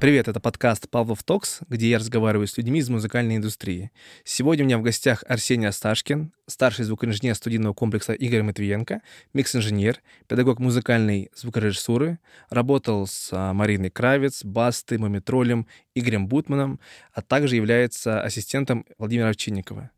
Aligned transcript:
Привет, 0.00 0.28
это 0.28 0.38
подкаст 0.38 0.88
Павлов 0.88 1.24
Токс, 1.24 1.58
где 1.68 1.90
я 1.90 1.98
разговариваю 1.98 2.46
с 2.46 2.56
людьми 2.56 2.78
из 2.78 2.88
музыкальной 2.88 3.34
индустрии. 3.34 3.90
Сегодня 4.22 4.62
у 4.62 4.66
меня 4.66 4.78
в 4.78 4.82
гостях 4.82 5.24
Арсений 5.26 5.66
Асташкин, 5.66 6.32
старший 6.46 6.84
звукоинженер 6.84 7.34
студийного 7.34 7.74
комплекса 7.74 8.12
Игорь 8.12 8.44
Матвиенко, 8.44 9.02
микс-инженер, 9.32 10.00
педагог 10.28 10.60
музыкальной 10.60 11.32
звукорежиссуры, 11.34 12.20
работал 12.48 13.08
с 13.08 13.30
а, 13.32 13.52
Мариной 13.52 13.90
Кравец, 13.90 14.44
Басты, 14.44 15.00
Мумитролем, 15.00 15.66
Игорем 15.96 16.28
Бутманом, 16.28 16.78
а 17.12 17.20
также 17.20 17.56
является 17.56 18.22
ассистентом 18.22 18.86
Владимира 18.98 19.30
Овчинникова. 19.30 19.90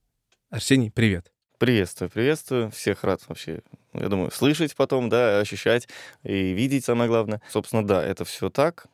Арсений, 0.48 0.90
привет. 0.90 1.30
Приветствую, 1.58 2.08
приветствую. 2.08 2.70
Всех 2.70 3.04
рад 3.04 3.20
вообще, 3.28 3.60
я 3.92 4.08
думаю, 4.08 4.30
слышать 4.30 4.76
потом, 4.76 5.08
да, 5.08 5.40
ощущать 5.40 5.88
и 6.22 6.52
видеть, 6.52 6.84
самое 6.84 7.08
главное. 7.08 7.40
Собственно, 7.50 7.86
да, 7.86 8.04
это 8.04 8.24
все 8.24 8.50
так. 8.50 8.86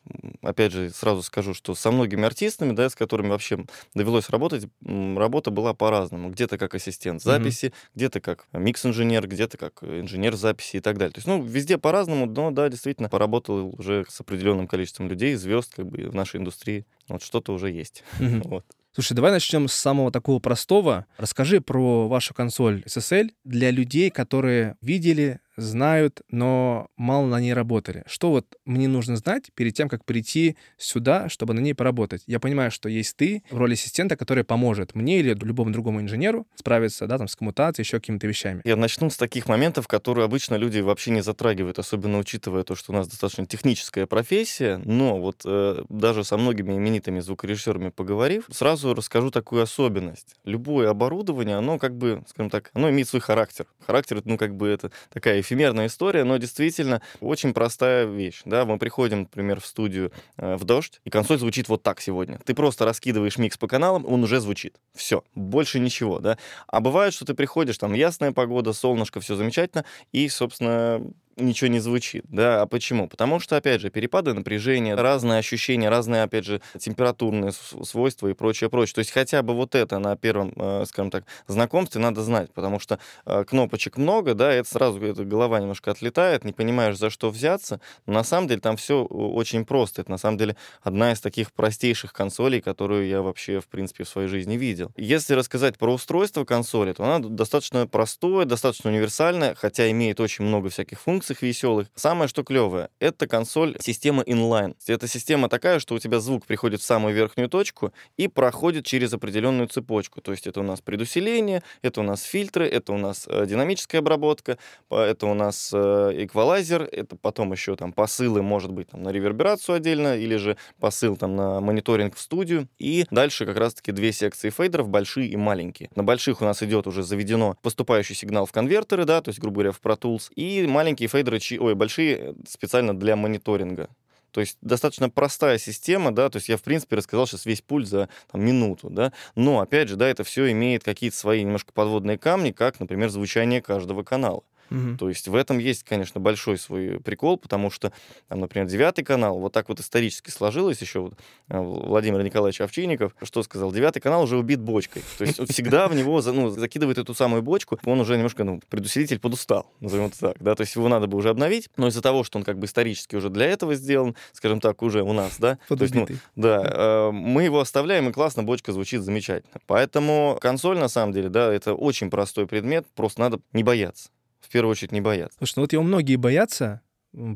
Опять 0.42 0.73
же, 0.73 0.91
сразу 0.91 1.23
скажу, 1.23 1.54
что 1.54 1.74
со 1.74 1.91
многими 1.91 2.24
артистами, 2.24 2.73
да, 2.73 2.88
с 2.88 2.95
которыми 2.95 3.28
вообще 3.28 3.64
довелось 3.95 4.30
работать, 4.30 4.68
работа 4.82 5.51
была 5.51 5.74
по-разному. 5.74 6.30
Где-то 6.30 6.56
как 6.56 6.74
ассистент 6.74 7.23
записи, 7.23 7.66
mm-hmm. 7.66 7.90
где-то 7.95 8.20
как 8.20 8.46
микс-инженер, 8.52 9.28
где-то 9.28 9.59
как 9.59 9.82
инженер 9.82 10.34
записи 10.37 10.77
и 10.78 10.80
так 10.80 10.96
далее. 10.96 11.12
То 11.12 11.18
есть, 11.18 11.28
ну, 11.28 11.42
везде 11.42 11.78
по-разному, 11.78 12.26
но, 12.26 12.51
да, 12.51 12.68
действительно, 12.68 13.09
поработал 13.09 13.74
уже 13.78 14.06
с 14.09 14.20
определенным 14.20 14.66
количеством 14.66 15.09
людей, 15.09 15.34
звезд, 15.34 15.74
как 15.74 15.87
бы, 15.87 16.09
в 16.09 16.15
нашей 16.15 16.40
индустрии. 16.40 16.87
Вот 17.09 17.23
что-то 17.23 17.52
уже 17.52 17.70
есть. 17.70 18.02
Mm-hmm. 18.18 18.48
Вот. 18.56 18.65
Слушай, 18.96 19.12
давай 19.12 19.30
начнем 19.30 19.68
с 19.68 19.74
самого 19.74 20.10
такого 20.10 20.38
простого. 20.38 21.04
Расскажи 21.18 21.60
про 21.60 22.09
вашу 22.09 22.32
консоль 22.32 22.82
SSL 22.87 23.28
для 23.45 23.70
людей, 23.70 24.09
которые 24.09 24.79
видели, 24.80 25.40
знают, 25.57 26.23
но 26.30 26.88
мало 26.96 27.26
на 27.26 27.40
ней 27.40 27.52
работали. 27.52 28.04
Что 28.07 28.30
вот 28.30 28.57
мне 28.65 28.88
нужно 28.88 29.16
знать 29.16 29.51
перед 29.54 29.74
тем, 29.74 29.88
как 29.88 30.04
прийти 30.04 30.57
сюда, 30.76 31.29
чтобы 31.29 31.54
на 31.54 31.60
ней 31.60 31.74
поработать? 31.74 32.23
Я 32.26 32.40
понимаю, 32.40 32.71
что 32.71 32.88
есть 32.88 33.16
ты 33.16 33.43
в 33.51 33.57
роли 33.57 33.74
ассистента, 33.74 34.16
который 34.16 34.45
поможет 34.45 34.95
мне 34.95 35.21
или 35.21 35.34
любому 35.34 35.71
другому 35.71 36.01
инженеру 36.01 36.46
справиться, 36.54 37.07
да, 37.07 37.18
там, 37.18 37.29
с 37.29 37.37
коммутацией, 37.37 37.84
еще 37.84 37.99
какими-то 37.99 38.27
вещами. 38.27 38.60
Я 38.65 38.77
начну 38.77 39.10
с 39.10 39.16
таких 39.16 39.49
моментов, 39.49 39.88
которые 39.88 40.24
обычно 40.24 40.57
люди 40.57 40.80
вообще 40.80 41.10
не 41.10 41.23
затрагивают, 41.23 41.79
особенно 41.79 42.18
учитывая 42.18 42.62
то, 42.62 42.74
что 42.74 42.93
у 42.93 42.95
нас 42.95 43.09
достаточно 43.09 43.46
техническая 43.46 44.07
профессия, 44.07 44.80
но 44.84 45.21
вот 45.21 45.43
э, 45.45 45.82
даже 45.88 46.24
со 46.24 46.37
многими 46.37 46.74
именитыми 46.74 47.21
звукорежиссерами 47.21 47.90
поговорив, 47.90 48.45
сразу 48.51 48.95
расскажу 48.95 49.30
такую 49.30 49.62
особенность. 49.62 50.37
Любое 50.45 50.90
оборудование, 50.90 51.57
оно 51.57 51.79
как 51.79 51.96
бы, 51.96 52.23
скажем 52.29 52.51
так, 52.51 52.71
оно 52.74 52.90
имеет 52.90 53.09
свой 53.09 53.21
характер. 53.21 53.66
Характер, 53.87 54.23
ну, 54.24 54.37
как 54.37 54.57
бы 54.57 54.68
это 54.68 54.90
такая 55.12 55.38
эфемерная 55.47 55.87
история, 55.87 56.25
но 56.25 56.37
действительно 56.37 57.01
очень 57.21 57.55
простая 57.55 58.05
вещь. 58.05 58.43
Да? 58.45 58.65
Мы 58.65 58.79
приходим, 58.79 59.21
например, 59.21 59.61
в 59.61 59.66
студию 59.66 60.13
э, 60.37 60.57
в 60.57 60.65
дождь, 60.65 61.01
и 61.05 61.11
консоль 61.11 61.39
звучит 61.39 61.69
вот 61.69 61.83
так 61.83 62.01
сегодня. 62.01 62.39
Ты 62.45 62.55
просто 62.55 62.85
раскидываешь 62.85 63.39
микс 63.39 63.57
по 63.57 63.69
каналам, 63.69 64.05
он 64.06 64.22
уже 64.25 64.41
звучит. 64.41 64.77
Все, 64.94 65.25
больше 65.34 65.78
ничего. 65.78 66.19
Да? 66.19 66.39
А 66.67 66.81
бывает, 66.81 67.15
что 67.15 67.25
ты 67.25 67.34
приходишь, 67.34 67.78
там 67.78 67.94
ясная 67.94 68.33
погода, 68.33 68.72
солнышко, 68.72 69.21
все 69.21 69.37
замечательно, 69.37 69.84
и, 70.12 70.28
собственно, 70.28 71.03
ничего 71.37 71.69
не 71.69 71.78
звучит. 71.78 72.25
Да, 72.28 72.62
а 72.62 72.66
почему? 72.66 73.09
Потому 73.09 73.41
что, 73.41 73.56
опять 73.56 73.81
же, 73.81 73.91
перепады 73.91 74.32
напряжения, 74.32 74.94
разные 74.94 75.38
ощущения, 75.38 75.88
разные, 75.88 76.22
опять 76.22 76.44
же, 76.44 76.60
температурные 76.78 77.53
свойства 77.53 78.28
и 78.28 78.32
прочее, 78.34 78.70
прочее. 78.70 78.94
То 78.94 78.98
есть 79.00 79.10
хотя 79.10 79.43
бы 79.43 79.54
вот 79.54 79.75
это 79.75 79.98
на 79.98 80.16
первом, 80.16 80.53
э, 80.56 80.84
скажем 80.87 81.10
так, 81.10 81.25
знакомстве 81.47 82.00
надо 82.00 82.22
знать, 82.22 82.53
потому 82.53 82.81
что 82.81 82.98
э, 83.26 83.44
кнопочек 83.44 83.97
много, 83.97 84.34
да, 84.34 84.53
это 84.53 84.69
сразу 84.69 85.00
эта 85.04 85.25
голова 85.25 85.60
немножко 85.60 85.91
отлетает, 85.91 86.44
не 86.44 86.53
понимаешь, 86.53 86.97
за 86.97 87.10
что 87.10 87.31
взяться. 87.31 87.81
Но 88.06 88.15
на 88.15 88.25
самом 88.25 88.48
деле 88.48 88.61
там 88.61 88.77
все 88.77 89.05
очень 89.05 89.65
просто. 89.65 90.03
Это 90.03 90.11
на 90.11 90.19
самом 90.19 90.38
деле 90.38 90.56
одна 90.82 91.12
из 91.12 91.21
таких 91.21 91.53
простейших 91.53 92.12
консолей, 92.12 92.61
которую 92.61 93.06
я 93.06 93.22
вообще, 93.22 93.61
в 93.61 93.69
принципе, 93.69 94.05
в 94.05 94.09
своей 94.09 94.28
жизни 94.28 94.56
видел. 94.56 94.91
Если 94.97 95.34
рассказать 95.34 95.77
про 95.78 95.93
устройство 95.93 96.44
консоли, 96.44 96.93
то 96.93 97.05
она 97.05 97.19
достаточно 97.19 97.87
простое, 97.87 98.47
достаточно 98.47 98.91
универсальное, 98.91 99.55
хотя 99.55 99.91
имеет 99.91 100.21
очень 100.21 100.44
много 100.44 100.71
всяких 100.71 101.00
функций, 101.00 101.25
функциях 101.26 101.42
веселых. 101.42 101.88
Самое, 101.94 102.28
что 102.28 102.44
клевое, 102.44 102.88
это 103.00 103.26
консоль 103.26 103.76
система 103.81 104.22
inline. 104.22 104.76
Эта 104.87 105.09
система 105.09 105.48
такая, 105.48 105.81
что 105.81 105.94
у 105.94 105.98
тебя 105.98 106.20
звук 106.20 106.47
приходит 106.47 106.81
в 106.81 106.84
самую 106.84 107.14
верхнюю 107.14 107.48
точку 107.48 107.92
и 108.16 108.28
проходит 108.28 108.87
через 108.87 109.12
определенную 109.12 109.69
цепочку. 109.69 110.20
То 110.20 110.32
есть 110.32 110.47
это 110.47 110.60
у 110.60 110.62
нас 110.62 110.81
предусиление, 110.81 111.62
это 111.82 112.00
у 112.00 112.04
нас 112.04 112.22
фильтры, 112.22 112.69
это 112.69 112.92
у 112.92 112.98
нас 112.98 113.26
э, 113.28 113.47
динамическая 113.47 114.00
обработка, 114.00 114.59
это 114.91 115.26
у 115.26 115.34
нас 115.34 115.70
э, 115.75 116.25
эквалайзер, 116.25 116.88
это 116.92 117.16
потом 117.16 117.53
еще 117.53 117.75
там 117.76 117.93
посылы, 117.93 118.43
может 118.43 118.72
быть, 118.72 118.88
там, 118.91 119.03
на 119.03 119.10
реверберацию 119.10 119.76
отдельно, 119.76 120.16
или 120.16 120.37
же 120.37 120.56
посыл 120.78 121.16
там 121.16 121.34
на 121.34 121.60
мониторинг 121.60 122.14
в 122.14 122.20
студию. 122.20 122.69
И 122.78 123.04
дальше 123.10 123.47
как 123.47 123.56
раз-таки 123.56 123.93
две 123.93 124.12
секции 124.12 124.50
фейдеров, 124.50 124.88
большие 124.88 125.28
и 125.28 125.37
маленькие. 125.37 125.91
На 125.97 126.04
больших 126.04 126.41
у 126.41 126.44
нас 126.44 126.62
идет 126.62 126.87
уже 126.87 127.03
заведено 127.03 127.56
поступающий 127.62 128.14
сигнал 128.14 128.47
в 128.47 128.53
конвертеры, 128.53 129.04
да, 129.04 129.20
то 129.20 129.31
есть, 129.31 129.41
грубо 129.41 129.56
говоря, 129.56 129.72
в 129.72 129.81
Pro 129.81 129.98
Tools, 129.98 130.31
и 130.37 130.66
маленькие 130.66 131.08
фейдеры, 131.16 131.41
ой, 131.60 131.75
большие 131.75 132.16
э, 132.16 132.32
специально 132.49 132.99
для 132.99 133.16
мониторинга. 133.16 133.88
То 134.31 134.41
есть 134.41 134.59
достаточно 134.60 135.09
простая 135.09 135.56
система, 135.56 136.15
да, 136.15 136.28
то 136.28 136.37
есть 136.37 136.50
я, 136.50 136.59
в 136.59 136.62
принципе, 136.62 136.97
рассказал 136.97 137.27
сейчас 137.27 137.47
весь 137.47 137.62
пульт 137.62 137.88
за 137.88 138.10
там, 138.31 138.44
минуту, 138.44 138.91
да, 138.91 139.12
но, 139.34 139.60
опять 139.60 139.88
же, 139.88 139.97
да, 139.97 140.06
это 140.06 140.25
все 140.25 140.50
имеет 140.53 140.84
какие-то 140.84 141.16
свои 141.16 141.43
немножко 141.43 141.72
подводные 141.72 142.19
камни, 142.19 142.50
как, 142.50 142.78
например, 142.78 143.09
звучание 143.09 143.62
каждого 143.62 144.03
канала. 144.03 144.43
Угу. 144.71 144.97
То 144.99 145.09
есть 145.09 145.28
в 145.28 145.34
этом 145.34 145.59
есть, 145.59 145.84
конечно, 145.84 146.21
большой 146.21 146.59
свой 146.59 147.00
прикол, 147.00 147.37
потому 147.37 147.71
что, 147.71 147.93
там, 148.28 148.41
например, 148.41 148.66
девятый 148.66 149.04
канал, 149.04 149.38
вот 149.38 149.53
так 149.53 149.69
вот 149.69 149.81
исторически 149.81 150.31
сложилось 150.31 150.81
еще 150.81 151.00
вот, 151.00 151.15
э, 151.49 151.59
Владимир 151.59 152.22
Николаевич 152.22 152.60
Овчинников, 152.60 153.15
что 153.22 153.43
сказал, 153.43 153.72
девятый 153.72 154.03
канал 154.03 154.22
уже 154.22 154.37
убит 154.37 154.60
бочкой. 154.60 155.03
То 155.19 155.25
есть 155.25 155.38
вот 155.38 155.50
всегда 155.50 155.88
в 155.88 155.94
него 155.94 156.21
ну, 156.22 156.50
закидывает 156.50 156.99
эту 156.99 157.15
самую 157.15 157.43
бочку, 157.43 157.78
он 157.84 158.00
уже 158.00 158.16
немножко, 158.16 158.44
ну, 158.44 158.60
предусилитель 158.69 159.19
подустал, 159.19 159.71
назовем 159.81 160.06
это 160.06 160.19
так, 160.19 160.37
да, 160.41 160.55
то 160.55 160.62
есть 160.62 160.75
его 160.75 160.88
надо 160.88 161.06
бы 161.06 161.16
уже 161.16 161.31
обновить, 161.31 161.71
но 161.76 161.88
из-за 161.88 162.03
того, 162.03 162.25
что 162.25 162.38
он 162.38 162.44
как 162.44 162.59
бы 162.59 162.66
исторически 162.66 163.16
уже 163.16 163.31
для 163.31 163.47
этого 163.47 163.75
сделан, 163.75 164.16
скажем 164.32 164.60
так, 164.60 164.82
уже 164.82 165.03
у 165.03 165.12
нас, 165.12 165.38
да, 165.38 165.59
то 165.69 165.76
есть, 165.81 165.94
ну, 165.94 166.06
да, 166.34 166.62
э, 166.65 167.10
мы 167.12 167.44
его 167.44 167.60
оставляем, 167.60 168.09
и 168.09 168.12
классно, 168.12 168.43
бочка 168.43 168.72
звучит 168.72 169.03
замечательно. 169.03 169.60
Поэтому 169.66 170.38
консоль, 170.41 170.78
на 170.78 170.88
самом 170.88 171.12
деле, 171.12 171.28
да, 171.28 171.53
это 171.53 171.75
очень 171.75 172.10
простой 172.10 172.47
предмет, 172.47 172.87
просто 172.94 173.21
надо 173.21 173.41
не 173.53 173.62
бояться 173.62 174.10
в 174.47 174.53
первую 174.53 174.73
очередь 174.73 174.93
не 174.93 175.01
бояться. 175.01 175.37
Слушай, 175.39 175.55
ну 175.57 175.62
вот 175.62 175.73
его 175.73 175.83
многие 175.83 176.17
боятся, 176.17 176.83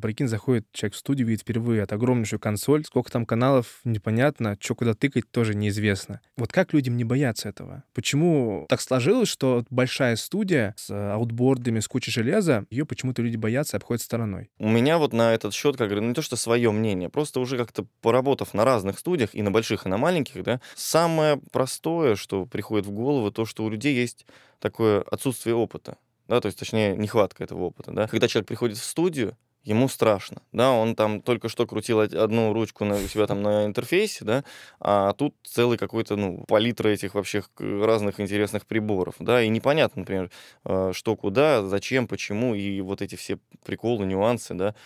Прикинь, 0.03 0.29
заходит 0.29 0.67
человек 0.73 0.95
в 0.95 0.99
студию, 0.99 1.27
видит 1.27 1.41
впервые 1.41 1.83
от 1.83 1.93
огромнейшую 1.93 2.39
консоль, 2.39 2.85
сколько 2.85 3.11
там 3.11 3.25
каналов, 3.25 3.81
непонятно, 3.85 4.59
что 4.61 4.75
куда 4.75 4.93
тыкать, 4.93 5.31
тоже 5.31 5.55
неизвестно. 5.55 6.21
Вот 6.37 6.53
как 6.53 6.75
людям 6.75 6.99
не 6.99 7.05
бояться 7.05 7.49
этого? 7.49 7.85
Почему 7.95 8.67
так 8.69 8.83
сложилось, 8.83 9.29
что 9.29 9.65
большая 9.71 10.17
студия 10.17 10.75
с 10.77 10.91
аутбордами, 10.91 11.81
с 11.81 11.89
кучей 11.89 12.11
железа, 12.11 12.67
ее 12.69 12.85
почему-то 12.85 13.23
люди 13.23 13.37
боятся 13.37 13.77
и 13.77 13.79
обходят 13.79 14.03
стороной? 14.03 14.51
У 14.59 14.69
меня 14.69 14.99
вот 14.99 15.15
на 15.15 15.33
этот 15.33 15.55
счет, 15.55 15.79
как 15.79 15.89
говорю, 15.89 16.07
не 16.07 16.15
то 16.15 16.21
что 16.21 16.37
свое 16.37 16.71
мнение, 16.73 17.09
просто 17.09 17.41
уже 17.41 17.57
как-то 17.57 17.87
поработав 18.03 18.53
на 18.53 18.67
разных 18.67 18.99
студиях, 18.99 19.35
и 19.35 19.41
на 19.41 19.51
больших, 19.51 19.87
и 19.87 19.89
на 19.89 19.97
маленьких, 19.97 20.43
да, 20.43 20.61
самое 20.75 21.41
простое, 21.53 22.17
что 22.17 22.45
приходит 22.45 22.85
в 22.85 22.91
голову, 22.91 23.31
то, 23.31 23.47
что 23.47 23.65
у 23.65 23.71
людей 23.71 23.95
есть 23.95 24.27
такое 24.59 25.01
отсутствие 25.01 25.55
опыта 25.55 25.97
да, 26.31 26.41
то 26.41 26.47
есть, 26.47 26.59
точнее, 26.59 26.97
нехватка 26.97 27.43
этого 27.43 27.65
опыта, 27.65 27.91
да. 27.91 28.07
Когда 28.07 28.29
человек 28.29 28.47
приходит 28.47 28.79
в 28.79 28.85
студию, 28.85 29.37
ему 29.65 29.89
страшно, 29.89 30.43
да, 30.53 30.71
он 30.71 30.95
там 30.95 31.23
только 31.23 31.49
что 31.49 31.67
крутил 31.67 31.99
одну 31.99 32.53
ручку 32.53 32.85
на, 32.85 32.95
у 32.95 33.09
себя 33.09 33.27
там 33.27 33.43
на 33.43 33.67
интерфейсе, 33.67 34.25
да, 34.25 34.45
а 34.79 35.13
тут 35.13 35.35
целый 35.43 35.77
какой-то, 35.77 36.15
ну, 36.15 36.45
палитра 36.47 36.89
этих 36.89 37.15
вообще 37.15 37.43
разных 37.59 38.21
интересных 38.21 38.65
приборов, 38.65 39.17
да, 39.19 39.43
и 39.43 39.49
непонятно, 39.49 40.01
например, 40.01 40.31
э, 40.65 40.93
что 40.95 41.17
куда, 41.17 41.65
зачем, 41.65 42.07
почему, 42.07 42.55
и 42.55 42.81
вот 42.81 43.03
эти 43.03 43.17
все 43.17 43.39
приколы, 43.65 44.07
нюансы, 44.07 44.55
да, 44.55 44.77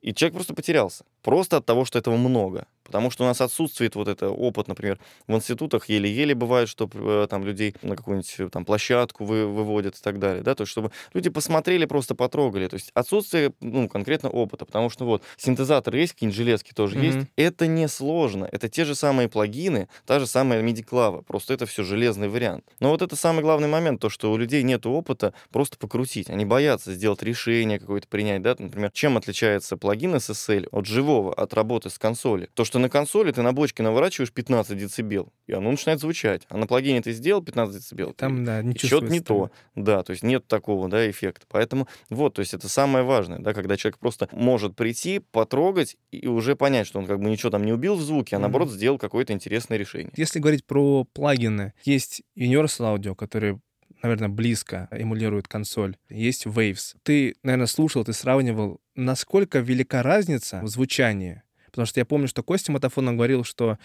и 0.00 0.14
человек 0.14 0.34
просто 0.34 0.54
потерялся, 0.54 1.04
просто 1.24 1.56
от 1.56 1.66
того, 1.66 1.84
что 1.84 1.98
этого 1.98 2.16
много. 2.16 2.66
Потому 2.84 3.10
что 3.10 3.24
у 3.24 3.26
нас 3.26 3.40
отсутствует 3.40 3.96
вот 3.96 4.08
это 4.08 4.28
опыт, 4.28 4.68
например, 4.68 4.98
в 5.26 5.34
институтах 5.34 5.88
еле-еле 5.88 6.34
бывает, 6.34 6.68
что 6.68 6.88
э, 6.92 7.26
там 7.28 7.44
людей 7.44 7.74
на 7.80 7.96
какую-нибудь 7.96 8.34
э, 8.38 8.48
там 8.50 8.66
площадку 8.66 9.24
вы, 9.24 9.46
выводят 9.46 9.96
и 9.96 10.02
так 10.02 10.18
далее, 10.18 10.42
да, 10.42 10.54
то 10.54 10.62
есть 10.62 10.70
чтобы 10.70 10.90
люди 11.14 11.30
посмотрели, 11.30 11.86
просто 11.86 12.14
потрогали, 12.14 12.68
то 12.68 12.74
есть 12.74 12.90
отсутствие, 12.92 13.54
ну, 13.60 13.88
конкретно 13.88 14.28
опыта, 14.28 14.66
потому 14.66 14.90
что 14.90 15.06
вот 15.06 15.22
синтезатор 15.38 15.96
есть, 15.96 16.12
какие-нибудь 16.12 16.36
железки 16.36 16.72
тоже 16.74 16.96
mm-hmm. 16.96 17.04
есть, 17.04 17.28
это 17.36 17.66
не 17.66 17.88
сложно, 17.88 18.46
это 18.52 18.68
те 18.68 18.84
же 18.84 18.94
самые 18.94 19.30
плагины, 19.30 19.88
та 20.04 20.20
же 20.20 20.26
самая 20.26 20.62
MIDI-клава, 20.62 21.22
просто 21.22 21.54
это 21.54 21.64
все 21.64 21.84
железный 21.84 22.28
вариант. 22.28 22.64
Но 22.80 22.90
вот 22.90 23.00
это 23.00 23.16
самый 23.16 23.40
главный 23.40 23.68
момент, 23.68 24.02
то, 24.02 24.10
что 24.10 24.30
у 24.30 24.36
людей 24.36 24.62
нет 24.62 24.84
опыта 24.84 25.32
просто 25.50 25.78
покрутить, 25.78 26.28
они 26.28 26.44
боятся 26.44 26.92
сделать 26.92 27.22
решение 27.22 27.78
какое-то 27.78 28.08
принять, 28.08 28.42
да, 28.42 28.54
например, 28.58 28.90
чем 28.92 29.16
отличается 29.16 29.78
плагин 29.78 30.14
SSL 30.16 30.68
от 30.70 30.84
живого 30.84 31.13
другого 31.14 31.34
от 31.34 31.54
работы 31.54 31.90
с 31.90 31.98
консоли. 31.98 32.48
То, 32.54 32.64
что 32.64 32.78
на 32.78 32.88
консоли 32.88 33.30
ты 33.32 33.42
на 33.42 33.52
бочке 33.52 33.82
наворачиваешь 33.82 34.32
15 34.32 34.76
децибел, 34.76 35.32
и 35.46 35.52
оно 35.52 35.70
начинает 35.70 36.00
звучать. 36.00 36.42
А 36.48 36.56
на 36.56 36.66
плагине 36.66 37.02
ты 37.02 37.12
сделал 37.12 37.42
15 37.42 37.76
децибел. 37.76 38.12
Там, 38.14 38.44
да, 38.44 38.62
не 38.62 38.74
Что-то 38.76 39.06
не 39.06 39.20
то. 39.20 39.50
Да, 39.74 40.02
то 40.02 40.10
есть 40.10 40.22
нет 40.22 40.46
такого, 40.46 40.88
да, 40.88 41.08
эффекта. 41.08 41.46
Поэтому 41.48 41.88
вот, 42.10 42.34
то 42.34 42.40
есть 42.40 42.54
это 42.54 42.68
самое 42.68 43.04
важное, 43.04 43.38
да, 43.38 43.54
когда 43.54 43.76
человек 43.76 43.98
просто 43.98 44.28
может 44.32 44.74
прийти, 44.74 45.20
потрогать 45.20 45.96
и 46.10 46.26
уже 46.26 46.56
понять, 46.56 46.86
что 46.86 46.98
он 46.98 47.06
как 47.06 47.20
бы 47.20 47.30
ничего 47.30 47.50
там 47.50 47.64
не 47.64 47.72
убил 47.72 47.94
в 47.94 48.02
звуке, 48.02 48.36
а 48.36 48.38
наоборот 48.38 48.70
сделал 48.70 48.98
какое-то 48.98 49.32
интересное 49.32 49.78
решение. 49.78 50.12
Если 50.16 50.40
говорить 50.40 50.64
про 50.64 51.04
плагины, 51.04 51.72
есть 51.84 52.22
Universal 52.36 52.96
Audio, 52.96 53.14
который 53.14 53.58
наверное, 54.04 54.28
близко 54.28 54.88
эмулирует 54.90 55.48
консоль. 55.48 55.96
Есть 56.08 56.46
Waves. 56.46 56.96
Ты, 57.02 57.36
наверное, 57.42 57.66
слушал, 57.66 58.04
ты 58.04 58.12
сравнивал, 58.12 58.80
насколько 58.94 59.58
велика 59.58 60.02
разница 60.02 60.60
в 60.62 60.68
звучании 60.68 61.42
Потому 61.74 61.86
что 61.86 61.98
я 61.98 62.04
помню, 62.04 62.28
что 62.28 62.44
Костя 62.44 62.70
Матафон 62.70 63.04
нам 63.04 63.16
говорил, 63.16 63.42
что 63.42 63.78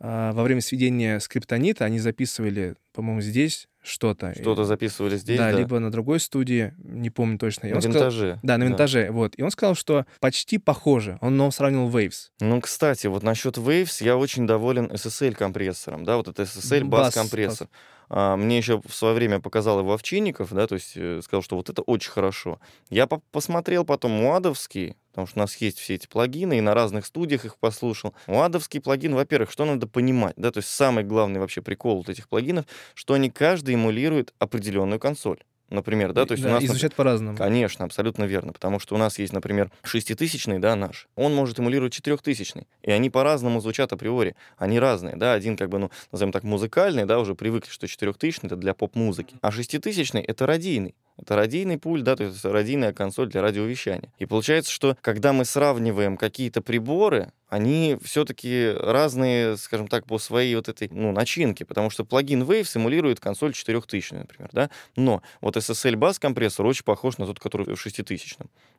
э, 0.00 0.30
во 0.32 0.42
время 0.42 0.62
сведения 0.62 1.20
скриптонита 1.20 1.84
они 1.84 1.98
записывали, 1.98 2.76
по-моему, 2.94 3.20
здесь 3.20 3.68
что-то. 3.82 4.34
Что-то 4.34 4.64
записывали 4.64 5.18
здесь, 5.18 5.36
да, 5.36 5.52
да, 5.52 5.58
либо 5.58 5.78
на 5.78 5.90
другой 5.92 6.18
студии, 6.18 6.72
не 6.78 7.10
помню 7.10 7.38
точно. 7.38 7.66
И 7.66 7.74
на 7.74 7.78
винтаже. 7.78 8.16
Сказал, 8.16 8.38
да, 8.42 8.56
на 8.56 8.64
винтаже, 8.64 9.08
да. 9.08 9.12
вот. 9.12 9.34
И 9.36 9.42
он 9.42 9.50
сказал, 9.50 9.74
что 9.74 10.06
почти 10.18 10.56
похоже. 10.56 11.18
Он 11.20 11.36
но 11.36 11.50
сравнил 11.50 11.90
Waves. 11.90 12.30
Ну, 12.40 12.58
кстати, 12.62 13.06
вот 13.06 13.22
насчет 13.22 13.58
Waves 13.58 14.02
я 14.02 14.16
очень 14.16 14.46
доволен 14.46 14.86
SSL-компрессором, 14.86 16.04
да, 16.04 16.16
вот 16.16 16.28
это 16.28 16.44
SSL-бас-компрессор. 16.44 17.68
А, 17.70 17.76
мне 18.08 18.58
еще 18.58 18.80
в 18.86 18.94
свое 18.94 19.14
время 19.14 19.40
показал 19.40 19.80
его 19.80 19.92
Овчинников, 19.94 20.52
да, 20.52 20.66
то 20.66 20.74
есть 20.74 20.92
э, 20.96 21.20
сказал, 21.22 21.42
что 21.42 21.56
вот 21.56 21.68
это 21.70 21.82
очень 21.82 22.10
хорошо. 22.10 22.60
Я 22.88 23.06
по 23.06 23.20
посмотрел 23.32 23.84
потом 23.84 24.12
Муадовский, 24.12 24.96
потому 25.10 25.26
что 25.26 25.38
у 25.38 25.42
нас 25.42 25.56
есть 25.56 25.78
все 25.78 25.94
эти 25.94 26.06
плагины, 26.06 26.58
и 26.58 26.60
на 26.60 26.74
разных 26.74 27.06
студиях 27.06 27.44
их 27.44 27.56
послушал. 27.58 28.14
Муадовский 28.26 28.80
плагин, 28.80 29.14
во-первых, 29.14 29.50
что 29.50 29.64
надо 29.64 29.86
понимать, 29.86 30.34
да, 30.36 30.50
то 30.50 30.58
есть 30.58 30.68
самый 30.68 31.04
главный 31.04 31.40
вообще 31.40 31.62
прикол 31.62 31.98
вот 31.98 32.08
этих 32.08 32.28
плагинов, 32.28 32.66
что 32.94 33.14
они 33.14 33.30
каждый 33.30 33.74
эмулирует 33.74 34.34
определенную 34.38 35.00
консоль 35.00 35.38
например, 35.70 36.12
да, 36.12 36.26
то 36.26 36.32
есть 36.32 36.42
да, 36.42 36.50
у 36.50 36.52
нас... 36.52 36.62
И 36.62 36.66
звучат 36.66 36.94
по-разному. 36.94 37.36
Конечно, 37.36 37.84
абсолютно 37.84 38.24
верно, 38.24 38.52
потому 38.52 38.78
что 38.78 38.94
у 38.94 38.98
нас 38.98 39.18
есть, 39.18 39.32
например, 39.32 39.70
шеститысячный, 39.82 40.58
да, 40.58 40.76
наш, 40.76 41.08
он 41.16 41.34
может 41.34 41.58
эмулировать 41.58 41.92
четырехтысячный, 41.92 42.66
и 42.82 42.90
они 42.90 43.10
по-разному 43.10 43.60
звучат 43.60 43.92
априори, 43.92 44.36
они 44.56 44.78
разные, 44.78 45.16
да, 45.16 45.32
один 45.32 45.56
как 45.56 45.68
бы, 45.68 45.78
ну, 45.78 45.90
назовем 46.12 46.32
так, 46.32 46.44
музыкальный, 46.44 47.04
да, 47.04 47.18
уже 47.18 47.34
привыкли, 47.34 47.70
что 47.70 47.88
четырехтысячный 47.88 48.48
это 48.48 48.56
для 48.56 48.74
поп-музыки, 48.74 49.36
а 49.40 49.50
шеститысячный 49.50 50.22
это 50.22 50.46
радийный, 50.46 50.94
это 51.18 51.34
радийный 51.34 51.78
пульт, 51.78 52.04
да, 52.04 52.16
то 52.16 52.24
есть 52.24 52.44
радийная 52.44 52.92
консоль 52.92 53.28
для 53.28 53.42
радиовещания. 53.42 54.12
И 54.18 54.26
получается, 54.26 54.70
что 54.70 54.96
когда 55.00 55.32
мы 55.32 55.44
сравниваем 55.44 56.16
какие-то 56.16 56.60
приборы, 56.60 57.32
они 57.48 57.96
все-таки 58.02 58.72
разные, 58.78 59.56
скажем 59.56 59.88
так, 59.88 60.04
по 60.06 60.18
своей 60.18 60.54
вот 60.56 60.68
этой, 60.68 60.88
ну, 60.90 61.12
начинке, 61.12 61.64
потому 61.64 61.90
что 61.90 62.04
плагин 62.04 62.42
Wave 62.42 62.64
симулирует 62.64 63.20
консоль 63.20 63.52
4000, 63.52 64.14
например, 64.14 64.50
да, 64.52 64.70
но 64.96 65.22
вот 65.40 65.56
SSL 65.56 65.94
Bass 65.94 66.16
компрессор 66.20 66.66
очень 66.66 66.84
похож 66.84 67.18
на 67.18 67.26
тот, 67.26 67.40
который 67.40 67.74
в 67.74 67.80
6000. 67.80 68.36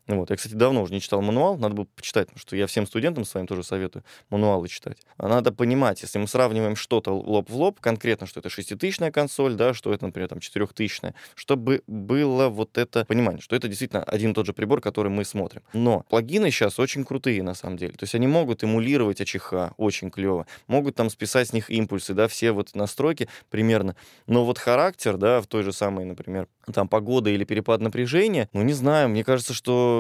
Вот. 0.08 0.30
Я, 0.30 0.38
кстати, 0.38 0.54
давно 0.54 0.84
уже 0.84 0.94
не 0.94 1.02
читал 1.02 1.22
мануал, 1.22 1.58
надо 1.58 1.76
было 1.76 1.86
почитать, 1.96 2.28
потому 2.28 2.40
что 2.40 2.56
я 2.56 2.66
всем 2.68 2.88
студентам 2.88 3.26
своим 3.26 3.46
тоже 3.46 3.64
советую 3.64 4.04
мануалы 4.30 4.68
читать. 4.70 4.98
А 5.18 5.28
надо 5.28 5.52
понимать, 5.52 6.02
если 6.02 6.18
мы 6.18 6.28
сравниваем 6.28 6.76
что-то 6.76 7.12
лоб 7.12 7.50
в 7.50 7.56
лоб, 7.56 7.80
конкретно, 7.80 8.26
что 8.26 8.40
это 8.40 8.50
6000 8.50 9.12
консоль, 9.12 9.56
да, 9.56 9.74
что 9.74 9.94
это, 9.94 10.06
например, 10.06 10.30
там 10.30 10.40
4000, 10.40 11.14
чтобы 11.36 11.84
было 11.88 12.48
вот 12.48 12.78
это 12.78 13.06
понимание, 13.06 13.42
что 13.42 13.56
это 13.56 13.68
действительно 13.68 14.04
один 14.04 14.32
и 14.32 14.34
тот 14.34 14.46
же 14.46 14.54
прибор, 14.54 14.80
который 14.80 15.12
мы 15.12 15.26
смотрим. 15.26 15.62
Но 15.74 16.06
плагины 16.10 16.52
сейчас 16.52 16.80
очень 16.80 17.04
крутые, 17.04 17.44
на 17.44 17.54
самом 17.54 17.78
деле. 17.78 17.94
То 17.94 18.04
есть 18.04 18.16
они 18.16 18.28
могут 18.28 18.64
эмулировать 18.64 19.20
АЧХ, 19.20 19.74
очень 19.78 20.10
клево, 20.10 20.48
могут 20.68 20.96
там 20.96 21.10
списать 21.10 21.50
с 21.50 21.54
них 21.54 21.70
импульсы, 21.70 22.14
да, 22.14 22.28
все 22.28 22.54
вот 22.54 22.76
настройки 22.76 23.28
примерно. 23.50 23.96
Но 24.26 24.46
вот 24.46 24.58
характер, 24.58 25.18
да, 25.18 25.42
в 25.42 25.48
той 25.48 25.64
же 25.64 25.74
самой, 25.74 26.06
например, 26.06 26.48
там 26.74 26.88
погода 26.88 27.30
или 27.30 27.44
перепад 27.44 27.82
напряжения, 27.82 28.50
ну 28.54 28.62
не 28.62 28.74
знаю, 28.74 29.10
мне 29.10 29.24
кажется, 29.24 29.54
что 29.54 29.97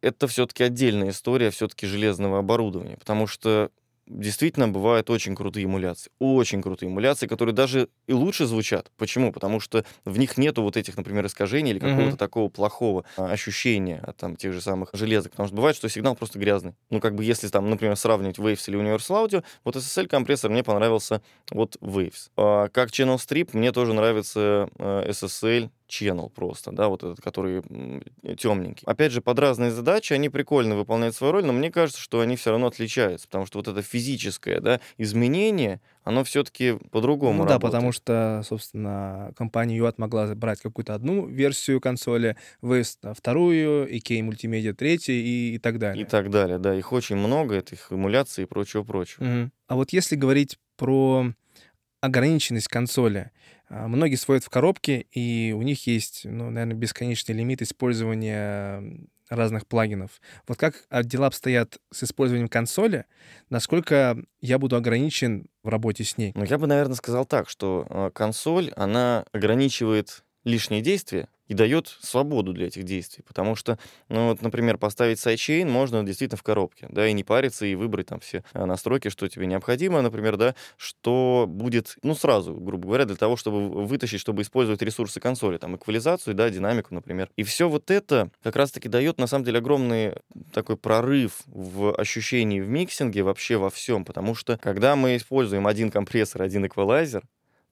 это 0.00 0.26
все-таки 0.26 0.62
отдельная 0.64 1.10
история 1.10 1.50
все-таки 1.50 1.86
железного 1.86 2.38
оборудования, 2.38 2.96
потому 2.96 3.26
что 3.26 3.70
действительно 4.06 4.68
бывают 4.68 5.10
очень 5.10 5.34
крутые 5.34 5.64
эмуляции. 5.64 6.10
Очень 6.18 6.62
крутые 6.62 6.88
эмуляции, 6.88 7.26
которые 7.26 7.54
даже 7.54 7.88
и 8.06 8.12
лучше 8.12 8.46
звучат. 8.46 8.90
Почему? 8.96 9.32
Потому 9.32 9.60
что 9.60 9.84
в 10.04 10.18
них 10.18 10.38
нету 10.38 10.62
вот 10.62 10.76
этих, 10.76 10.96
например, 10.96 11.26
искажений 11.26 11.72
или 11.72 11.78
какого-то 11.78 12.14
mm-hmm. 12.14 12.16
такого 12.16 12.48
плохого 12.48 13.04
а, 13.16 13.30
ощущения 13.30 13.98
от 13.98 14.16
там, 14.16 14.36
тех 14.36 14.52
же 14.52 14.60
самых 14.60 14.90
железок. 14.92 15.32
Потому 15.32 15.48
что 15.48 15.56
бывает, 15.56 15.76
что 15.76 15.88
сигнал 15.88 16.14
просто 16.14 16.38
грязный. 16.38 16.74
Ну, 16.90 17.00
как 17.00 17.14
бы 17.14 17.24
если 17.24 17.48
там, 17.48 17.68
например, 17.68 17.96
сравнивать 17.96 18.38
Waves 18.38 18.62
или 18.68 18.78
Universal 18.78 19.26
Audio, 19.26 19.44
вот 19.64 19.76
SSL-компрессор 19.76 20.50
мне 20.50 20.62
понравился 20.62 21.20
вот 21.50 21.76
Waves. 21.80 22.30
А, 22.36 22.68
как 22.68 22.90
Channel 22.90 23.16
Strip 23.16 23.50
мне 23.52 23.72
тоже 23.72 23.92
нравится 23.92 24.68
а, 24.78 25.08
SSL 25.08 25.70
channel 25.88 26.30
просто, 26.30 26.72
да, 26.72 26.88
вот 26.88 27.02
этот, 27.02 27.20
который 27.20 27.62
темненький. 28.36 28.84
Опять 28.86 29.12
же, 29.12 29.20
под 29.20 29.38
разные 29.38 29.70
задачи 29.70 30.12
они 30.12 30.28
прикольно 30.28 30.76
выполняют 30.76 31.14
свою 31.14 31.32
роль, 31.32 31.44
но 31.44 31.52
мне 31.52 31.70
кажется, 31.70 32.00
что 32.00 32.20
они 32.20 32.36
все 32.36 32.50
равно 32.50 32.66
отличаются, 32.66 33.26
потому 33.26 33.46
что 33.46 33.58
вот 33.58 33.68
это 33.68 33.82
физическое, 33.82 34.60
да, 34.60 34.80
изменение, 34.98 35.80
оно 36.04 36.24
все-таки 36.24 36.78
по-другому 36.90 37.38
ну, 37.38 37.44
работает. 37.44 37.60
да, 37.60 37.66
потому 37.66 37.92
что, 37.92 38.42
собственно, 38.44 39.32
компания 39.36 39.78
UAT 39.78 39.94
могла 39.98 40.34
брать 40.34 40.60
какую-то 40.60 40.94
одну 40.94 41.26
версию 41.26 41.80
консоли, 41.80 42.36
West 42.62 43.14
вторую, 43.14 43.92
IK 43.92 44.22
мультимедиа 44.22 44.74
третью 44.74 45.16
и, 45.16 45.54
и 45.54 45.58
так 45.58 45.78
далее. 45.78 46.04
И 46.04 46.08
так 46.08 46.30
далее, 46.30 46.58
да. 46.58 46.74
Их 46.74 46.92
очень 46.92 47.16
много, 47.16 47.56
этих 47.56 47.92
эмуляций 47.92 48.44
и 48.44 48.46
прочего-прочего. 48.46 49.24
Угу. 49.24 49.50
А 49.68 49.74
вот 49.74 49.92
если 49.92 50.16
говорить 50.16 50.58
про 50.76 51.32
ограниченность 52.00 52.68
консоли, 52.68 53.30
многие 53.68 54.16
сводят 54.16 54.44
в 54.44 54.50
коробке, 54.50 55.06
и 55.12 55.52
у 55.52 55.62
них 55.62 55.86
есть, 55.86 56.22
ну, 56.24 56.50
наверное, 56.50 56.76
бесконечный 56.76 57.34
лимит 57.34 57.62
использования 57.62 59.08
разных 59.28 59.66
плагинов. 59.66 60.20
Вот 60.46 60.58
как 60.58 60.86
дела 61.04 61.26
обстоят 61.26 61.78
с 61.90 62.04
использованием 62.04 62.48
консоли, 62.48 63.06
насколько 63.50 64.16
я 64.40 64.58
буду 64.58 64.76
ограничен 64.76 65.46
в 65.62 65.68
работе 65.68 66.04
с 66.04 66.16
ней? 66.16 66.32
Ну, 66.34 66.44
я 66.44 66.58
бы, 66.58 66.66
наверное, 66.66 66.94
сказал 66.94 67.26
так, 67.26 67.48
что 67.48 67.86
а, 67.88 68.10
консоль, 68.10 68.70
она 68.76 69.24
ограничивает 69.32 70.24
лишние 70.44 70.80
действия, 70.80 71.28
и 71.48 71.54
дает 71.54 71.88
свободу 72.00 72.52
для 72.52 72.66
этих 72.66 72.84
действий. 72.84 73.24
Потому 73.26 73.54
что, 73.54 73.78
ну 74.08 74.28
вот, 74.28 74.42
например, 74.42 74.78
поставить 74.78 75.20
sidechain 75.20 75.70
можно 75.70 76.02
действительно 76.04 76.38
в 76.38 76.42
коробке, 76.42 76.88
да, 76.90 77.06
и 77.06 77.12
не 77.12 77.24
париться, 77.24 77.66
и 77.66 77.74
выбрать 77.74 78.06
там 78.06 78.20
все 78.20 78.44
а, 78.52 78.66
настройки, 78.66 79.08
что 79.08 79.28
тебе 79.28 79.46
необходимо, 79.46 80.02
например, 80.02 80.36
да, 80.36 80.54
что 80.76 81.46
будет, 81.48 81.96
ну, 82.02 82.14
сразу, 82.14 82.54
грубо 82.54 82.86
говоря, 82.86 83.04
для 83.04 83.16
того, 83.16 83.36
чтобы 83.36 83.68
вытащить, 83.86 84.20
чтобы 84.20 84.42
использовать 84.42 84.82
ресурсы 84.82 85.20
консоли, 85.20 85.58
там, 85.58 85.76
эквализацию, 85.76 86.34
да, 86.34 86.50
динамику, 86.50 86.94
например. 86.94 87.30
И 87.36 87.42
все 87.42 87.68
вот 87.68 87.90
это 87.90 88.30
как 88.42 88.56
раз-таки 88.56 88.88
дает, 88.88 89.18
на 89.18 89.26
самом 89.26 89.44
деле, 89.44 89.58
огромный 89.58 90.14
такой 90.52 90.76
прорыв 90.76 91.42
в 91.46 91.94
ощущении 91.94 92.60
в 92.60 92.68
миксинге 92.68 93.22
вообще 93.22 93.56
во 93.56 93.70
всем, 93.70 94.04
потому 94.04 94.34
что, 94.34 94.58
когда 94.58 94.96
мы 94.96 95.16
используем 95.16 95.66
один 95.66 95.90
компрессор, 95.90 96.42
один 96.42 96.66
эквалайзер, 96.66 97.22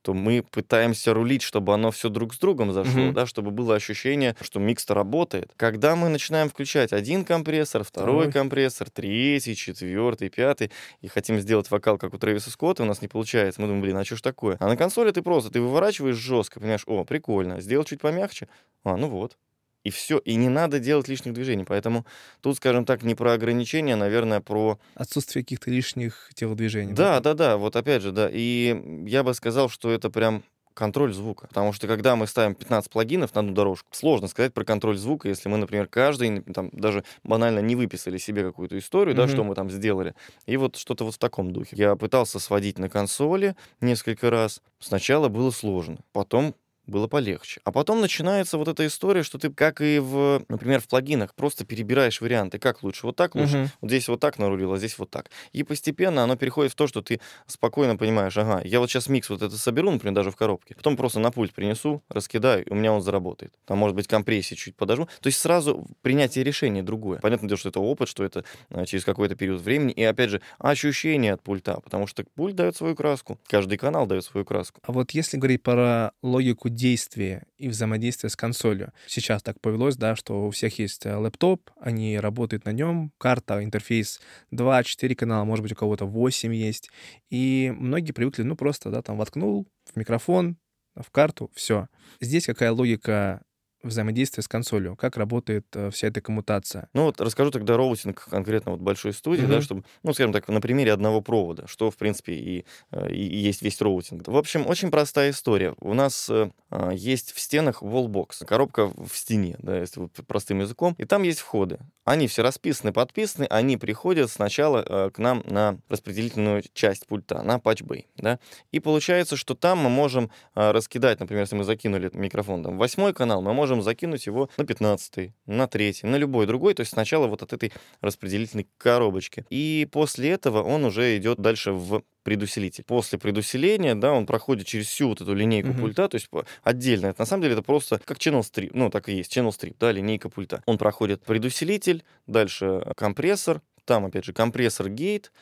то 0.04 0.12
мы 0.12 0.42
пытаемся 0.42 1.14
рулить, 1.14 1.40
чтобы 1.40 1.72
оно 1.72 1.90
все 1.90 2.10
друг 2.10 2.34
с 2.34 2.38
другом 2.38 2.74
зашло, 2.74 3.04
mm-hmm. 3.04 3.12
да, 3.12 3.24
чтобы 3.24 3.52
было 3.52 3.74
ощущение, 3.74 4.36
что 4.42 4.60
микс 4.60 4.88
работает. 4.90 5.50
Когда 5.56 5.96
мы 5.96 6.10
начинаем 6.10 6.50
включать 6.50 6.92
один 6.92 7.24
компрессор, 7.24 7.84
второй, 7.84 8.16
второй 8.16 8.32
компрессор, 8.32 8.90
третий, 8.90 9.56
четвертый, 9.56 10.28
пятый, 10.28 10.70
и 11.00 11.08
хотим 11.08 11.40
сделать 11.40 11.70
вокал, 11.70 11.96
как 11.96 12.12
у 12.12 12.18
Трэвиса 12.18 12.50
Скотта, 12.50 12.82
у 12.82 12.86
нас 12.86 13.00
не 13.00 13.08
получается. 13.08 13.62
Мы 13.62 13.66
думаем, 13.66 13.82
блин, 13.82 13.96
а 13.96 14.04
что 14.04 14.16
ж 14.16 14.20
такое? 14.20 14.58
А 14.60 14.68
на 14.68 14.76
консоли 14.76 15.10
ты 15.10 15.22
просто, 15.22 15.50
ты 15.50 15.62
выворачиваешь 15.62 16.16
жестко, 16.16 16.60
понимаешь, 16.60 16.84
о, 16.86 17.04
прикольно, 17.04 17.62
сделал 17.62 17.86
чуть 17.86 18.02
помягче, 18.02 18.48
а, 18.84 18.98
ну 18.98 19.08
вот, 19.08 19.38
и 19.84 19.90
все. 19.90 20.18
И 20.18 20.34
не 20.34 20.48
надо 20.48 20.80
делать 20.80 21.08
лишних 21.08 21.34
движений. 21.34 21.64
Поэтому 21.64 22.04
тут, 22.40 22.56
скажем 22.56 22.84
так, 22.84 23.02
не 23.02 23.14
про 23.14 23.34
ограничения, 23.34 23.96
наверное, 23.96 24.40
про... 24.40 24.78
Отсутствие 24.94 25.44
каких-то 25.44 25.70
лишних 25.70 26.30
телодвижений. 26.34 26.94
Да, 26.94 27.20
да, 27.20 27.34
да, 27.34 27.56
вот 27.56 27.76
опять 27.76 28.02
же, 28.02 28.10
да. 28.10 28.28
И 28.32 29.04
я 29.06 29.22
бы 29.22 29.34
сказал, 29.34 29.68
что 29.68 29.90
это 29.90 30.10
прям 30.10 30.42
контроль 30.74 31.14
звука. 31.14 31.46
Потому 31.46 31.72
что 31.72 31.86
когда 31.86 32.16
мы 32.16 32.26
ставим 32.26 32.54
15 32.54 32.90
плагинов 32.90 33.34
на 33.34 33.40
одну 33.40 33.52
дорожку, 33.52 33.88
сложно 33.92 34.26
сказать 34.26 34.52
про 34.52 34.64
контроль 34.64 34.96
звука, 34.96 35.28
если 35.28 35.48
мы, 35.48 35.56
например, 35.56 35.86
каждый 35.86 36.40
там 36.42 36.70
даже 36.72 37.04
банально 37.22 37.60
не 37.60 37.76
выписали 37.76 38.18
себе 38.18 38.42
какую-то 38.42 38.76
историю, 38.78 39.14
mm-hmm. 39.14 39.26
да, 39.26 39.28
что 39.28 39.44
мы 39.44 39.54
там 39.54 39.70
сделали. 39.70 40.14
И 40.46 40.56
вот 40.56 40.76
что-то 40.76 41.04
вот 41.04 41.14
в 41.14 41.18
таком 41.18 41.52
духе. 41.52 41.76
Я 41.76 41.94
пытался 41.96 42.40
сводить 42.40 42.78
на 42.78 42.88
консоли 42.88 43.54
несколько 43.80 44.30
раз. 44.30 44.60
Сначала 44.80 45.28
было 45.28 45.50
сложно, 45.50 45.98
потом 46.12 46.54
было 46.86 47.06
полегче. 47.06 47.60
А 47.64 47.72
потом 47.72 48.00
начинается 48.00 48.58
вот 48.58 48.68
эта 48.68 48.86
история, 48.86 49.22
что 49.22 49.38
ты, 49.38 49.50
как 49.50 49.80
и 49.80 49.98
в, 49.98 50.44
например, 50.48 50.80
в 50.80 50.88
плагинах, 50.88 51.34
просто 51.34 51.64
перебираешь 51.64 52.20
варианты, 52.20 52.58
как 52.58 52.82
лучше, 52.82 53.06
вот 53.06 53.16
так 53.16 53.34
лучше, 53.34 53.56
uh-huh. 53.56 53.68
вот 53.80 53.90
здесь 53.90 54.08
вот 54.08 54.20
так 54.20 54.38
нарулил, 54.38 54.72
а 54.72 54.78
здесь 54.78 54.98
вот 54.98 55.10
так. 55.10 55.30
И 55.52 55.62
постепенно 55.62 56.24
оно 56.24 56.36
переходит 56.36 56.72
в 56.72 56.74
то, 56.74 56.86
что 56.86 57.02
ты 57.02 57.20
спокойно 57.46 57.96
понимаешь, 57.96 58.36
ага, 58.36 58.60
я 58.64 58.80
вот 58.80 58.90
сейчас 58.90 59.08
микс 59.08 59.30
вот 59.30 59.42
это 59.42 59.56
соберу, 59.56 59.90
например, 59.90 60.14
даже 60.14 60.30
в 60.30 60.36
коробке, 60.36 60.74
потом 60.74 60.96
просто 60.96 61.20
на 61.20 61.30
пульт 61.30 61.52
принесу, 61.52 62.02
раскидаю, 62.08 62.64
и 62.64 62.70
у 62.70 62.74
меня 62.74 62.92
он 62.92 63.02
заработает. 63.02 63.52
Там, 63.64 63.78
может 63.78 63.96
быть, 63.96 64.06
компрессии 64.06 64.54
чуть 64.54 64.76
подожму. 64.76 65.06
То 65.20 65.28
есть 65.28 65.38
сразу 65.40 65.86
принятие 66.02 66.44
решения 66.44 66.82
другое. 66.82 67.18
Понятно 67.20 67.48
дело, 67.48 67.58
что 67.58 67.70
это 67.70 67.80
опыт, 67.80 68.08
что 68.08 68.24
это 68.24 68.44
а, 68.70 68.86
через 68.86 69.04
какой-то 69.04 69.34
период 69.34 69.60
времени. 69.60 69.92
И, 69.92 70.02
опять 70.02 70.30
же, 70.30 70.40
ощущение 70.58 71.32
от 71.32 71.42
пульта, 71.42 71.80
потому 71.80 72.06
что 72.06 72.24
пульт 72.34 72.54
дает 72.54 72.76
свою 72.76 72.94
краску, 72.94 73.38
каждый 73.46 73.78
канал 73.78 74.06
дает 74.06 74.24
свою 74.24 74.44
краску. 74.44 74.80
А 74.82 74.92
вот 74.92 75.12
если 75.12 75.36
говорить 75.36 75.62
про 75.62 76.12
логику 76.22 76.68
действия 76.74 77.44
и 77.56 77.68
взаимодействия 77.68 78.28
с 78.28 78.36
консолью, 78.36 78.92
сейчас 79.06 79.42
так 79.42 79.60
повелось, 79.60 79.96
да, 79.96 80.16
что 80.16 80.46
у 80.46 80.50
всех 80.50 80.78
есть 80.78 81.06
э, 81.06 81.16
лэптоп, 81.16 81.70
они 81.80 82.18
работают 82.18 82.64
на 82.64 82.70
нем, 82.70 83.12
карта, 83.18 83.62
интерфейс 83.62 84.20
2-4 84.52 85.14
канала, 85.14 85.44
может 85.44 85.62
быть, 85.62 85.72
у 85.72 85.76
кого-то 85.76 86.06
8 86.06 86.54
есть, 86.54 86.90
и 87.30 87.72
многие 87.76 88.12
привыкли, 88.12 88.42
ну, 88.42 88.56
просто, 88.56 88.90
да, 88.90 89.02
там 89.02 89.16
воткнул 89.16 89.66
в 89.92 89.96
микрофон, 89.98 90.56
в 90.94 91.10
карту, 91.10 91.50
все. 91.54 91.88
Здесь 92.20 92.46
какая 92.46 92.72
логика 92.72 93.42
взаимодействие 93.84 94.42
с 94.42 94.48
консолью? 94.48 94.96
Как 94.96 95.16
работает 95.16 95.66
э, 95.74 95.90
вся 95.90 96.08
эта 96.08 96.20
коммутация? 96.20 96.88
Ну 96.92 97.04
вот 97.04 97.20
расскажу 97.20 97.50
тогда 97.50 97.76
routing 97.76 98.26
конкретно 98.28 98.72
вот 98.72 98.80
большой 98.80 99.12
студии, 99.12 99.44
mm-hmm. 99.44 99.48
да, 99.48 99.60
чтобы, 99.60 99.84
ну, 100.02 100.12
скажем 100.12 100.32
так, 100.32 100.48
на 100.48 100.60
примере 100.60 100.92
одного 100.92 101.20
провода, 101.20 101.66
что, 101.66 101.90
в 101.90 101.96
принципе, 101.96 102.34
и, 102.34 102.64
э, 102.90 103.12
и, 103.12 103.26
и 103.26 103.36
есть 103.36 103.62
весь 103.62 103.80
роутинг. 103.80 104.26
В 104.26 104.36
общем, 104.36 104.66
очень 104.66 104.90
простая 104.90 105.30
история. 105.30 105.74
У 105.80 105.94
нас 105.94 106.28
э, 106.30 106.50
а, 106.76 106.90
есть 106.90 107.30
в 107.30 107.38
стенах 107.38 107.82
wallbox, 107.82 108.44
коробка 108.44 108.86
в 108.96 109.10
стене, 109.12 109.54
да, 109.60 109.78
если 109.78 110.00
вот 110.00 110.10
простым 110.26 110.58
языком, 110.58 110.96
и 110.98 111.04
там 111.04 111.22
есть 111.22 111.38
входы. 111.38 111.78
Они 112.04 112.26
все 112.26 112.42
расписаны, 112.42 112.92
подписаны, 112.92 113.44
они 113.44 113.76
приходят 113.76 114.28
сначала 114.28 114.84
э, 114.84 115.10
к 115.10 115.18
нам 115.18 115.44
на 115.46 115.78
распределительную 115.88 116.64
часть 116.72 117.06
пульта, 117.06 117.42
на 117.42 117.60
патчбей, 117.60 118.08
да, 118.16 118.40
и 118.72 118.80
получается, 118.80 119.36
что 119.36 119.54
там 119.54 119.78
мы 119.78 119.88
можем 119.88 120.32
э, 120.56 120.72
раскидать, 120.72 121.20
например, 121.20 121.42
если 121.42 121.54
мы 121.54 121.62
закинули 121.62 122.10
микрофон 122.12 122.64
там, 122.64 122.76
восьмой 122.76 123.14
канал, 123.14 123.40
мы 123.40 123.54
можем 123.54 123.73
можем 123.74 123.84
закинуть 123.84 124.26
его 124.26 124.48
на 124.56 124.64
15 124.64 125.32
на 125.46 125.66
3 125.66 125.94
на 126.02 126.16
любой 126.16 126.46
другой, 126.46 126.74
то 126.74 126.80
есть 126.80 126.92
сначала 126.92 127.26
вот 127.26 127.42
от 127.42 127.52
этой 127.52 127.72
распределительной 128.00 128.66
коробочки. 128.78 129.44
И 129.50 129.88
после 129.90 130.30
этого 130.30 130.62
он 130.62 130.84
уже 130.84 131.16
идет 131.16 131.38
дальше 131.38 131.72
в 131.72 132.02
предусилитель. 132.22 132.84
После 132.84 133.18
предусиления, 133.18 133.94
да, 133.94 134.12
он 134.12 134.26
проходит 134.26 134.66
через 134.66 134.86
всю 134.86 135.08
вот 135.08 135.20
эту 135.20 135.34
линейку 135.34 135.68
uh-huh. 135.68 135.80
пульта, 135.80 136.08
то 136.08 136.14
есть 136.14 136.28
отдельно. 136.62 137.08
Это, 137.08 137.20
на 137.20 137.26
самом 137.26 137.42
деле 137.42 137.54
это 137.54 137.62
просто 137.62 138.00
как 138.04 138.18
channel 138.18 138.40
strip, 138.40 138.70
ну, 138.72 138.90
так 138.90 139.08
и 139.08 139.14
есть, 139.14 139.36
channel 139.36 139.50
strip, 139.50 139.76
да, 139.78 139.92
линейка 139.92 140.30
пульта. 140.30 140.62
Он 140.66 140.78
проходит 140.78 141.22
предусилитель, 141.22 142.02
дальше 142.26 142.82
компрессор, 142.96 143.60
там, 143.84 144.06
опять 144.06 144.24
же, 144.24 144.32
компрессор 144.32 144.88
гейт, 144.88 145.32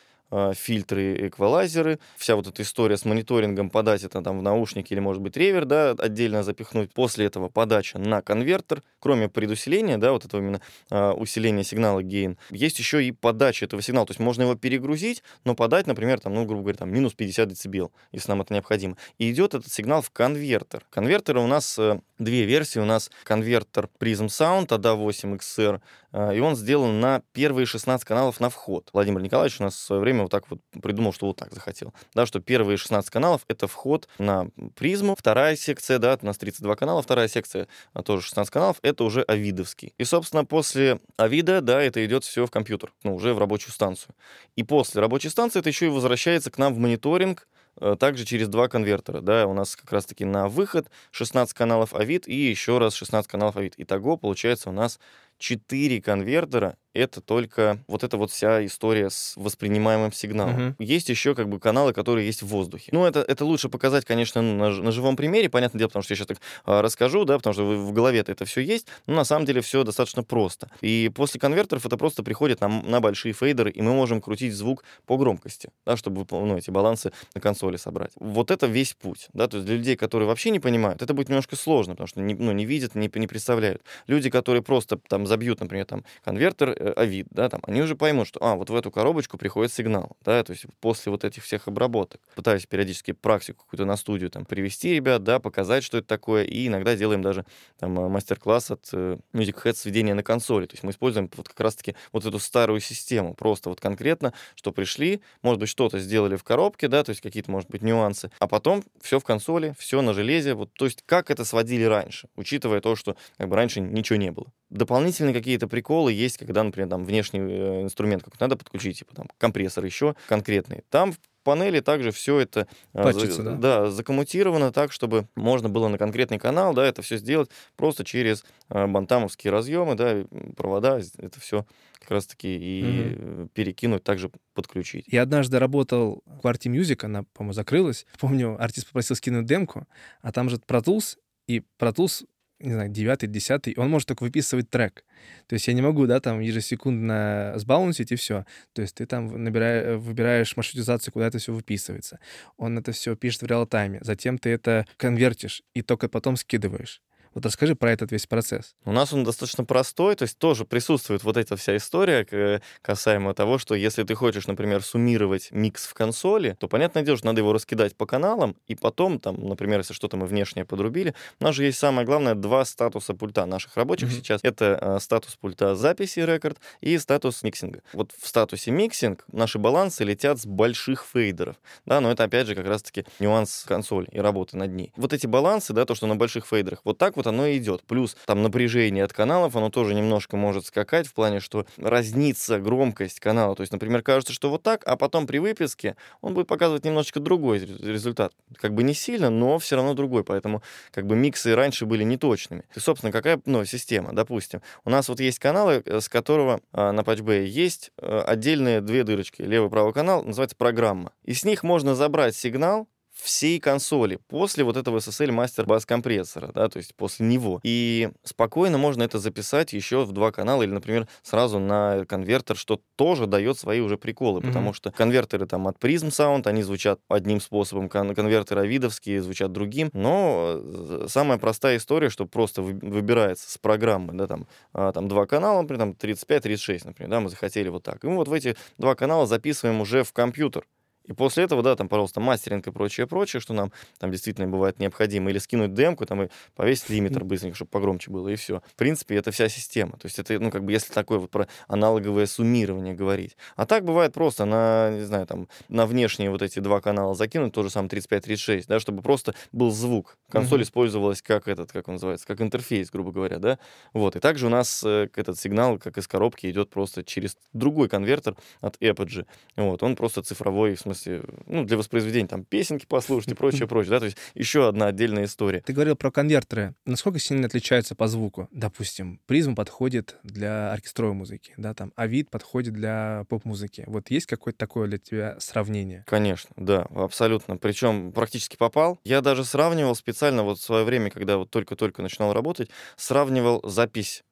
фильтры, 0.55 1.29
эквалайзеры, 1.29 1.99
вся 2.17 2.37
вот 2.37 2.47
эта 2.47 2.63
история 2.63 2.97
с 2.97 3.05
мониторингом, 3.05 3.71
подать 3.71 4.05
это 4.05 4.23
там 4.23 4.39
в 4.39 4.43
наушники 4.43 4.93
или, 4.93 5.01
может 5.01 5.23
быть, 5.23 5.37
ревер, 5.37 5.65
да, 5.65 5.91
отдельно 5.91 6.43
запихнуть. 6.43 6.93
После 6.93 7.27
этого 7.27 7.49
подача 7.49 7.99
на 7.99 8.23
конвертер, 8.23 8.83
кроме 8.99 9.29
предусиления, 9.29 9.99
да, 9.99 10.13
вот 10.13 10.25
этого 10.25 10.41
именно 10.41 10.61
э, 10.91 11.11
усиления 11.11 11.65
сигнала 11.65 12.03
гейн, 12.03 12.39
есть 12.51 12.79
еще 12.79 13.05
и 13.05 13.13
подача 13.13 13.65
этого 13.67 13.83
сигнала, 13.83 14.07
то 14.07 14.13
есть 14.13 14.21
можно 14.21 14.43
его 14.43 14.55
перегрузить, 14.55 15.23
но 15.45 15.55
подать, 15.55 15.87
например, 15.87 16.21
там, 16.21 16.35
ну, 16.35 16.45
грубо 16.45 16.63
говоря, 16.63 16.79
там, 16.79 16.93
минус 16.93 17.15
50 17.15 17.49
дБ, 17.49 17.91
если 18.13 18.29
нам 18.31 18.43
это 18.43 18.55
необходимо. 18.55 18.97
И 19.19 19.31
идет 19.31 19.55
этот 19.55 19.73
сигнал 19.73 20.03
в 20.03 20.11
конвертер. 20.11 20.85
Конвертеры 20.91 21.41
у 21.41 21.47
нас 21.47 21.79
э, 21.79 22.01
две 22.19 22.45
версии. 22.45 22.79
У 22.79 22.85
нас 22.85 23.11
конвертер 23.25 23.89
Prism 23.99 24.27
Sound 24.27 24.69
ADA8XR, 24.69 25.77
э, 25.77 25.81
и 26.13 26.41
он 26.41 26.57
сделан 26.57 27.01
на 27.01 27.23
первые 27.33 27.67
16 27.67 28.07
каналов 28.07 28.41
на 28.41 28.51
вход. 28.51 28.91
Владимир 28.93 29.21
Николаевич 29.23 29.61
у 29.61 29.65
нас 29.65 29.75
в 29.75 29.79
свое 29.79 30.01
время 30.01 30.23
вот 30.23 30.31
так 30.31 30.51
вот 30.51 30.61
придумал, 30.83 31.13
что 31.13 31.27
вот 31.27 31.37
так 31.37 31.53
захотел. 31.53 31.95
Да, 32.15 32.27
что 32.27 32.41
первые 32.41 32.77
16 32.77 33.11
каналов— 33.11 33.43
это 33.49 33.67
вход 33.67 34.09
на 34.19 34.49
призму. 34.77 35.17
Вторая 35.17 35.57
секция, 35.57 35.99
да, 35.99 36.19
у 36.21 36.27
нас 36.27 36.39
32 36.39 36.77
канала, 36.77 37.03
вторая 37.03 37.29
секция 37.29 37.69
а 37.93 38.03
тоже 38.03 38.23
16 38.23 38.53
каналов, 38.53 38.77
это 38.83 39.05
уже 39.05 39.23
авидовский. 39.23 39.95
И, 39.99 40.05
собственно, 40.05 40.45
после 40.45 41.01
авида, 41.17 41.61
да, 41.61 41.83
это 41.83 42.05
идет 42.05 42.25
все 42.25 42.47
в 42.47 42.51
компьютер, 42.51 42.93
ну, 43.03 43.15
уже 43.15 43.35
в 43.35 43.39
рабочую 43.39 43.73
станцию. 43.73 44.15
И 44.57 44.63
после 44.63 45.01
рабочей 45.01 45.29
станции 45.29 45.61
это 45.61 45.69
еще 45.69 45.87
и 45.87 45.91
возвращается 45.91 46.51
к 46.51 46.59
нам 46.59 46.75
в 46.75 46.79
мониторинг, 46.79 47.47
Э, 47.81 47.97
также 47.99 48.25
через 48.25 48.49
два 48.49 48.69
конвертера, 48.69 49.21
да, 49.21 49.47
у 49.47 49.55
нас 49.55 49.77
как 49.77 49.93
раз-таки 49.93 50.25
на 50.25 50.49
выход 50.49 50.91
16 51.11 51.55
каналов 51.55 51.95
авид 51.95 52.29
и 52.29 52.35
еще 52.35 52.79
раз 52.79 52.95
16 52.95 53.31
каналов 53.31 53.57
авид. 53.57 53.75
Итого 53.79 54.17
получается 54.17 54.69
у 54.69 54.73
нас 54.73 55.01
4 55.43 56.01
конвертера 56.01 56.77
это 56.95 57.21
только 57.21 57.79
вот 57.87 58.05
эта 58.05 58.17
вот 58.17 58.31
вся 58.31 58.65
история 58.67 59.09
с 59.11 59.35
воспринимаемым 59.37 60.13
сигналом. 60.13 60.57
Uh-huh. 60.57 60.75
Есть 60.79 61.09
еще 61.09 61.35
как 61.35 61.49
бы 61.49 61.59
каналы, 61.59 61.93
которые 61.93 62.27
есть 62.27 62.43
в 62.43 62.47
воздухе. 62.47 62.91
Ну, 62.93 63.05
это, 63.07 63.21
это 63.21 63.45
лучше 63.45 63.69
показать, 63.69 64.05
конечно, 64.05 64.43
на, 64.43 64.71
на 64.71 64.93
живом 64.93 65.17
примере, 65.17 65.49
понятное 65.49 65.79
дело, 65.79 65.89
потому 65.89 66.03
что 66.03 66.13
я 66.13 66.17
сейчас 66.17 66.27
так 66.27 66.39
а, 66.65 66.83
расскажу, 66.83 67.25
да, 67.25 67.39
потому 67.39 67.55
что 67.55 67.65
в, 67.65 67.89
в 67.89 67.93
голове-то 67.93 68.31
это 68.31 68.45
все 68.45 68.61
есть, 68.61 68.87
но 69.07 69.15
на 69.15 69.25
самом 69.25 69.47
деле 69.47 69.63
все 69.63 69.85
достаточно 69.85 70.23
просто. 70.23 70.71
И 70.81 71.11
после 71.15 71.41
конвертеров 71.41 71.87
это 71.87 71.97
просто 71.97 72.23
приходит 72.23 72.61
на, 72.61 72.69
на 72.69 73.01
большие 73.01 73.33
фейдеры, 73.33 73.71
и 73.71 73.81
мы 73.81 73.95
можем 73.95 74.21
крутить 74.21 74.55
звук 74.55 74.85
по 75.07 75.17
громкости, 75.17 75.71
да, 75.87 75.97
чтобы 75.97 76.27
ну, 76.31 76.57
эти 76.57 76.71
балансы 76.71 77.13
на 77.35 77.41
консоли 77.41 77.77
собрать. 77.77 78.13
Вот 78.17 78.51
это 78.51 78.67
весь 78.67 78.93
путь, 78.93 79.29
да, 79.33 79.49
то 79.49 79.57
есть 79.57 79.67
для 79.67 79.77
людей, 79.77 79.97
которые 79.97 80.29
вообще 80.29 80.51
не 80.51 80.61
понимают, 80.61 81.01
это 81.01 81.15
будет 81.15 81.29
немножко 81.29 81.57
сложно, 81.57 81.95
потому 81.95 82.09
что 82.09 82.21
не, 82.21 82.35
ну, 82.35 82.53
не 82.53 82.67
видят, 82.67 82.95
не, 82.95 83.11
не 83.15 83.27
представляют. 83.27 83.83
Люди, 84.07 84.29
которые 84.29 84.63
просто 84.63 84.99
там 85.09 85.27
забьют, 85.33 85.61
например, 85.61 85.87
там 85.87 86.05
конвертер 86.23 86.73
Э, 86.83 86.93
Авид, 86.97 87.27
да, 87.31 87.49
там, 87.49 87.61
они 87.67 87.81
уже 87.83 87.95
поймут, 87.97 88.27
что, 88.27 88.43
а, 88.43 88.57
вот 88.57 88.71
в 88.71 88.75
эту 88.75 88.91
коробочку 88.91 89.39
приходит 89.39 89.73
сигнал, 89.73 90.17
да, 90.25 90.43
то 90.43 90.53
есть 90.53 90.65
после 90.81 91.11
вот 91.11 91.25
этих 91.25 91.45
всех 91.45 91.69
обработок. 91.69 92.21
Пытаюсь 92.35 92.67
периодически 92.67 93.13
практику 93.13 93.65
какую-то 93.65 93.85
на 93.85 93.97
студию 93.97 94.31
там 94.31 94.45
привести 94.45 94.95
ребят, 94.95 95.23
да, 95.23 95.39
показать, 95.39 95.85
что 95.85 95.99
это 95.99 96.09
такое, 96.09 96.45
и 96.45 96.67
иногда 96.67 96.97
делаем 96.97 97.23
даже 97.23 97.45
там 97.79 97.99
э, 97.99 98.09
мастер-класс 98.09 98.73
от 98.73 98.89
э, 98.93 99.19
Music 99.33 99.63
Head 99.63 99.75
сведения 99.75 100.15
на 100.15 100.23
консоли, 100.23 100.67
то 100.67 100.75
есть 100.75 100.83
мы 100.83 100.91
используем 100.91 101.31
вот 101.37 101.49
как 101.49 101.61
раз-таки 101.61 101.95
вот 102.13 102.25
эту 102.25 102.39
старую 102.39 102.81
систему, 102.81 103.35
просто 103.35 103.69
вот 103.69 103.81
конкретно, 103.81 104.33
что 104.55 104.73
пришли, 104.73 105.21
может 105.43 105.61
быть, 105.61 105.69
что-то 105.69 105.99
сделали 105.99 106.37
в 106.37 106.45
коробке, 106.45 106.89
да, 106.89 107.05
то 107.05 107.11
есть 107.11 107.21
какие-то, 107.21 107.51
может 107.51 107.71
быть, 107.71 107.83
нюансы, 107.83 108.31
а 108.39 108.49
потом 108.49 108.83
все 109.01 109.19
в 109.21 109.25
консоли, 109.25 109.75
все 109.79 110.03
на 110.03 110.15
железе, 110.15 110.55
вот, 110.55 110.73
то 110.73 110.85
есть 110.85 111.03
как 111.07 111.31
это 111.31 111.45
сводили 111.45 111.85
раньше, 111.85 112.29
учитывая 112.37 112.81
то, 112.81 112.97
что 112.97 113.17
как 113.39 113.49
бы 113.49 113.57
раньше 113.57 113.81
ничего 113.81 114.17
не 114.17 114.31
было. 114.31 114.53
Дополнительные 114.73 115.35
какие-то 115.35 115.69
приколы 115.69 116.13
есть, 116.13 116.39
когда, 116.39 116.63
например, 116.63 116.89
там 116.89 117.05
внешний 117.05 117.41
э, 117.41 117.83
инструмент 117.83 118.23
как 118.23 118.41
надо 118.41 118.57
подключить, 118.57 118.99
типа 118.99 119.15
там 119.15 119.29
компрессор 119.37 119.85
еще 119.85 120.15
конкретный. 120.29 120.83
Там 120.89 121.13
в 121.13 121.19
панели 121.45 121.81
также 121.81 122.11
все 122.11 122.41
это 122.41 122.67
э, 122.95 123.03
Патчится, 123.03 123.43
да? 123.43 123.55
Да, 123.55 123.91
закоммутировано 123.91 124.73
так, 124.73 124.93
чтобы 124.93 125.27
можно 125.35 125.69
было 125.69 125.89
на 125.89 125.99
конкретный 125.99 126.39
канал, 126.39 126.73
да, 126.73 126.87
это 126.87 127.03
все 127.03 127.19
сделать 127.19 127.51
просто 127.77 128.03
через 128.05 128.45
э, 128.71 128.87
бантамовские 128.87 129.53
разъемы, 129.53 129.95
да, 129.95 130.25
провода, 130.57 131.01
это 131.19 131.39
все 131.39 131.67
как 132.01 132.11
раз-таки 132.13 132.49
и 132.49 133.15
угу. 133.15 133.49
перекинуть, 133.53 134.03
также 134.03 134.31
подключить. 134.55 135.05
Я 135.07 135.23
однажды 135.23 135.59
работал 135.59 136.23
в 136.27 136.41
Quarty 136.41 136.73
Music, 136.73 137.05
она, 137.05 137.25
по-моему, 137.35 137.53
закрылась. 137.53 138.07
Помню, 138.19 138.57
артист 138.59 138.87
попросил 138.87 139.17
скинуть 139.17 139.45
демку, 139.45 139.87
а 140.23 140.33
там 140.33 140.49
же 140.49 140.57
Tools, 140.57 141.19
и 141.47 141.63
Tools 141.79 142.25
не 142.63 142.73
знаю, 142.73 142.89
девятый, 142.89 143.29
десятый, 143.29 143.75
он 143.77 143.91
может 143.91 144.09
только 144.09 144.23
выписывать 144.23 144.71
трек. 144.71 145.05
То 145.47 145.55
есть 145.55 145.69
я 145.69 145.75
не 145.75 145.83
могу, 145.83 146.07
да, 146.07 146.21
там 146.21 146.41
ежесекундно 146.41 147.55
сбалансить 147.57 148.13
и 148.13 148.17
все. 148.17 148.45
То 148.73 148.83
есть 148.83 148.97
ты 148.97 149.07
там 149.07 149.43
набираешь, 149.43 150.01
выбираешь 150.01 150.57
маршрутизацию, 150.57 151.13
куда 151.13 151.27
это 151.27 151.39
все 151.39 151.53
выписывается. 151.53 152.19
Он 152.57 152.79
это 152.79 152.93
все 152.93 153.17
пишет 153.17 153.43
в 153.43 153.47
real-time 153.47 153.89
е. 153.89 153.99
Затем 154.03 154.39
ты 154.39 154.51
это 154.51 154.87
конвертишь 154.97 155.63
и 155.75 155.83
только 155.83 156.09
потом 156.09 156.37
скидываешь. 156.37 157.03
Вот 157.35 157.47
расскажи 157.47 157.75
про 157.75 157.93
этот 157.93 158.13
весь 158.13 158.27
процесс. 158.27 158.75
У 158.85 158.93
нас 158.93 159.13
он 159.13 159.25
достаточно 159.25 159.65
простой, 159.65 160.15
то 160.17 160.23
есть 160.23 160.39
тоже 160.39 160.65
присутствует 160.65 161.25
вот 161.25 161.37
эта 161.37 161.57
вся 161.57 161.77
история 161.77 162.61
касаемо 162.83 163.35
того, 163.35 163.59
что 163.59 163.75
если 163.75 164.03
ты 164.03 164.15
хочешь, 164.15 164.47
например, 164.47 164.83
суммировать 164.83 165.51
микс 165.51 165.87
в 165.87 165.95
консоли, 165.95 166.57
то, 166.59 166.69
понятное 166.69 167.03
дело, 167.03 167.17
что 167.17 167.27
надо 167.27 167.41
его 167.41 167.53
раскидать 167.53 167.97
по 167.97 168.07
каналам, 168.07 168.57
и 168.67 168.75
потом, 168.75 169.19
там, 169.19 169.37
например, 169.37 169.79
если 169.79 169.95
что-то 169.95 170.17
мы 170.17 170.27
внешнее 170.27 170.65
подрубили, 170.65 171.15
у 171.41 171.45
нас 171.45 171.55
же 171.55 171.65
есть 171.65 171.79
самое 171.79 172.07
главное 172.07 172.35
два 172.35 172.65
статуса 172.65 173.15
пульта 173.15 173.47
наших 173.47 173.77
рабочих 173.77 174.11
mm-hmm. 174.11 174.17
сейчас. 174.17 174.41
Это 174.43 174.79
э, 174.81 175.01
статус 175.01 175.37
пульта 175.37 175.75
записи 175.75 176.21
рекорд 176.21 176.59
и 176.81 176.99
статус 176.99 177.43
mixing 177.43 177.73
а. 177.73 177.83
Вот 177.93 178.13
в 178.13 178.27
статусе 178.27 178.71
mixing 178.71 179.25
наши 179.33 179.59
балансы 179.59 180.05
летят 180.05 180.41
с 180.41 180.47
больших 180.47 181.05
фейдеров, 181.05 181.57
да, 181.87 182.01
но 182.01 182.11
это 182.11 182.25
опять 182.25 182.47
же 182.47 182.55
как 182.55 182.67
раз-таки 182.67 183.05
нюанс 183.21 183.65
консоли 183.67 184.09
и 184.13 184.19
работы 184.19 184.57
над 184.57 184.73
ней. 184.73 184.93
Вот 184.97 185.13
эти 185.13 185.27
балансы, 185.27 185.73
да, 185.73 185.85
то, 185.85 185.95
что 185.95 186.07
на 186.07 186.17
больших 186.17 186.47
фейдерах, 186.47 186.81
вот 186.85 186.99
так 186.99 187.17
вот 187.17 187.22
вот 187.23 187.29
оно 187.29 187.47
и 187.47 187.59
идет. 187.59 187.83
Плюс 187.85 188.17
там 188.27 188.43
напряжение 188.43 189.05
от 189.05 189.13
каналов, 189.13 189.57
оно 189.57 189.71
тоже 189.71 189.95
немножко 189.95 190.37
может 190.37 190.67
скакать 190.67 191.07
в 191.07 191.15
плане, 191.15 191.41
что 191.41 191.67
разнится 191.77 192.59
громкость 192.59 193.21
канала. 193.21 193.55
То 193.55 193.63
есть, 193.63 193.73
например, 193.73 194.03
кажется, 194.03 194.33
что 194.33 194.51
вот 194.51 194.63
так, 194.63 194.83
а 194.87 194.97
потом 194.97 195.27
при 195.27 195.39
выписке 195.39 195.97
он 196.21 196.35
будет 196.35 196.49
показывать 196.49 196.85
немножечко 196.85 197.21
другой 197.21 197.61
результат. 197.61 198.33
Как 198.57 198.75
бы 198.75 198.83
не 198.83 198.95
сильно, 198.95 199.31
но 199.31 199.59
все 199.59 199.77
равно 199.77 199.95
другой. 199.95 200.25
Поэтому 200.25 200.63
как 200.91 201.07
бы 201.07 201.15
миксы 201.15 201.55
раньше 201.55 201.87
были 201.87 202.03
неточными. 202.03 202.65
И, 202.75 202.81
собственно, 202.81 203.13
какая 203.13 203.41
ну, 203.47 203.65
система? 203.65 204.13
Допустим, 204.13 204.61
у 204.85 204.91
нас 204.91 205.09
вот 205.09 205.21
есть 205.21 205.39
каналы, 205.39 205.83
э, 205.85 206.01
с 206.01 206.09
которого 206.09 206.61
э, 206.73 206.91
на 206.91 207.01
Patchbay 207.01 207.45
есть 207.45 207.93
э, 207.99 208.21
отдельные 208.27 208.81
две 208.81 209.05
дырочки. 209.05 209.43
Левый 209.43 209.71
правый 209.71 209.93
канал 209.93 210.25
называется 210.25 210.57
программа. 210.57 211.13
И 211.25 211.35
с 211.35 211.45
них 211.45 211.63
можно 211.63 211.95
забрать 211.95 212.35
сигнал 212.35 212.89
всей 213.23 213.61
консоли 213.61 214.19
после 214.29 214.65
вот 214.65 214.77
этого 214.77 214.99
SSL 214.99 215.31
Master 215.31 215.65
Bus 215.65 215.83
компрессора, 215.87 216.51
да, 216.55 216.69
то 216.69 216.79
есть 216.79 216.95
после 216.95 217.27
него. 217.27 217.61
И 217.63 218.11
спокойно 218.25 218.79
можно 218.79 219.03
это 219.03 219.19
записать 219.19 219.73
еще 219.73 220.05
в 220.05 220.13
два 220.13 220.33
канала 220.33 220.63
или, 220.63 220.71
например, 220.71 221.09
сразу 221.23 221.59
на 221.59 222.05
конвертер, 222.07 222.57
что 222.57 222.81
тоже 222.97 223.27
дает 223.27 223.59
свои 223.59 223.81
уже 223.81 223.97
приколы, 223.97 224.41
mm-hmm. 224.41 224.47
потому 224.47 224.73
что 224.73 224.91
конвертеры 224.91 225.47
там 225.47 225.69
от 225.69 225.79
Prism 225.79 226.09
Sound, 226.09 226.47
они 226.47 226.63
звучат 226.63 227.01
одним 227.09 227.41
способом, 227.41 227.89
кон- 227.89 228.15
конвертеры 228.15 228.63
авидовские 228.63 229.23
звучат 229.23 229.53
другим, 229.53 229.91
но 229.93 230.55
э, 230.57 231.07
самая 231.09 231.39
простая 231.39 231.77
история, 231.77 232.11
что 232.11 232.27
просто 232.27 232.63
вы- 232.63 232.79
выбирается 232.83 233.51
с 233.51 233.59
программы, 233.59 234.13
да, 234.15 234.27
там, 234.27 234.47
а, 234.73 234.93
там 234.93 235.09
два 235.09 235.27
канала, 235.27 235.63
например, 235.63 235.81
там 235.81 235.93
35-36, 235.93 236.83
например, 236.85 237.11
да, 237.11 237.21
мы 237.21 237.29
захотели 237.29 237.69
вот 237.69 237.83
так. 237.83 238.03
И 238.05 238.07
мы 238.07 238.17
вот 238.17 238.29
в 238.29 238.33
эти 238.33 238.57
два 238.79 238.95
канала 238.95 239.27
записываем 239.27 239.81
уже 239.81 240.05
в 240.05 240.13
компьютер. 240.13 240.65
И 241.07 241.13
после 241.13 241.45
этого, 241.45 241.63
да, 241.63 241.75
там, 241.77 241.89
пожалуйста, 241.89 242.21
мастеринг 242.21 242.67
и 242.67 242.71
прочее, 242.71 243.07
прочее, 243.07 243.41
что 243.41 243.55
нам 243.55 243.73
там 243.99 244.11
действительно 244.11 244.49
бывает 244.49 244.79
необходимо. 244.79 245.31
Или 245.31 245.39
скинуть 245.39 245.75
демку, 245.75 246.07
там, 246.07 246.23
и 246.23 246.29
повесить 246.55 246.91
лимитер 246.91 247.25
быстренько, 247.25 247.57
чтобы 247.57 247.71
погромче 247.71 248.11
было, 248.11 248.29
и 248.29 248.37
все. 248.37 248.63
В 248.67 248.77
принципе, 248.77 249.17
это 249.17 249.31
вся 249.33 249.49
система. 249.49 249.93
То 249.93 250.07
есть 250.07 250.19
это, 250.19 250.39
ну, 250.39 250.51
как 250.51 250.65
бы, 250.65 250.73
если 250.73 250.93
такое 250.93 251.19
вот 251.19 251.31
про 251.31 251.49
аналоговое 251.67 252.27
суммирование 252.27 252.95
говорить. 252.95 253.37
А 253.57 253.67
так 253.67 253.85
бывает 253.85 254.15
просто 254.15 254.45
на, 254.45 254.91
не 254.91 255.05
знаю, 255.05 255.27
там, 255.27 255.49
на 255.69 255.87
внешние 255.87 256.31
вот 256.31 256.43
эти 256.43 256.61
два 256.61 256.81
канала 256.81 257.15
закинуть, 257.15 257.53
то 257.53 257.63
же 257.63 257.71
самое 257.71 257.91
35-36, 257.91 258.65
да, 258.69 258.79
чтобы 258.79 259.03
просто 259.03 259.35
был 259.51 259.71
звук. 259.71 260.19
Консоль 260.31 260.61
mm-hmm. 260.61 260.65
использовалась 260.65 261.23
как 261.23 261.49
этот, 261.49 261.73
как 261.73 261.89
он 261.89 261.95
называется, 261.95 262.27
как 262.27 262.41
интерфейс, 262.41 262.91
грубо 262.91 263.13
говоря, 263.13 263.39
да. 263.39 263.59
Вот. 263.93 264.17
И 264.17 264.21
также 264.21 264.47
у 264.47 264.51
нас 264.51 264.83
э, 264.85 265.09
этот 265.15 265.39
сигнал, 265.39 265.79
как 265.79 265.99
из 265.99 266.07
коробки, 266.07 266.49
идет 266.51 266.71
просто 266.71 267.03
через 267.05 267.37
другой 267.53 267.89
конвертер 267.89 268.37
от 268.61 268.77
Apogee. 268.81 269.27
Вот. 269.57 269.83
Он 269.83 269.97
просто 269.97 270.23
цифровой, 270.23 270.75
в 270.75 270.81
смысле, 270.81 270.92
смысле, 270.95 271.23
ну, 271.47 271.65
для 271.65 271.77
воспроизведения, 271.77 272.29
там, 272.29 272.45
песенки 272.45 272.87
послушать 272.87 273.33
и 273.33 273.35
прочее, 273.35 273.67
прочее, 273.69 273.91
да, 273.91 273.99
то 274.01 274.07
есть 274.07 274.19
еще 274.35 274.69
одна 274.69 274.87
отдельная 274.87 275.25
история. 275.25 275.61
Ты 275.61 275.73
говорил 275.73 275.97
про 275.97 276.11
конвертеры. 276.11 276.75
Насколько 276.85 277.19
сильно 277.19 277.47
отличаются 277.47 277.95
по 277.95 278.09
звуку? 278.09 278.49
Допустим, 278.51 279.21
призм 279.27 279.55
подходит 279.55 280.17
для 280.23 280.73
оркестровой 280.73 281.15
музыки, 281.15 281.53
да, 281.57 281.75
там, 281.75 281.93
а 281.97 282.07
вид 282.07 282.31
подходит 282.31 282.75
для 282.75 283.25
поп-музыки. 283.29 283.85
Вот 283.87 284.11
есть 284.11 284.27
какое-то 284.27 284.59
такое 284.59 284.89
для 284.89 284.99
тебя 284.99 285.37
сравнение? 285.39 286.05
Конечно, 286.07 286.51
да, 286.57 286.83
абсолютно. 286.95 287.57
Причем 287.57 288.13
практически 288.13 288.57
попал. 288.57 288.99
Я 289.05 289.21
даже 289.21 289.45
сравнивал 289.45 289.95
специально 289.95 290.43
вот 290.43 290.59
в 290.59 290.63
свое 290.63 290.85
время, 290.85 291.11
когда 291.11 291.37
вот 291.37 291.51
только-только 291.51 292.03
начинал 292.03 292.33
работать, 292.33 292.71
сравнивал 292.97 293.61
запись 293.65 294.23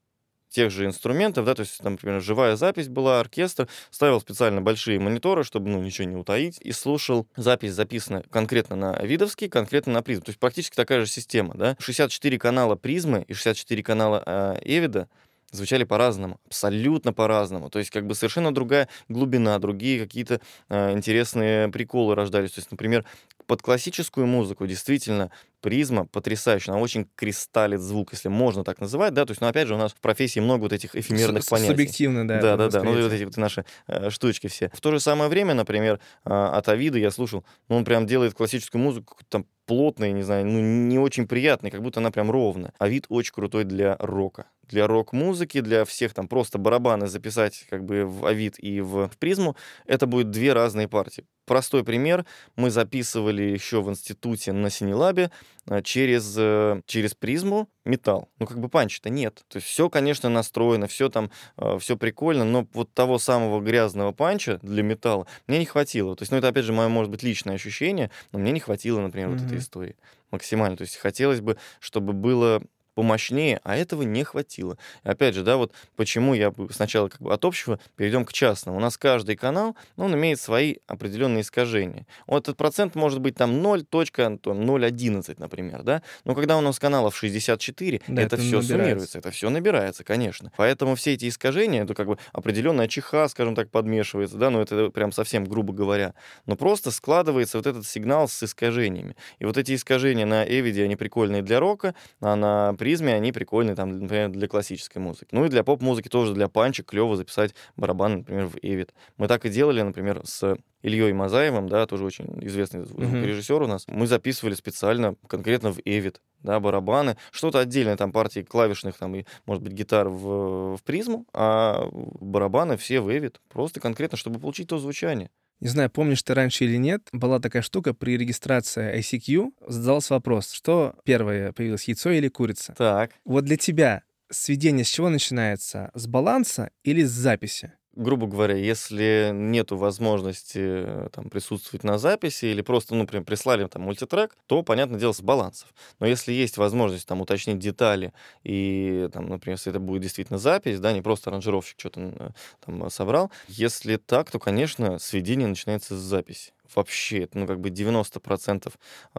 тех 0.50 0.70
же 0.70 0.84
инструментов, 0.84 1.46
да, 1.46 1.54
то 1.54 1.60
есть, 1.60 1.78
там, 1.78 1.92
например, 1.92 2.20
живая 2.20 2.56
запись 2.56 2.88
была, 2.88 3.20
оркестр, 3.20 3.68
ставил 3.90 4.20
специально 4.20 4.60
большие 4.60 4.98
мониторы, 4.98 5.44
чтобы, 5.44 5.70
ну, 5.70 5.82
ничего 5.82 6.08
не 6.08 6.16
утаить, 6.16 6.58
и 6.60 6.72
слушал 6.72 7.26
запись, 7.36 7.72
записанная 7.72 8.24
конкретно 8.30 8.76
на 8.76 8.98
видовский, 9.02 9.48
конкретно 9.48 9.92
на 9.92 10.02
призм. 10.02 10.22
То 10.22 10.30
есть 10.30 10.38
практически 10.38 10.76
такая 10.76 11.00
же 11.00 11.06
система, 11.06 11.54
да. 11.54 11.76
64 11.78 12.38
канала 12.38 12.76
призмы 12.76 13.24
и 13.28 13.32
64 13.32 13.82
канала 13.82 14.22
э, 14.26 14.58
Эвида 14.64 15.08
звучали 15.52 15.84
по-разному, 15.84 16.40
абсолютно 16.46 17.12
по-разному. 17.12 17.70
То 17.70 17.78
есть 17.78 17.90
как 17.90 18.06
бы 18.06 18.14
совершенно 18.14 18.54
другая 18.54 18.88
глубина, 19.08 19.58
другие 19.58 20.00
какие-то 20.00 20.40
э, 20.68 20.92
интересные 20.92 21.68
приколы 21.68 22.14
рождались. 22.14 22.52
То 22.52 22.60
есть, 22.60 22.70
например, 22.70 23.04
под 23.50 23.62
классическую 23.62 24.28
музыку 24.28 24.64
действительно 24.68 25.32
призма 25.60 26.06
потрясающая, 26.06 26.72
она 26.72 26.80
очень 26.80 27.08
кристаллит 27.16 27.80
звук, 27.80 28.12
если 28.12 28.28
можно 28.28 28.62
так 28.62 28.80
называть, 28.80 29.12
да, 29.12 29.24
то 29.24 29.32
есть, 29.32 29.40
но 29.40 29.48
опять 29.48 29.66
же 29.66 29.74
у 29.74 29.76
нас 29.76 29.92
в 29.92 29.96
профессии 29.96 30.38
много 30.38 30.62
вот 30.62 30.72
этих 30.72 30.94
эфемерных 30.94 31.42
С 31.42 31.48
понятий. 31.48 31.72
Субъективно, 31.72 32.28
да. 32.28 32.40
Да, 32.40 32.56
да, 32.56 32.68
да, 32.68 32.84
ну 32.84 32.92
вот 33.02 33.12
эти 33.12 33.24
вот 33.24 33.36
наши 33.36 33.64
э, 33.88 34.10
штучки 34.10 34.46
все. 34.46 34.70
В 34.72 34.80
то 34.80 34.92
же 34.92 35.00
самое 35.00 35.28
время, 35.28 35.54
например, 35.54 35.98
э, 36.24 36.30
от 36.30 36.68
Авида 36.68 36.98
я 36.98 37.10
слушал, 37.10 37.44
ну 37.68 37.74
он 37.74 37.84
прям 37.84 38.06
делает 38.06 38.34
классическую 38.34 38.80
музыку, 38.80 39.16
там 39.28 39.44
плотная, 39.70 40.10
не 40.10 40.22
знаю, 40.22 40.46
ну 40.46 40.60
не 40.60 40.98
очень 40.98 41.28
приятная, 41.28 41.70
как 41.70 41.80
будто 41.80 42.00
она 42.00 42.10
прям 42.10 42.28
ровная. 42.30 42.72
А 42.78 42.88
вид 42.88 43.06
очень 43.08 43.32
крутой 43.32 43.62
для 43.62 43.96
рока. 44.00 44.46
Для 44.68 44.88
рок-музыки, 44.88 45.60
для 45.60 45.84
всех 45.84 46.12
там 46.12 46.26
просто 46.26 46.58
барабаны 46.58 47.06
записать 47.06 47.66
как 47.70 47.84
бы 47.84 48.04
в 48.04 48.26
Авид 48.26 48.54
и 48.58 48.80
в, 48.80 49.08
в 49.08 49.16
призму, 49.16 49.56
это 49.86 50.06
будет 50.06 50.30
две 50.30 50.52
разные 50.52 50.88
партии. 50.88 51.24
Простой 51.46 51.84
пример. 51.84 52.26
Мы 52.56 52.70
записывали 52.70 53.39
еще 53.42 53.82
в 53.82 53.90
институте 53.90 54.52
на 54.52 54.70
Синелабе 54.70 55.30
э, 55.66 55.82
через, 55.82 56.34
э, 56.36 56.80
через 56.86 57.14
призму 57.14 57.68
металл. 57.84 58.28
Ну, 58.38 58.46
как 58.46 58.58
бы 58.58 58.68
панча-то 58.68 59.10
нет. 59.10 59.42
То 59.48 59.56
есть 59.56 59.66
все, 59.66 59.88
конечно, 59.88 60.28
настроено, 60.28 60.86
все 60.86 61.08
там, 61.08 61.30
э, 61.56 61.78
все 61.80 61.96
прикольно, 61.96 62.44
но 62.44 62.66
вот 62.72 62.92
того 62.92 63.18
самого 63.18 63.60
грязного 63.60 64.12
панча 64.12 64.58
для 64.62 64.82
металла 64.82 65.26
мне 65.46 65.58
не 65.58 65.66
хватило. 65.66 66.14
То 66.16 66.22
есть, 66.22 66.32
ну, 66.32 66.38
это, 66.38 66.48
опять 66.48 66.64
же, 66.64 66.72
мое, 66.72 66.88
может 66.88 67.10
быть, 67.10 67.22
личное 67.22 67.54
ощущение, 67.54 68.10
но 68.32 68.38
мне 68.38 68.52
не 68.52 68.60
хватило, 68.60 69.00
например, 69.00 69.28
mm-hmm. 69.28 69.38
вот 69.38 69.46
этой 69.46 69.58
истории 69.58 69.96
максимально. 70.30 70.76
То 70.76 70.82
есть 70.82 70.96
хотелось 70.96 71.40
бы, 71.40 71.56
чтобы 71.80 72.12
было 72.12 72.62
помощнее, 73.00 73.62
а 73.64 73.78
этого 73.78 74.02
не 74.02 74.24
хватило. 74.24 74.76
И 75.04 75.08
опять 75.08 75.34
же, 75.34 75.42
да, 75.42 75.56
вот 75.56 75.72
почему 75.96 76.34
я 76.34 76.52
сначала 76.68 77.08
как 77.08 77.22
бы 77.22 77.32
от 77.32 77.46
общего 77.46 77.80
перейдем 77.96 78.26
к 78.26 78.32
частному. 78.34 78.76
У 78.76 78.80
нас 78.80 78.98
каждый 78.98 79.36
канал, 79.36 79.74
ну, 79.96 80.04
он 80.04 80.14
имеет 80.16 80.38
свои 80.38 80.76
определенные 80.86 81.40
искажения. 81.40 82.06
Вот 82.26 82.42
этот 82.42 82.58
процент 82.58 82.96
может 82.96 83.20
быть 83.20 83.36
там 83.36 83.52
0.011, 83.52 85.34
например, 85.38 85.82
да, 85.82 86.02
но 86.26 86.34
когда 86.34 86.58
у 86.58 86.60
нас 86.60 86.78
каналов 86.78 87.16
64, 87.16 88.02
да, 88.06 88.22
это, 88.22 88.36
это 88.36 88.36
все 88.36 88.56
набирается. 88.56 88.74
суммируется, 88.74 89.18
это 89.18 89.30
все 89.30 89.48
набирается, 89.48 90.04
конечно. 90.04 90.52
Поэтому 90.58 90.94
все 90.94 91.14
эти 91.14 91.26
искажения, 91.26 91.84
это 91.84 91.94
как 91.94 92.06
бы 92.06 92.18
определенная 92.34 92.86
чеха, 92.86 93.28
скажем 93.28 93.54
так, 93.54 93.70
подмешивается, 93.70 94.36
да, 94.36 94.50
но 94.50 94.60
это 94.60 94.90
прям 94.90 95.10
совсем 95.10 95.46
грубо 95.46 95.72
говоря, 95.72 96.12
но 96.44 96.54
просто 96.54 96.90
складывается 96.90 97.56
вот 97.56 97.66
этот 97.66 97.86
сигнал 97.86 98.28
с 98.28 98.42
искажениями. 98.42 99.16
И 99.38 99.46
вот 99.46 99.56
эти 99.56 99.74
искажения 99.74 100.26
на 100.26 100.44
Эвиде, 100.44 100.84
они 100.84 100.96
прикольные 100.96 101.40
для 101.40 101.60
рока, 101.60 101.94
а 102.20 102.36
на 102.36 102.74
призме 102.90 103.14
они 103.14 103.30
прикольные, 103.30 103.76
там, 103.76 104.00
например, 104.00 104.30
для 104.30 104.48
классической 104.48 104.98
музыки. 104.98 105.28
Ну 105.30 105.44
и 105.44 105.48
для 105.48 105.62
поп-музыки 105.62 106.08
тоже, 106.08 106.34
для 106.34 106.48
панчик 106.48 106.86
клево 106.86 107.14
записать 107.16 107.54
барабан, 107.76 108.18
например, 108.18 108.46
в 108.46 108.56
Эвид. 108.62 108.92
Мы 109.16 109.28
так 109.28 109.46
и 109.46 109.48
делали, 109.48 109.80
например, 109.80 110.22
с 110.24 110.56
Ильей 110.82 111.12
Мазаевым, 111.12 111.68
да, 111.68 111.86
тоже 111.86 112.04
очень 112.04 112.26
известный 112.44 112.84
звукорежиссер 112.84 113.54
mm-hmm. 113.54 113.64
у 113.64 113.68
нас. 113.68 113.84
Мы 113.86 114.08
записывали 114.08 114.54
специально 114.54 115.14
конкретно 115.28 115.72
в 115.72 115.78
Эвид, 115.84 116.20
да, 116.42 116.58
барабаны, 116.58 117.16
что-то 117.30 117.60
отдельное, 117.60 117.96
там 117.96 118.10
партии 118.10 118.40
клавишных, 118.40 118.98
там 118.98 119.14
и, 119.14 119.24
может 119.46 119.62
быть, 119.62 119.72
гитар 119.72 120.08
в, 120.08 120.76
в 120.76 120.82
призму, 120.82 121.26
а 121.32 121.88
барабаны 121.92 122.76
все 122.76 123.00
в 123.00 123.16
Эвид, 123.16 123.40
просто 123.50 123.78
конкретно, 123.78 124.18
чтобы 124.18 124.40
получить 124.40 124.68
то 124.68 124.78
звучание. 124.78 125.30
Не 125.60 125.68
знаю, 125.68 125.90
помнишь 125.90 126.22
ты 126.22 126.32
раньше 126.32 126.64
или 126.64 126.76
нет, 126.76 127.08
была 127.12 127.38
такая 127.38 127.62
штука 127.62 127.92
при 127.92 128.16
регистрации 128.16 128.98
ICQ, 128.98 129.52
задался 129.66 130.14
вопрос, 130.14 130.52
что 130.52 130.94
первое 131.04 131.52
появилось, 131.52 131.84
яйцо 131.84 132.10
или 132.10 132.28
курица? 132.28 132.74
Так. 132.76 133.12
Вот 133.24 133.44
для 133.44 133.56
тебя 133.56 134.02
сведение 134.30 134.84
с 134.84 134.88
чего 134.88 135.10
начинается? 135.10 135.90
С 135.94 136.06
баланса 136.06 136.70
или 136.82 137.02
с 137.02 137.10
записи? 137.10 137.74
Грубо 137.96 138.26
говоря, 138.26 138.54
если 138.54 139.30
нету 139.32 139.76
возможности 139.76 140.58
э, 140.58 141.08
там, 141.12 141.28
присутствовать 141.28 141.84
на 141.84 141.98
записи 141.98 142.46
или 142.46 142.62
просто, 142.62 142.94
ну, 142.94 143.00
например, 143.00 143.24
прислали 143.24 143.66
там 143.66 143.82
мультитрек, 143.82 144.36
то, 144.46 144.62
понятное 144.62 144.98
дело, 144.98 145.12
с 145.12 145.20
балансов. 145.20 145.72
Но 145.98 146.06
если 146.06 146.32
есть 146.32 146.56
возможность 146.56 147.06
там 147.06 147.20
уточнить 147.20 147.58
детали 147.58 148.12
и, 148.44 149.08
там, 149.12 149.28
например, 149.28 149.56
если 149.56 149.70
это 149.70 149.80
будет 149.80 150.02
действительно 150.02 150.38
запись, 150.38 150.80
да, 150.80 150.92
не 150.92 151.02
просто 151.02 151.30
аранжировщик 151.30 151.78
что-то 151.78 152.00
э, 152.00 152.30
там 152.64 152.90
собрал, 152.90 153.30
если 153.48 153.96
так, 153.96 154.30
то, 154.30 154.38
конечно, 154.38 154.98
сведение 154.98 155.48
начинается 155.48 155.96
с 155.96 156.00
записи. 156.00 156.52
Вообще, 156.74 157.28
ну, 157.34 157.46
как 157.46 157.60
бы 157.60 157.70
90% 157.70 158.72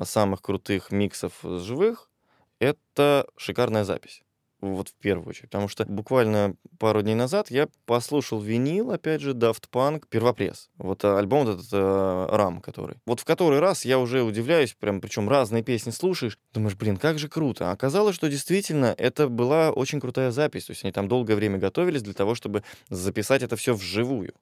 самых 0.04 0.42
крутых 0.42 0.92
миксов 0.92 1.34
живых— 1.44 2.10
это 2.60 3.28
шикарная 3.36 3.84
запись 3.84 4.24
вот 4.62 4.90
в 4.90 4.96
первую 4.96 5.30
очередь. 5.30 5.50
Потому 5.50 5.68
что 5.68 5.86
буквально 5.86 6.56
пару 6.80 7.02
дней 7.02 7.16
назад 7.16 7.52
я 7.52 7.68
послушал 7.86 8.40
винил, 8.40 8.92
опять 8.92 9.22
же, 9.22 9.32
Daft 9.32 9.66
Punk, 9.72 10.04
первопресс. 10.10 10.70
Вот 10.78 11.04
э, 11.04 11.18
альбом 11.18 11.50
этот 11.50 11.68
э, 11.72 12.28
Рам, 12.30 12.62
который. 12.62 12.98
Вот 13.06 13.20
в 13.20 13.26
который 13.26 13.60
раз 13.60 13.86
я 13.86 14.00
уже 14.00 14.24
удивляюсь, 14.24 14.74
прям, 14.74 15.02
причем 15.02 15.28
разные 15.30 15.64
песни 15.64 15.92
слушаешь, 15.92 16.38
думаешь, 16.54 16.76
блин, 16.76 16.98
как 16.98 17.20
же 17.20 17.28
круто. 17.28 17.70
А 17.70 17.74
оказалось, 17.74 18.16
что 18.16 18.30
действительно 18.30 18.94
это 18.98 19.28
была 19.28 19.72
очень 19.72 20.00
крутая 20.00 20.32
запись. 20.32 20.66
То 20.66 20.72
есть 20.72 20.84
они 20.84 20.94
там 20.94 21.08
долгое 21.08 21.36
время 21.36 21.58
готовились 21.58 22.04
для 22.04 22.14
того, 22.14 22.36
чтобы 22.36 22.64
записать 22.90 23.44
это 23.44 23.56
все 23.56 23.74
вживую. 23.74 24.34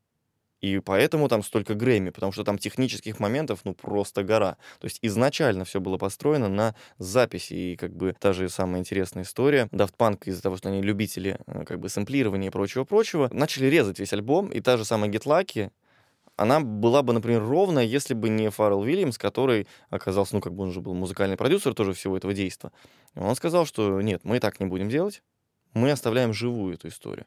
И 0.62 0.80
поэтому 0.80 1.30
там 1.30 1.44
столько 1.44 1.74
Грэмми, 1.74 2.10
потому 2.10 2.32
что 2.32 2.44
там 2.44 2.58
технических 2.58 3.20
моментов, 3.20 3.62
ну, 3.64 3.74
просто 3.74 4.24
гора. 4.24 4.58
То 4.80 4.86
есть 4.86 5.00
изначально 5.02 5.64
все 5.66 5.80
было 5.80 5.98
построено 5.98 6.50
на 6.50 6.76
записи. 6.98 7.54
И 7.54 7.76
как 7.76 7.96
бы 7.96 8.16
та 8.20 8.34
же 8.34 8.50
самая 8.50 8.82
интересная 8.82 9.24
история. 9.24 9.70
Daft 9.72 9.96
Punk 9.98 10.24
из-за 10.26 10.42
того, 10.42 10.58
что 10.58 10.70
они 10.70 10.82
любители 10.82 11.40
э, 11.48 11.64
как 11.66 11.80
бы 11.80 11.90
сэмплирования 11.90 12.50
и 12.50 12.52
прочего-прочего, 12.52 13.30
начали 13.32 13.68
резать 13.68 14.00
весь 14.00 14.14
альбом. 14.14 14.50
И 14.50 14.60
та 14.60 14.78
же 14.78 14.86
самая 14.86 15.10
Get 15.10 15.24
Lucky, 15.24 15.72
она 16.36 16.62
была 16.62 17.04
бы, 17.04 17.14
например, 17.14 17.44
ровная, 17.44 17.84
если 17.84 18.14
бы 18.14 18.30
не 18.30 18.50
Фаррелл 18.50 18.82
Уильямс, 18.82 19.18
который 19.18 19.68
оказался, 19.90 20.36
ну, 20.36 20.42
как 20.42 20.54
бы 20.54 20.64
он 20.64 20.72
же 20.72 20.80
был 20.80 20.94
музыкальный 20.94 21.36
продюсер 21.36 21.74
тоже 21.74 21.94
всего 21.94 22.16
этого 22.16 22.34
действия. 22.34 22.72
Он 23.16 23.36
сказал, 23.36 23.66
что 23.66 24.02
нет, 24.02 24.22
мы 24.24 24.40
так 24.40 24.60
не 24.60 24.66
будем 24.66 24.90
делать, 24.90 25.22
мы 25.74 25.92
оставляем 25.92 26.34
живую 26.34 26.76
эту 26.76 26.88
историю. 26.88 27.26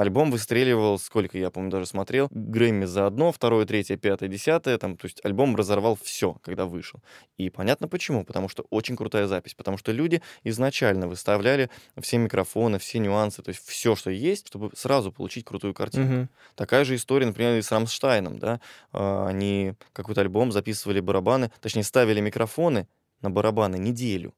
Альбом 0.00 0.30
выстреливал, 0.30 0.98
сколько 0.98 1.36
я, 1.38 1.50
помню, 1.50 1.70
даже 1.70 1.86
смотрел, 1.86 2.28
Грэмми 2.30 2.84
за 2.86 3.06
одно, 3.06 3.32
второе, 3.32 3.66
третье, 3.66 3.96
пятое, 3.96 4.28
десятое, 4.28 4.78
там, 4.78 4.96
то 4.96 5.06
есть 5.06 5.20
альбом 5.24 5.56
разорвал 5.56 5.98
все, 6.00 6.34
когда 6.42 6.66
вышел. 6.66 7.00
И 7.36 7.50
понятно 7.50 7.88
почему, 7.88 8.24
потому 8.24 8.48
что 8.48 8.64
очень 8.70 8.96
крутая 8.96 9.26
запись, 9.26 9.54
потому 9.54 9.76
что 9.78 9.92
люди 9.92 10.22
изначально 10.44 11.06
выставляли 11.08 11.70
все 12.00 12.18
микрофоны, 12.18 12.78
все 12.78 12.98
нюансы, 12.98 13.42
то 13.42 13.50
есть 13.50 13.66
все, 13.66 13.94
что 13.94 14.10
есть, 14.10 14.46
чтобы 14.48 14.70
сразу 14.74 15.12
получить 15.12 15.44
крутую 15.44 15.74
картинку. 15.74 16.14
Мгм. 16.14 16.28
Такая 16.54 16.84
же 16.84 16.94
история, 16.94 17.26
например, 17.26 17.56
и 17.58 17.62
с 17.62 17.70
Рамштайном, 17.72 18.38
да, 18.38 18.60
А, 18.92 19.26
они 19.28 19.74
какой-то 19.92 20.20
альбом 20.20 20.52
записывали 20.52 21.00
барабаны, 21.00 21.50
точнее, 21.60 21.84
ставили 21.84 22.20
микрофоны 22.20 22.88
на 23.20 23.30
барабаны 23.30 23.76
неделю. 23.76 24.34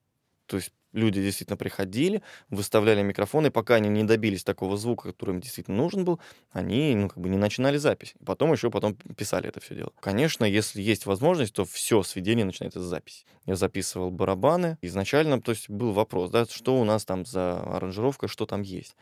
То 0.52 0.56
есть 0.58 0.70
люди 0.92 1.22
действительно 1.22 1.56
приходили, 1.56 2.22
выставляли 2.50 3.00
микрофоны, 3.00 3.50
пока 3.50 3.76
они 3.76 3.88
не 3.88 4.04
добились 4.04 4.44
такого 4.44 4.76
звука, 4.76 5.08
который 5.08 5.30
им 5.30 5.40
действительно 5.40 5.78
нужен 5.78 6.04
был, 6.04 6.20
они, 6.50 6.94
ну, 6.94 7.08
как 7.08 7.16
бы 7.16 7.30
не 7.30 7.38
начинали 7.38 7.78
запись. 7.78 8.14
И 8.20 8.24
потом 8.24 8.52
еще 8.52 8.70
потом 8.70 8.94
писали 8.94 9.48
это 9.48 9.60
все 9.60 9.76
дело. 9.76 9.92
Конечно, 10.00 10.44
если 10.44 10.82
есть 10.82 11.06
возможность, 11.06 11.54
то 11.54 11.64
все 11.64 12.02
сведение 12.02 12.44
начинается 12.44 12.82
с 12.82 12.84
записи. 12.84 13.24
Я 13.46 13.56
записывал 13.56 14.10
барабаны. 14.10 14.76
Изначально, 14.82 15.40
то 15.40 15.52
есть 15.52 15.70
был 15.70 15.92
вопрос, 15.92 16.28
да, 16.28 16.44
что 16.44 16.78
у 16.78 16.84
нас 16.84 17.06
там 17.06 17.24
за 17.24 17.58
аранжировка, 17.62 18.28
что 18.28 18.44
там 18.44 18.60
есть. 18.60 18.94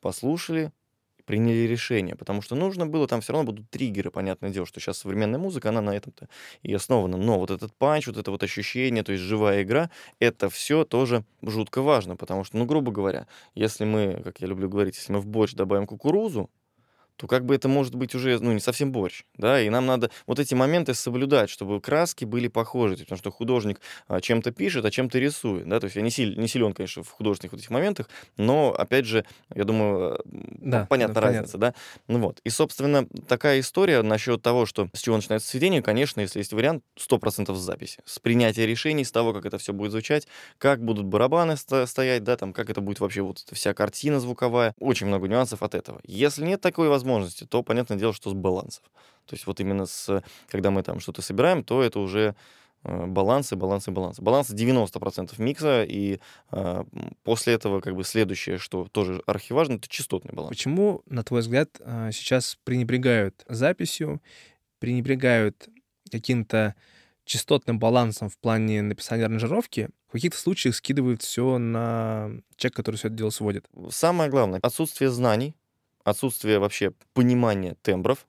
Послушали, 0.00 0.72
приняли 1.26 1.66
решение, 1.66 2.16
потому 2.16 2.42
что 2.42 2.54
нужно 2.54 2.86
было, 2.86 3.06
там 3.06 3.20
все 3.20 3.32
равно 3.32 3.52
будут 3.52 3.68
триггеры, 3.70 4.10
понятное 4.10 4.50
дело, 4.50 4.66
что 4.66 4.80
сейчас 4.80 4.98
современная 4.98 5.38
музыка, 5.38 5.68
она 5.68 5.80
на 5.80 5.96
этом-то 5.96 6.28
и 6.62 6.72
основана. 6.72 7.16
Но 7.16 7.38
вот 7.38 7.50
этот 7.50 7.74
панч, 7.74 8.06
вот 8.06 8.16
это 8.16 8.30
вот 8.30 8.42
ощущение, 8.42 9.02
то 9.02 9.12
есть 9.12 9.24
живая 9.24 9.62
игра, 9.62 9.90
это 10.20 10.48
все 10.48 10.84
тоже 10.84 11.24
жутко 11.42 11.82
важно, 11.82 12.16
потому 12.16 12.44
что, 12.44 12.56
ну, 12.56 12.64
грубо 12.64 12.92
говоря, 12.92 13.26
если 13.54 13.84
мы, 13.84 14.22
как 14.24 14.40
я 14.40 14.46
люблю 14.46 14.68
говорить, 14.68 14.96
если 14.96 15.12
мы 15.12 15.20
в 15.20 15.26
борщ 15.26 15.54
добавим 15.54 15.86
кукурузу, 15.86 16.50
то 17.16 17.26
как 17.26 17.44
бы 17.44 17.54
это 17.54 17.68
может 17.68 17.94
быть 17.94 18.14
уже, 18.14 18.38
ну, 18.40 18.52
не 18.52 18.60
совсем 18.60 18.92
борщ, 18.92 19.24
да, 19.36 19.60
и 19.60 19.68
нам 19.68 19.86
надо 19.86 20.10
вот 20.26 20.38
эти 20.38 20.54
моменты 20.54 20.94
соблюдать, 20.94 21.50
чтобы 21.50 21.80
краски 21.80 22.24
были 22.24 22.48
похожи, 22.48 22.96
потому 22.96 23.18
что 23.18 23.30
художник 23.30 23.80
а, 24.08 24.20
чем-то 24.20 24.52
пишет, 24.52 24.84
а 24.84 24.90
чем-то 24.90 25.18
рисует, 25.18 25.68
да, 25.68 25.80
то 25.80 25.84
есть 25.84 25.96
я 25.96 26.02
не, 26.02 26.10
силь, 26.10 26.38
не 26.38 26.48
силен, 26.48 26.72
конечно, 26.72 27.02
в 27.02 27.10
художественных 27.10 27.52
вот 27.52 27.60
этих 27.60 27.70
моментах, 27.70 28.08
но, 28.36 28.72
опять 28.76 29.06
же, 29.06 29.24
я 29.54 29.64
думаю, 29.64 30.20
Да, 30.24 30.86
понятна 30.86 31.14
да, 31.14 31.20
разница, 31.20 31.58
да, 31.58 31.74
ну 32.08 32.18
вот, 32.20 32.40
и, 32.44 32.50
собственно, 32.50 33.06
такая 33.28 33.60
история 33.60 34.02
насчет 34.02 34.42
того, 34.42 34.66
что 34.66 34.88
с 34.92 35.00
чего 35.00 35.16
начинается 35.16 35.48
сведение, 35.48 35.82
конечно, 35.82 36.20
если 36.20 36.38
есть 36.38 36.52
вариант, 36.52 36.82
100% 36.96 37.56
с 37.56 37.60
записи, 37.60 38.00
с 38.04 38.18
принятия 38.18 38.66
решений, 38.66 39.04
с 39.04 39.12
того, 39.12 39.32
как 39.32 39.46
это 39.46 39.58
все 39.58 39.72
будет 39.72 39.92
звучать, 39.92 40.26
как 40.58 40.84
будут 40.84 41.06
барабаны 41.06 41.56
сто- 41.56 41.86
стоять, 41.86 42.24
да, 42.24 42.36
там, 42.36 42.52
как 42.52 42.70
это 42.70 42.80
будет 42.80 43.00
вообще 43.00 43.22
вот 43.22 43.38
вся 43.52 43.74
картина 43.74 44.20
звуковая, 44.20 44.74
очень 44.78 45.06
много 45.06 45.28
нюансов 45.28 45.62
от 45.62 45.74
этого. 45.74 46.00
Если 46.04 46.44
нет 46.44 46.60
такой 46.60 46.88
возможности, 46.88 47.05
то 47.48 47.62
понятное 47.62 47.98
дело, 47.98 48.12
что 48.12 48.30
с 48.30 48.34
балансов. 48.34 48.82
То 49.26 49.34
есть 49.34 49.46
вот 49.46 49.60
именно 49.60 49.86
с, 49.86 50.22
когда 50.48 50.70
мы 50.70 50.82
там 50.82 51.00
что-то 51.00 51.22
собираем, 51.22 51.64
то 51.64 51.82
это 51.82 51.98
уже 51.98 52.34
э, 52.84 53.06
балансы, 53.06 53.56
балансы, 53.56 53.90
балансы. 53.90 54.22
Баланс 54.22 54.50
90% 54.50 55.34
микса, 55.38 55.84
и 55.84 56.20
э, 56.52 56.84
после 57.24 57.54
этого 57.54 57.80
как 57.80 57.96
бы 57.96 58.04
следующее, 58.04 58.58
что 58.58 58.86
тоже 58.90 59.22
архиважно, 59.26 59.74
это 59.74 59.88
частотный 59.88 60.32
баланс. 60.32 60.50
Почему, 60.50 61.02
на 61.06 61.24
твой 61.24 61.40
взгляд, 61.40 61.70
а, 61.80 62.12
сейчас 62.12 62.56
пренебрегают 62.64 63.44
записью, 63.48 64.22
пренебрегают 64.78 65.68
каким-то 66.10 66.76
частотным 67.24 67.78
балансом 67.78 68.30
в 68.30 68.38
плане 68.38 68.82
написания 68.82 69.24
аранжировки, 69.24 69.90
в 70.08 70.12
каких-то 70.12 70.38
случаях 70.38 70.76
скидывают 70.76 71.22
все 71.22 71.58
на 71.58 72.30
человека, 72.56 72.76
который 72.76 72.96
все 72.96 73.08
это 73.08 73.16
дело 73.16 73.30
сводит? 73.30 73.66
Самое 73.90 74.30
главное, 74.30 74.60
отсутствие 74.62 75.10
знаний, 75.10 75.56
отсутствие 76.06 76.58
вообще 76.58 76.92
понимания 77.14 77.76
тембров. 77.82 78.26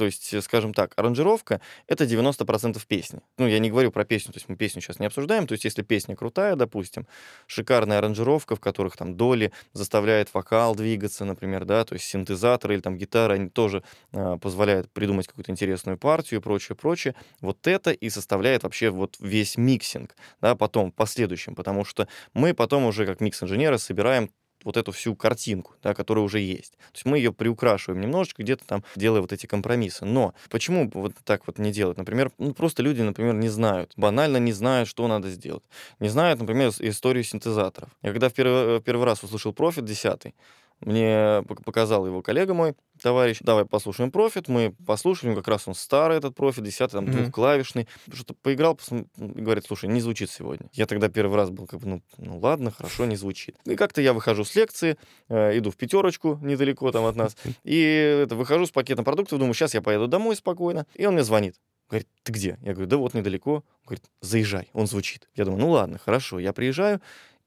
То 0.00 0.06
есть, 0.06 0.32
э, 0.32 0.40
скажем 0.40 0.72
так, 0.72 0.94
аранжировка— 0.96 1.60
это 1.86 2.06
90% 2.06 2.86
песни. 2.86 3.20
Ну, 3.36 3.46
я 3.46 3.58
не 3.58 3.68
говорю 3.68 3.92
про 3.92 4.06
песню, 4.06 4.32
то 4.32 4.38
есть 4.38 4.48
мы 4.48 4.56
песню 4.56 4.80
сейчас 4.80 4.98
не 4.98 5.04
обсуждаем. 5.04 5.46
То 5.46 5.52
есть 5.52 5.66
если 5.66 5.82
песня 5.82 6.16
крутая, 6.16 6.56
допустим, 6.56 7.06
шикарная 7.46 7.98
аранжировка, 7.98 8.56
в 8.56 8.60
которых 8.60 8.96
там 8.96 9.14
доли 9.14 9.52
заставляет 9.74 10.32
вокал 10.32 10.74
двигаться, 10.74 11.26
например, 11.26 11.66
да, 11.66 11.84
то 11.84 11.92
есть 11.92 12.06
синтезаторы 12.06 12.72
или 12.72 12.80
там 12.80 12.96
гитара, 12.96 13.34
они 13.34 13.50
тоже 13.50 13.82
а, 14.12 14.38
позволяют 14.38 14.90
придумать 14.90 15.26
какую-то 15.26 15.52
интересную 15.52 15.98
партию 15.98 16.40
и 16.40 16.42
прочее, 16.42 16.76
прочее. 16.76 17.14
Вот 17.42 17.66
это 17.66 17.90
и 17.90 18.08
составляет 18.08 18.62
вообще 18.62 18.88
вот 18.88 19.16
весь 19.20 19.58
mixing, 19.58 20.16
да, 20.40 20.54
потом, 20.54 20.92
в 20.92 20.94
последующем, 20.94 21.54
потому 21.54 21.84
что 21.84 22.08
мы 22.32 22.54
потом 22.54 22.86
уже 22.86 23.04
как 23.04 23.20
микс-инженеры 23.20 23.78
собираем 23.78 24.30
вот 24.64 24.76
эту 24.76 24.92
всю 24.92 25.14
картинку, 25.14 25.74
да, 25.82 25.94
которая 25.94 26.24
уже 26.24 26.40
есть. 26.40 26.72
То 26.72 26.94
есть 26.94 27.04
мы 27.04 27.18
ее 27.18 27.32
приукрашиваем 27.32 28.00
немножечко, 28.00 28.42
где-то 28.42 28.64
там 28.66 28.84
делая 28.96 29.20
вот 29.20 29.32
эти 29.32 29.46
компромиссы. 29.46 30.04
Но 30.04 30.34
почему 30.50 30.90
вот 30.92 31.14
так 31.24 31.46
вот 31.46 31.58
не 31.58 31.72
делать? 31.72 31.98
Например, 31.98 32.30
ну, 32.38 32.52
просто 32.54 32.82
люди, 32.82 33.02
например, 33.02 33.34
не 33.34 33.48
знают, 33.48 33.92
банально 33.96 34.38
не 34.38 34.52
знают, 34.52 34.88
что 34.88 35.06
надо 35.08 35.30
сделать. 35.30 35.64
Не 35.98 36.08
знают, 36.08 36.40
например, 36.40 36.70
историю 36.78 37.24
синтезаторов. 37.24 37.90
Я 38.02 38.12
когда 38.12 38.28
в 38.28 38.34
первый, 38.34 38.80
первый 38.80 39.04
раз 39.04 39.22
услышал 39.22 39.52
Prophet 39.52 39.84
10, 39.84 40.34
мне 40.80 41.42
пок- 41.46 41.62
показал 41.64 42.06
его 42.06 42.22
коллега 42.22 42.54
мой, 42.54 42.74
товарищ, 43.02 43.38
давай 43.40 43.64
послушаем 43.64 44.10
Prophet, 44.10 44.48
мы 44.48 44.74
послушаем, 44.86 45.34
как 45.34 45.48
раз 45.48 45.68
он 45.68 45.74
старый 45.74 46.16
этот 46.18 46.34
Prophet, 46.34 46.64
10 46.64 46.90
там 46.90 47.04
Мгм. 47.04 47.12
двухклавишный, 47.12 47.88
что-то 48.12 48.34
поиграл, 48.34 48.74
посм- 48.74 49.06
и 49.18 49.40
говорит, 49.40 49.64
слушай, 49.66 49.88
не 49.88 50.00
звучит 50.00 50.30
сегодня. 50.30 50.68
Я 50.72 50.86
тогда 50.86 51.08
первый 51.08 51.36
раз 51.36 51.50
был 51.50 51.66
как 51.66 51.80
бы, 51.80 51.86
ну, 51.88 52.02
ну 52.18 52.38
ладно, 52.38 52.70
хорошо, 52.70 53.04
не 53.04 53.16
звучит. 53.16 53.56
И 53.64 53.76
как-то 53.76 54.00
я 54.00 54.12
выхожу 54.12 54.44
с 54.44 54.54
лекции, 54.54 54.96
э, 55.28 55.58
иду 55.58 55.70
в 55.70 55.76
пятерочку, 55.76 56.38
недалеко 56.42 56.90
там 56.92 57.04
от 57.04 57.16
нас, 57.16 57.36
и 57.64 57.80
это, 58.24 58.34
выхожу 58.36 58.66
с 58.66 58.70
пакетом 58.70 59.04
продуктов, 59.04 59.38
думаю, 59.38 59.54
сейчас 59.54 59.74
я 59.74 59.82
поеду 59.82 60.08
домой 60.08 60.36
спокойно, 60.36 60.86
и 60.94 61.06
он 61.06 61.14
мне 61.14 61.24
звонит. 61.24 61.56
Говорит, 61.88 62.06
ты 62.22 62.30
где? 62.32 62.56
Я 62.62 62.72
говорю, 62.72 62.86
да 62.88 62.96
вот 62.98 63.14
недалеко. 63.14 63.54
Он 63.56 63.62
Говорит, 63.84 64.04
заезжай, 64.20 64.68
он 64.74 64.86
звучит. 64.86 65.28
Я 65.34 65.44
думаю, 65.44 65.60
ну 65.60 65.70
ладно, 65.70 65.98
хорошо, 65.98 66.38
я 66.38 66.52
приезжаю. 66.52 67.00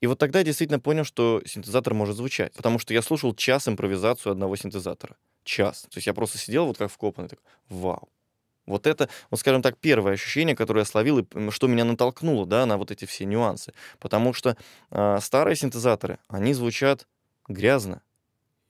И 0.03 0.05
вот 0.05 0.19
тогда 0.19 0.39
я 0.39 0.45
действительно 0.45 0.81
понял, 0.81 1.05
что 1.05 1.41
синтезатор 1.45 1.93
может 1.93 2.17
звучать. 2.17 2.51
Потому 2.55 2.77
что 2.77 2.93
я 2.93 3.01
слушал 3.01 3.33
час 3.33 3.69
импровизацию 3.69 4.33
одного 4.33 4.57
синтезатора. 4.57 5.15
Час. 5.45 5.83
То 5.83 5.95
есть 5.95 6.07
я 6.07 6.13
просто 6.13 6.37
сидел 6.37 6.65
вот 6.65 6.77
как 6.77 6.91
вкопанный, 6.91 7.29
так, 7.29 7.39
вау. 7.69 8.09
Вот 8.65 8.85
это, 8.85 9.07
вот 9.29 9.39
скажем 9.39 9.61
так, 9.61 9.77
первое 9.77 10.15
ощущение, 10.15 10.57
которое 10.57 10.81
я 10.81 10.85
словил, 10.85 11.19
и 11.19 11.51
что 11.51 11.67
меня 11.67 11.85
натолкнуло, 11.85 12.45
да, 12.45 12.65
на 12.65 12.75
вот 12.75 12.91
эти 12.91 13.05
все 13.05 13.23
нюансы. 13.23 13.71
Потому 13.99 14.33
что 14.33 14.57
а, 14.91 15.21
старые 15.21 15.55
синтезаторы, 15.55 16.19
они 16.27 16.53
звучат 16.53 17.07
грязно. 17.47 18.01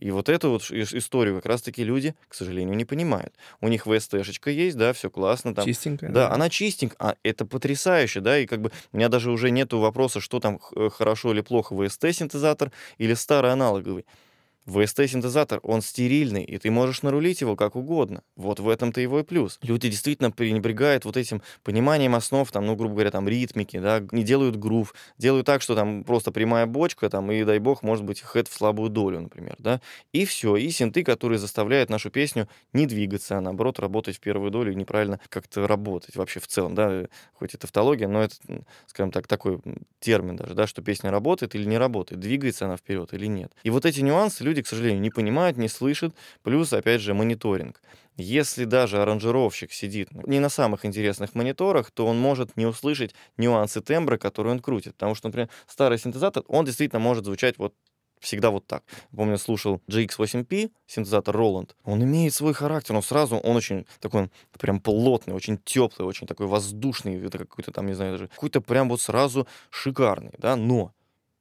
И 0.04 0.12
вот 0.12 0.28
эту 0.28 0.50
вот 0.50 0.70
историю 0.70 1.36
как 1.36 1.46
раз-таки 1.46 1.82
люди, 1.82 2.14
к 2.28 2.34
сожалению, 2.34 2.76
не 2.76 2.84
понимают. 2.84 3.34
У 3.62 3.70
них 3.70 3.88
VST-шечка 3.88 4.50
есть, 4.52 4.76
да, 4.76 4.92
все 4.92 5.10
классно, 5.10 5.56
там 5.56 5.66
Чистенько. 5.66 6.10
да, 6.10 6.30
она 6.30 6.50
чистенькая, 6.50 6.98
а 7.00 7.16
это 7.24 7.46
потрясающе, 7.46 8.20
да, 8.20 8.38
и 8.38 8.46
как 8.46 8.60
бы 8.60 8.74
у 8.92 8.98
меня 8.98 9.08
даже 9.08 9.32
уже 9.32 9.50
нету 9.50 9.80
вопроса, 9.80 10.20
что 10.20 10.42
там 10.42 10.60
х- 10.60 10.90
хорошо 10.90 11.32
или 11.32 11.40
плохо, 11.40 11.74
VST-синтезатор 11.74 12.74
или 12.98 13.14
старый 13.14 13.54
аналоговый. 13.54 14.06
VST-синтезатор, 14.66 15.60
он 15.64 15.82
стерильный, 15.82 16.44
и 16.44 16.58
ты 16.58 16.72
можешь 16.72 17.02
нарулить 17.02 17.42
его 17.42 17.56
как 17.56 17.76
угодно. 17.76 18.24
Вот 18.36 18.60
в 18.60 18.70
этом-то 18.70 19.02
его 19.02 19.20
и 19.20 19.24
плюс. 19.24 19.60
Люди 19.62 19.90
действительно 19.90 20.32
пренебрегают 20.32 21.06
вот 21.06 21.18
этим 21.18 21.42
пониманием 21.64 22.16
основ, 22.16 22.50
там, 22.52 22.66
ну, 22.66 22.76
грубо 22.76 22.94
говоря, 22.96 23.12
там, 23.12 23.28
ритмики, 23.28 23.80
да, 23.80 24.04
не 24.12 24.24
делают 24.24 24.56
грув, 24.56 24.94
делают 25.18 25.46
так, 25.46 25.62
что 25.62 25.76
там 25.76 26.04
просто 26.04 26.32
прямая 26.32 26.66
бочка, 26.66 27.10
там, 27.10 27.32
и, 27.32 27.44
дай 27.44 27.60
бог, 27.60 27.84
может 27.84 28.06
быть, 28.06 28.22
хэт 28.22 28.48
в 28.48 28.54
слабую 28.54 28.90
долю, 28.90 29.22
например, 29.22 29.56
да, 29.60 29.82
и 30.12 30.26
все, 30.26 30.56
и 30.56 30.70
синты, 30.70 31.04
которые 31.04 31.40
заставляют 31.40 31.90
нашу 31.90 32.10
песню 32.10 32.48
не 32.72 32.86
двигаться, 32.86 33.38
а 33.38 33.42
наоборот 33.42 33.80
работать 33.80 34.18
в 34.18 34.20
первую 34.20 34.52
долю 34.52 34.72
и 34.72 34.76
неправильно 34.76 35.20
как-то 35.30 35.68
работать 35.68 36.16
вообще 36.16 36.40
в 36.40 36.48
целом, 36.48 36.76
да, 36.76 37.08
хоть 37.34 37.54
это 37.54 37.64
тавтология, 37.64 38.08
но 38.08 38.24
это, 38.24 38.36
скажем 38.88 39.12
так, 39.12 39.28
такой 39.28 39.60
термин 40.00 40.36
даже, 40.36 40.54
да, 40.54 40.68
что 40.68 40.82
песня 40.82 41.12
работает 41.12 41.56
или 41.56 41.66
не 41.66 41.78
работает, 41.78 42.22
двигается 42.22 42.66
она 42.66 42.78
вперед 42.78 43.14
или 43.14 43.26
нет. 43.26 43.52
И 43.64 43.70
вот 43.70 43.86
эти 43.86 44.02
нюансы 44.02 44.44
люди, 44.44 44.53
к 44.62 44.68
сожалению, 44.68 45.02
не 45.02 45.10
понимают, 45.10 45.58
не 45.58 45.68
слышат, 45.68 46.14
плюс, 46.44 46.74
опять 46.74 47.02
же, 47.02 47.14
мониторинг. 47.14 47.82
Если 48.16 48.66
даже 48.66 49.02
аранжировщик 49.02 49.72
сидит 49.72 50.12
не 50.28 50.40
на 50.40 50.50
самых 50.50 50.86
интересных 50.86 51.34
мониторах, 51.34 51.90
то 51.90 52.06
он 52.06 52.20
может 52.20 52.56
не 52.58 52.68
услышать 52.68 53.16
нюансы 53.38 53.82
тембра, 53.82 54.18
которые 54.18 54.54
он 54.54 54.60
крутит. 54.60 54.94
Потому 54.94 55.16
что, 55.16 55.30
например, 55.30 55.50
старый 55.66 55.98
синтезатор, 55.98 56.44
он 56.48 56.66
действительно 56.66 57.00
может 57.00 57.26
звучать 57.26 57.58
вот 57.58 57.74
Всегда 58.24 58.52
вот 58.52 58.66
так. 58.66 58.84
Помню, 59.14 59.38
слушал 59.38 59.82
GX8P, 59.90 60.72
синтезатор 60.88 61.36
Roland. 61.36 61.72
Он 61.84 62.02
имеет 62.06 62.34
свой 62.34 62.54
характер, 62.54 62.96
он 62.96 63.04
сразу, 63.04 63.36
он 63.36 63.58
очень 63.58 63.86
такой, 64.00 64.32
прям 64.58 64.80
плотный, 64.80 65.34
очень 65.34 65.58
теплый, 65.58 66.06
очень 66.06 66.26
такой 66.26 66.48
воздушный, 66.48 67.20
какой-то 67.30 67.72
там, 67.72 67.86
не 67.86 67.94
знаю, 67.94 68.14
даже 68.14 68.30
какой-то 68.30 68.62
прям 68.62 68.88
вот 68.88 69.02
сразу 69.02 69.46
шикарный, 69.70 70.32
да, 70.38 70.56
но 70.56 70.94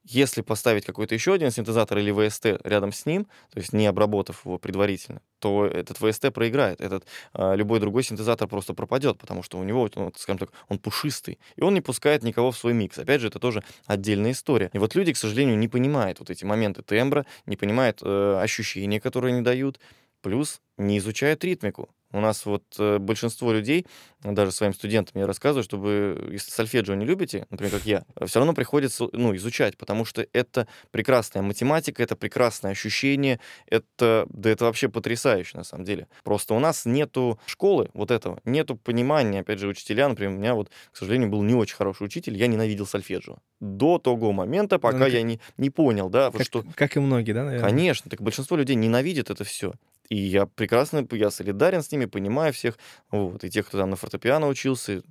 если 0.04 0.42
поставить 0.42 0.84
какой-то 0.84 1.14
еще 1.14 1.34
один 1.34 1.50
синтезатор 1.50 1.98
или 1.98 2.12
VST 2.12 2.60
рядом 2.64 2.92
с 2.92 3.06
ним, 3.06 3.24
то 3.52 3.60
есть 3.60 3.72
не 3.72 3.86
обработав 3.86 4.44
его 4.44 4.58
предварительно, 4.58 5.22
то 5.38 5.66
этот 5.66 5.98
VST 5.98 6.30
проиграет. 6.30 6.80
Этот 6.80 7.06
а, 7.32 7.54
любой 7.54 7.80
другой 7.80 8.02
синтезатор 8.02 8.48
просто 8.48 8.74
пропадет, 8.74 9.18
потому 9.18 9.42
что 9.42 9.58
у 9.58 9.64
него, 9.64 9.88
ну, 9.94 10.12
скажем 10.16 10.38
так, 10.38 10.50
он 10.68 10.78
пушистый, 10.78 11.38
и 11.56 11.62
он 11.62 11.74
не 11.74 11.80
пускает 11.80 12.22
никого 12.22 12.50
в 12.50 12.58
свой 12.58 12.72
микс. 12.72 12.98
Опять 12.98 13.20
же, 13.20 13.28
это 13.28 13.38
тоже 13.38 13.62
отдельная 13.86 14.32
история. 14.32 14.70
И 14.72 14.78
вот 14.78 14.94
люди, 14.94 15.12
к 15.12 15.16
сожалению, 15.16 15.56
не 15.56 15.68
понимают 15.68 16.18
вот 16.18 16.30
эти 16.30 16.44
моменты 16.44 16.82
тембра, 16.82 17.24
не 17.46 17.56
понимают 17.56 18.00
э, 18.02 18.38
ощущения, 18.40 19.00
которые 19.00 19.34
они 19.34 19.42
дают, 19.42 19.78
плюс 20.20 20.60
не 20.78 20.98
изучают 20.98 21.44
ритмику. 21.44 21.90
У 22.12 22.20
нас 22.20 22.46
вот 22.46 22.62
э, 22.78 22.98
большинство 22.98 23.52
людей, 23.52 23.86
даже 24.22 24.52
своим 24.52 24.74
студентам 24.74 25.20
я 25.20 25.26
рассказываю, 25.26 25.64
чтобы 25.64 26.28
если 26.30 26.50
сольфеджио 26.50 26.94
не 26.94 27.04
любите, 27.04 27.46
например, 27.50 27.72
как 27.72 27.86
я, 27.86 28.04
все 28.26 28.38
равно 28.38 28.54
приходится 28.54 29.08
ну, 29.12 29.34
изучать, 29.36 29.76
потому 29.76 30.04
что 30.04 30.26
это 30.32 30.68
прекрасная 30.90 31.42
математика, 31.42 32.02
это 32.02 32.14
прекрасное 32.14 32.72
ощущение, 32.72 33.40
это, 33.66 34.26
да 34.28 34.50
это 34.50 34.66
вообще 34.66 34.88
потрясающе 34.88 35.56
на 35.56 35.64
самом 35.64 35.84
деле. 35.84 36.06
Просто 36.22 36.54
у 36.54 36.58
нас 36.58 36.84
нету 36.84 37.40
школы 37.46 37.90
вот 37.94 38.10
этого, 38.10 38.40
нету 38.44 38.76
понимания, 38.76 39.40
опять 39.40 39.58
же, 39.58 39.66
учителя, 39.66 40.08
например, 40.08 40.32
у 40.32 40.36
меня 40.36 40.54
вот, 40.54 40.70
к 40.92 40.96
сожалению, 40.96 41.30
был 41.30 41.42
не 41.42 41.54
очень 41.54 41.76
хороший 41.76 42.04
учитель, 42.04 42.36
я 42.36 42.46
ненавидел 42.46 42.86
сольфеджио. 42.86 43.38
До 43.60 43.98
того 43.98 44.32
момента, 44.32 44.78
пока 44.78 44.98
ну, 44.98 45.06
я 45.06 45.22
не, 45.22 45.40
не 45.56 45.70
понял, 45.70 46.08
да, 46.10 46.26
как, 46.26 46.34
вот 46.34 46.46
что... 46.46 46.64
Как 46.74 46.96
и 46.96 47.00
многие, 47.00 47.32
да, 47.32 47.44
наверное? 47.44 47.68
Конечно, 47.68 48.10
так 48.10 48.20
большинство 48.20 48.56
людей 48.56 48.76
ненавидит 48.76 49.30
это 49.30 49.44
все. 49.44 49.72
И 50.12 50.16
я 50.16 50.44
прекрасно, 50.44 51.06
я 51.12 51.30
солидарен 51.30 51.82
с 51.82 51.90
ними, 51.90 52.04
понимаю 52.04 52.52
всех, 52.52 52.78
вот, 53.10 53.44
и 53.44 53.48
тех, 53.50 53.66
кто 53.66 53.78
там 53.78 53.88
на 53.88 53.96
фортепиано 53.96 54.46
учился, 54.46 55.02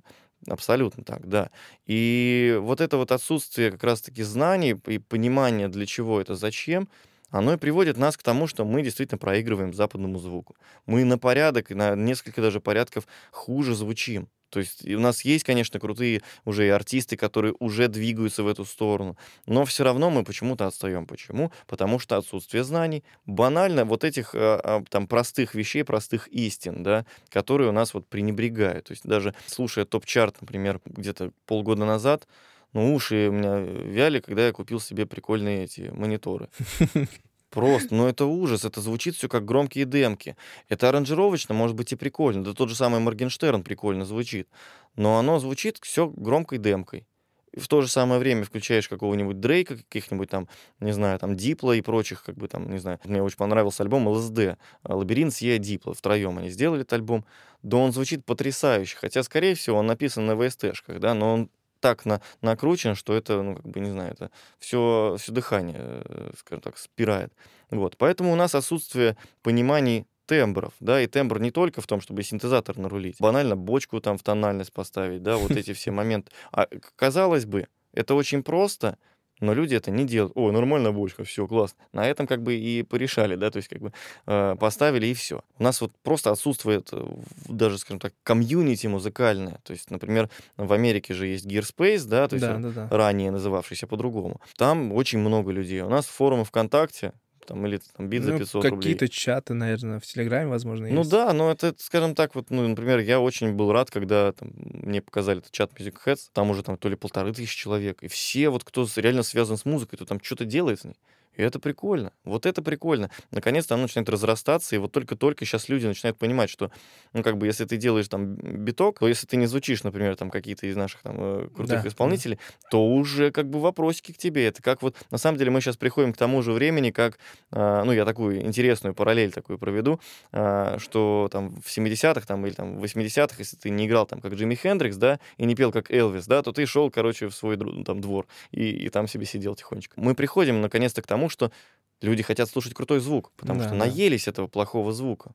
абсолютно 0.48 1.02
так, 1.02 1.28
да. 1.28 1.50
И 1.86 2.56
вот 2.60 2.80
это 2.80 2.96
вот 2.98 3.10
отсутствие 3.10 3.72
как 3.72 3.82
раз-таки 3.82 4.22
знаний 4.22 4.76
и 4.86 4.98
понимания, 4.98 5.66
для 5.66 5.86
чего 5.86 6.20
это, 6.20 6.36
зачем, 6.36 6.88
оно 7.30 7.54
и 7.54 7.56
приводит 7.56 7.96
нас 7.96 8.16
к 8.16 8.22
тому, 8.22 8.46
что 8.46 8.64
мы 8.64 8.82
действительно 8.82 9.18
проигрываем 9.18 9.74
западному 9.74 10.20
звуку. 10.20 10.54
Мы 10.86 11.02
на 11.04 11.18
порядок, 11.18 11.70
на 11.70 11.96
несколько 11.96 12.40
даже 12.40 12.60
порядков 12.60 13.08
хуже 13.32 13.74
звучим. 13.74 14.28
То 14.52 14.60
есть 14.60 14.86
у 14.86 15.00
нас 15.00 15.24
есть, 15.24 15.44
конечно, 15.44 15.80
крутые 15.80 16.20
уже 16.44 16.66
и 16.66 16.68
артисты, 16.68 17.16
которые 17.16 17.54
уже 17.58 17.88
двигаются 17.88 18.42
в 18.42 18.48
эту 18.48 18.66
сторону, 18.66 19.16
но 19.46 19.64
все 19.64 19.82
равно 19.82 20.10
мы 20.10 20.24
почему-то 20.24 20.66
отстаем. 20.66 21.06
Почему? 21.06 21.52
Потому 21.66 21.98
что 21.98 22.18
отсутствие 22.18 22.62
знаний, 22.62 23.02
банально 23.24 23.86
вот 23.86 24.04
этих 24.04 24.34
а, 24.34 24.60
а, 24.62 24.84
там 24.90 25.06
простых 25.06 25.54
вещей, 25.54 25.84
простых 25.84 26.28
истин, 26.28 26.82
да, 26.82 27.06
которые 27.30 27.70
у 27.70 27.72
нас 27.72 27.94
вот 27.94 28.06
пренебрегают. 28.06 28.88
То 28.88 28.92
есть 28.92 29.04
даже 29.04 29.34
слушая 29.46 29.86
топ-чарт, 29.86 30.42
например, 30.42 30.82
где-то 30.84 31.32
полгода 31.46 31.86
назад, 31.86 32.28
ну, 32.74 32.94
уши 32.94 33.28
у 33.30 33.32
меня 33.32 33.58
вяли, 33.58 34.20
когда 34.20 34.46
я 34.46 34.52
купил 34.52 34.80
себе 34.80 35.06
прикольные 35.06 35.64
эти 35.64 35.90
мониторы. 35.94 36.50
Просто, 37.52 37.94
ну 37.94 38.06
это 38.06 38.24
ужас, 38.24 38.64
это 38.64 38.80
звучит 38.80 39.14
все 39.14 39.28
как 39.28 39.44
громкие 39.44 39.84
демки. 39.84 40.36
Это 40.70 40.88
аранжировочно, 40.88 41.54
может 41.54 41.76
быть, 41.76 41.92
и 41.92 41.96
прикольно. 41.96 42.42
Да 42.42 42.54
тот 42.54 42.70
же 42.70 42.74
самый 42.74 42.98
Моргенштерн 43.00 43.62
прикольно 43.62 44.06
звучит. 44.06 44.48
Но 44.96 45.18
оно 45.18 45.38
звучит 45.38 45.78
все 45.82 46.08
громкой 46.08 46.56
демкой. 46.56 47.06
И 47.52 47.60
в 47.60 47.68
то 47.68 47.82
же 47.82 47.88
самое 47.88 48.18
время 48.18 48.44
включаешь 48.44 48.88
какого-нибудь 48.88 49.38
Дрейка, 49.38 49.76
каких-нибудь 49.76 50.30
там, 50.30 50.48
не 50.80 50.92
знаю, 50.92 51.18
там 51.18 51.36
Дипла 51.36 51.72
и 51.72 51.82
прочих, 51.82 52.24
как 52.24 52.36
бы 52.36 52.48
там, 52.48 52.70
не 52.70 52.78
знаю. 52.78 52.98
Мне 53.04 53.22
очень 53.22 53.36
понравился 53.36 53.82
альбом 53.82 54.08
ЛСД. 54.08 54.56
Лабиринт 54.84 55.34
Сия 55.34 55.58
Дипла. 55.58 55.92
Втроем 55.92 56.38
они 56.38 56.48
сделали 56.48 56.80
этот 56.80 56.94
альбом. 56.94 57.26
Да 57.62 57.76
он 57.76 57.92
звучит 57.92 58.24
потрясающе. 58.24 58.96
Хотя, 58.98 59.22
скорее 59.22 59.54
всего, 59.54 59.76
он 59.76 59.86
написан 59.86 60.24
на 60.24 60.32
VST-шках, 60.32 60.98
да, 61.00 61.12
но 61.12 61.34
он 61.34 61.50
так 61.82 62.06
на, 62.06 62.22
накручен, 62.40 62.94
что 62.94 63.12
это, 63.14 63.42
ну, 63.42 63.56
как 63.56 63.66
бы, 63.66 63.80
не 63.80 63.90
знаю, 63.90 64.12
это 64.12 64.30
все, 64.58 65.16
все 65.18 65.32
дыхание, 65.32 65.76
э, 65.78 66.30
скажем 66.38 66.62
так, 66.62 66.78
спирает. 66.78 67.32
Вот. 67.70 67.96
Поэтому 67.98 68.32
у 68.32 68.36
нас 68.36 68.54
отсутствие 68.54 69.16
пониманий 69.42 70.06
тембров, 70.26 70.72
да, 70.80 71.02
и 71.02 71.06
тембр 71.08 71.40
не 71.40 71.50
только 71.50 71.80
в 71.80 71.86
том, 71.86 72.00
чтобы 72.00 72.22
синтезатор 72.22 72.78
нарулить, 72.78 73.16
банально 73.18 73.56
бочку 73.56 74.00
там 74.00 74.16
в 74.16 74.22
тональность 74.22 74.72
поставить, 74.72 75.22
да, 75.22 75.36
вот 75.36 75.50
эти 75.50 75.72
все 75.72 75.90
моменты. 75.90 76.30
А 76.52 76.68
казалось 76.96 77.44
бы, 77.44 77.66
это 77.92 78.14
очень 78.14 78.42
просто, 78.42 78.96
но 79.40 79.54
люди 79.54 79.74
это 79.74 79.90
не 79.90 80.04
делают. 80.04 80.32
О, 80.36 80.52
нормальная 80.52 80.92
бочка, 80.92 81.24
все, 81.24 81.46
класс. 81.46 81.74
На 81.92 82.08
этом 82.08 82.26
как 82.26 82.42
бы 82.42 82.54
и 82.54 82.82
порешали, 82.82 83.36
да, 83.36 83.50
то 83.50 83.58
есть 83.58 83.68
как 83.68 83.80
бы 83.80 83.92
э, 84.26 84.56
поставили 84.58 85.06
и 85.06 85.14
все. 85.14 85.42
У 85.58 85.62
нас 85.64 85.80
вот 85.80 85.92
просто 86.02 86.30
отсутствует 86.30 86.88
э, 86.92 87.04
даже, 87.48 87.78
скажем 87.78 87.98
так, 87.98 88.12
комьюнити 88.22 88.86
музыкальное. 88.86 89.58
То 89.64 89.72
есть, 89.72 89.90
например, 89.90 90.28
в 90.56 90.72
Америке 90.72 91.14
же 91.14 91.26
есть 91.26 91.46
Gearspace, 91.46 92.06
да, 92.06 92.28
то 92.28 92.36
есть 92.36 92.46
да, 92.46 92.58
да, 92.58 92.70
да. 92.70 92.88
ранее 92.90 93.30
называвшийся 93.30 93.86
по-другому. 93.86 94.40
Там 94.56 94.92
очень 94.92 95.18
много 95.18 95.50
людей. 95.52 95.82
У 95.82 95.88
нас 95.88 96.06
форумы 96.06 96.44
ВКонтакте, 96.44 97.12
там, 97.46 97.66
или 97.66 97.80
там 97.96 98.08
бит 98.08 98.22
за 98.22 98.38
500 98.38 98.64
ну, 98.64 98.70
рублей. 98.70 98.94
Какие-то 98.94 99.08
чаты, 99.08 99.54
наверное, 99.54 100.00
в 100.00 100.04
Телеграме, 100.04 100.48
возможно, 100.48 100.88
ну 100.88 101.00
есть. 101.00 101.10
Ну 101.10 101.16
да, 101.16 101.32
но 101.32 101.50
это, 101.50 101.74
скажем 101.78 102.14
так, 102.14 102.34
вот, 102.34 102.50
ну, 102.50 102.66
например, 102.66 103.00
я 103.00 103.20
очень 103.20 103.52
был 103.52 103.72
рад, 103.72 103.90
когда 103.90 104.32
там, 104.32 104.52
мне 104.54 105.00
показали 105.02 105.38
этот 105.38 105.52
чат 105.52 105.72
Music 105.78 105.96
Heads, 106.04 106.30
там 106.32 106.50
уже 106.50 106.62
там 106.62 106.76
то 106.76 106.88
ли 106.88 106.96
полторы 106.96 107.32
тысячи 107.32 107.56
человек, 107.56 108.02
и 108.02 108.08
все 108.08 108.48
вот, 108.48 108.64
кто 108.64 108.86
реально 108.96 109.22
связан 109.22 109.56
с 109.56 109.64
музыкой, 109.64 109.98
то 109.98 110.06
там 110.06 110.20
что-то 110.22 110.44
делает 110.44 110.80
с 110.80 110.84
ней. 110.84 110.96
И 111.36 111.42
это 111.42 111.58
прикольно. 111.58 112.12
Вот 112.24 112.46
это 112.46 112.62
прикольно. 112.62 113.10
Наконец-то 113.30 113.74
оно 113.74 113.84
начинает 113.84 114.08
разрастаться, 114.08 114.76
и 114.76 114.78
вот 114.78 114.92
только-только 114.92 115.44
сейчас 115.44 115.68
люди 115.68 115.86
начинают 115.86 116.18
понимать, 116.18 116.50
что, 116.50 116.70
ну, 117.12 117.22
как 117.22 117.38
бы, 117.38 117.46
если 117.46 117.64
ты 117.64 117.76
делаешь 117.76 118.08
там 118.08 118.34
биток, 118.34 118.98
то 118.98 119.08
если 119.08 119.26
ты 119.26 119.36
не 119.36 119.46
звучишь, 119.46 119.82
например, 119.84 120.16
там 120.16 120.30
какие-то 120.30 120.66
из 120.66 120.76
наших 120.76 121.02
там 121.02 121.16
э, 121.18 121.48
крутых 121.54 121.82
да, 121.82 121.88
исполнителей, 121.88 122.36
да. 122.36 122.68
то 122.70 122.86
уже 122.86 123.30
как 123.30 123.48
бы 123.48 123.60
вопросики 123.60 124.12
к 124.12 124.18
тебе. 124.18 124.46
Это 124.46 124.62
как 124.62 124.82
вот, 124.82 124.96
на 125.10 125.18
самом 125.18 125.38
деле, 125.38 125.50
мы 125.50 125.60
сейчас 125.60 125.76
приходим 125.76 126.12
к 126.12 126.16
тому 126.16 126.42
же 126.42 126.52
времени, 126.52 126.90
как, 126.90 127.18
э, 127.50 127.82
ну, 127.84 127.92
я 127.92 128.04
такую 128.04 128.44
интересную 128.44 128.94
параллель 128.94 129.32
такую 129.32 129.58
проведу, 129.58 130.00
э, 130.32 130.76
что 130.78 131.28
там 131.32 131.60
в 131.60 131.66
70-х 131.66 132.26
там 132.26 132.46
или 132.46 132.54
там 132.54 132.78
в 132.78 132.84
80-х, 132.84 133.36
если 133.38 133.56
ты 133.56 133.70
не 133.70 133.86
играл 133.86 134.06
там 134.06 134.20
как 134.20 134.34
Джимми 134.34 134.54
Хендрикс, 134.54 134.96
да, 134.96 135.18
и 135.38 135.44
не 135.44 135.54
пел 135.54 135.72
как 135.72 135.90
Элвис, 135.90 136.26
да, 136.26 136.42
то 136.42 136.52
ты 136.52 136.66
шел, 136.66 136.90
короче, 136.90 137.28
в 137.28 137.34
свой 137.34 137.56
там 137.84 138.00
двор 138.00 138.26
и, 138.50 138.70
и 138.70 138.88
там 138.88 139.08
себе 139.08 139.26
сидел 139.26 139.54
тихонечко. 139.54 139.94
Мы 139.96 140.14
приходим, 140.14 140.60
наконец-то, 140.60 141.02
к 141.02 141.06
тому, 141.06 141.21
тому, 141.22 141.30
что 141.30 141.52
люди 142.00 142.22
хотят 142.22 142.50
слушать 142.50 142.74
крутой 142.74 143.00
звук, 143.00 143.32
потому 143.36 143.60
да, 143.60 143.66
что 143.66 143.78
да. 143.78 143.86
наелись 143.86 144.26
этого 144.26 144.48
плохого 144.48 144.92
звука. 144.92 145.34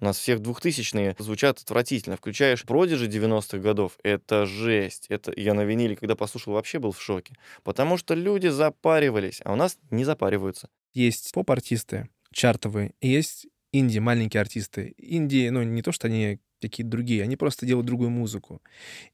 У 0.00 0.04
нас 0.04 0.18
всех 0.18 0.40
двухтысячные 0.40 1.16
звучат 1.18 1.58
отвратительно. 1.58 2.16
Включаешь 2.16 2.62
продижи 2.62 3.08
90-х 3.08 3.58
годов, 3.58 3.98
это 4.04 4.46
жесть. 4.46 5.06
Это 5.08 5.32
я 5.36 5.54
на 5.54 5.64
виниле, 5.64 5.96
когда 5.96 6.14
послушал, 6.14 6.52
вообще 6.52 6.78
был 6.78 6.92
в 6.92 7.02
шоке. 7.02 7.34
Потому 7.64 7.96
что 7.96 8.14
люди 8.14 8.46
запаривались, 8.48 9.40
а 9.44 9.52
у 9.52 9.56
нас 9.56 9.76
не 9.90 10.04
запариваются. 10.04 10.68
Есть 10.94 11.32
поп-артисты 11.32 12.08
чартовые, 12.32 12.92
есть 13.00 13.46
инди, 13.72 13.98
маленькие 13.98 14.40
артисты. 14.40 14.94
Инди, 14.98 15.48
ну, 15.48 15.62
не 15.62 15.82
то, 15.82 15.92
что 15.92 16.06
они 16.06 16.38
какие-то 16.60 16.90
другие, 16.90 17.22
они 17.22 17.36
просто 17.36 17.66
делают 17.66 17.86
другую 17.86 18.10
музыку. 18.10 18.62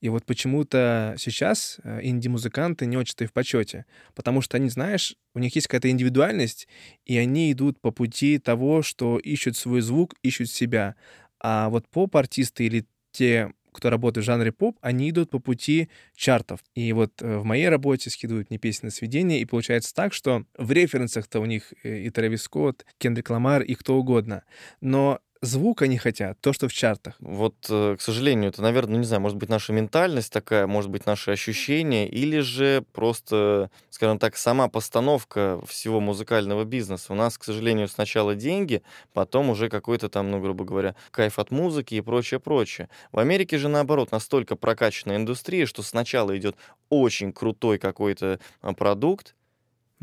И 0.00 0.08
вот 0.08 0.24
почему-то 0.24 1.14
сейчас 1.18 1.78
э, 1.82 2.00
инди-музыканты 2.02 2.86
не 2.86 2.96
очень-то 2.96 3.24
и 3.24 3.26
в 3.26 3.32
почете, 3.32 3.86
потому 4.14 4.40
что 4.40 4.56
они, 4.56 4.68
знаешь, 4.68 5.16
у 5.34 5.38
них 5.38 5.54
есть 5.54 5.66
какая-то 5.66 5.90
индивидуальность, 5.90 6.68
и 7.04 7.16
они 7.16 7.52
идут 7.52 7.80
по 7.80 7.90
пути 7.90 8.38
того, 8.38 8.82
что 8.82 9.18
ищут 9.18 9.56
свой 9.56 9.80
звук, 9.80 10.14
ищут 10.22 10.50
себя. 10.50 10.96
А 11.40 11.68
вот 11.68 11.88
поп-артисты 11.88 12.64
или 12.64 12.86
те, 13.12 13.52
кто 13.74 13.90
работает 13.90 14.24
в 14.24 14.26
жанре 14.26 14.52
поп, 14.52 14.78
они 14.80 15.10
идут 15.10 15.30
по 15.30 15.40
пути 15.40 15.90
чартов. 16.14 16.60
И 16.74 16.92
вот 16.92 17.20
э, 17.20 17.38
в 17.38 17.44
моей 17.44 17.68
работе 17.68 18.08
скидывают 18.08 18.48
мне 18.48 18.58
песни 18.58 18.86
на 18.86 18.90
сведения, 18.90 19.40
и 19.40 19.44
получается 19.44 19.92
так, 19.94 20.14
что 20.14 20.44
в 20.56 20.70
референсах-то 20.70 21.40
у 21.40 21.44
них 21.44 21.74
э, 21.82 22.04
и 22.04 22.10
Трэвис 22.10 22.42
Скотт, 22.42 22.86
Кендрик 22.98 23.28
Ламар, 23.30 23.62
и 23.62 23.74
кто 23.74 23.96
угодно. 23.96 24.44
Но 24.80 25.20
звук 25.44 25.82
они 25.82 25.98
хотят, 25.98 26.40
то, 26.40 26.52
что 26.52 26.68
в 26.68 26.72
чартах. 26.72 27.16
Вот, 27.20 27.54
э, 27.68 27.96
к 27.98 28.00
сожалению, 28.00 28.50
это, 28.50 28.62
наверное, 28.62 28.94
ну, 28.94 28.98
не 28.98 29.04
знаю, 29.04 29.22
может 29.22 29.38
быть, 29.38 29.48
наша 29.48 29.72
ментальность 29.72 30.32
такая, 30.32 30.66
может 30.66 30.90
быть, 30.90 31.06
наши 31.06 31.30
ощущения, 31.30 32.08
или 32.08 32.40
же 32.40 32.84
просто, 32.92 33.70
скажем 33.90 34.18
так, 34.18 34.36
сама 34.36 34.68
постановка 34.68 35.60
всего 35.66 36.00
музыкального 36.00 36.64
бизнеса. 36.64 37.12
У 37.12 37.16
нас, 37.16 37.38
к 37.38 37.44
сожалению, 37.44 37.88
сначала 37.88 38.34
деньги, 38.34 38.82
потом 39.12 39.50
уже 39.50 39.68
какой-то 39.68 40.08
там, 40.08 40.30
ну, 40.30 40.40
грубо 40.40 40.64
говоря, 40.64 40.94
кайф 41.10 41.38
от 41.38 41.50
музыки 41.50 41.94
и 41.94 42.00
прочее, 42.00 42.40
прочее. 42.40 42.88
В 43.12 43.18
Америке 43.18 43.58
же, 43.58 43.68
наоборот, 43.68 44.10
настолько 44.12 44.56
прокачанная 44.56 45.16
индустрия, 45.16 45.66
что 45.66 45.82
сначала 45.82 46.36
идет 46.36 46.56
очень 46.88 47.32
крутой 47.32 47.78
какой-то 47.78 48.40
а, 48.60 48.72
продукт, 48.72 49.34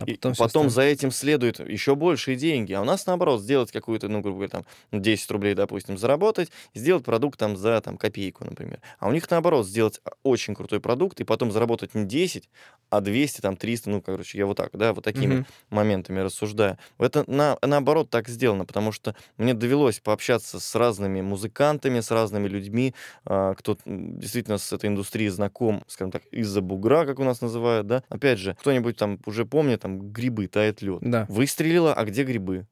а 0.02 0.06
потом, 0.06 0.32
и 0.34 0.36
потом 0.36 0.70
за 0.70 0.82
этим 0.84 1.12
следует 1.12 1.60
еще 1.60 1.96
большие 1.96 2.36
деньги. 2.36 2.74
А 2.74 2.82
у 2.82 2.86
нас, 2.86 3.06
наоборот, 3.06 3.42
сделать 3.42 3.72
какую-то, 3.72 4.08
ну, 4.08 4.22
грубо 4.22 4.48
говоря, 4.48 4.50
там, 4.50 4.66
10 4.92 5.32
рублей, 5.32 5.54
допустим, 5.54 5.98
заработать, 5.98 6.52
сделать 6.74 7.04
продукт 7.04 7.40
там 7.40 7.56
за 7.58 7.80
там, 7.82 7.98
копейку, 7.98 8.46
например. 8.46 8.82
А 9.00 9.08
у 9.08 9.12
них, 9.12 9.30
наоборот, 9.30 9.68
сделать 9.68 10.02
очень 10.24 10.56
крутой 10.56 10.80
продукт 10.80 11.20
и 11.22 11.24
потом 11.24 11.52
заработать 11.52 11.96
не 11.96 12.06
10, 12.06 12.50
а 12.92 13.02
200, 13.02 13.42
там 13.42 13.56
300, 13.56 13.90
ну, 13.90 14.02
короче, 14.02 14.38
я 14.38 14.46
вот 14.46 14.58
так, 14.58 14.70
да, 14.74 14.94
вот 14.94 15.04
такими 15.04 15.36
Мгм. 15.36 15.46
моментами 15.70 16.20
рассуждаю. 16.20 16.78
Это 17.00 17.24
на, 17.26 17.58
наоборот 17.62 18.10
так 18.10 18.28
сделано, 18.28 18.66
потому 18.66 18.92
что 18.92 19.16
мне 19.38 19.54
довелось 19.54 20.00
пообщаться 20.00 20.60
с 20.60 20.76
разными 20.76 21.22
музыкантами, 21.22 22.02
с 22.02 22.12
разными 22.12 22.50
людьми, 22.50 22.94
а, 23.26 23.56
кто 23.56 23.78
действительно 23.86 24.58
с 24.58 24.74
этой 24.74 24.88
индустрией 24.90 25.30
знаком, 25.30 25.84
скажем 25.88 26.12
так, 26.12 26.24
из-за 26.32 26.62
бугра, 26.62 27.06
как 27.06 27.20
у 27.20 27.24
нас 27.24 27.42
называют, 27.42 27.88
да. 27.88 28.04
Опять 28.10 28.40
же, 28.40 28.56
кто-нибудь 28.60 28.98
там 28.98 29.20
уже 29.26 29.46
помнит, 29.46 29.82
там, 29.82 30.12
грибы, 30.12 30.48
тает 30.48 30.82
лед. 30.82 31.00
Да. 31.02 31.26
Выстрелила, 31.30 31.94
а 31.94 32.04
где 32.04 32.24
грибы? 32.24 32.68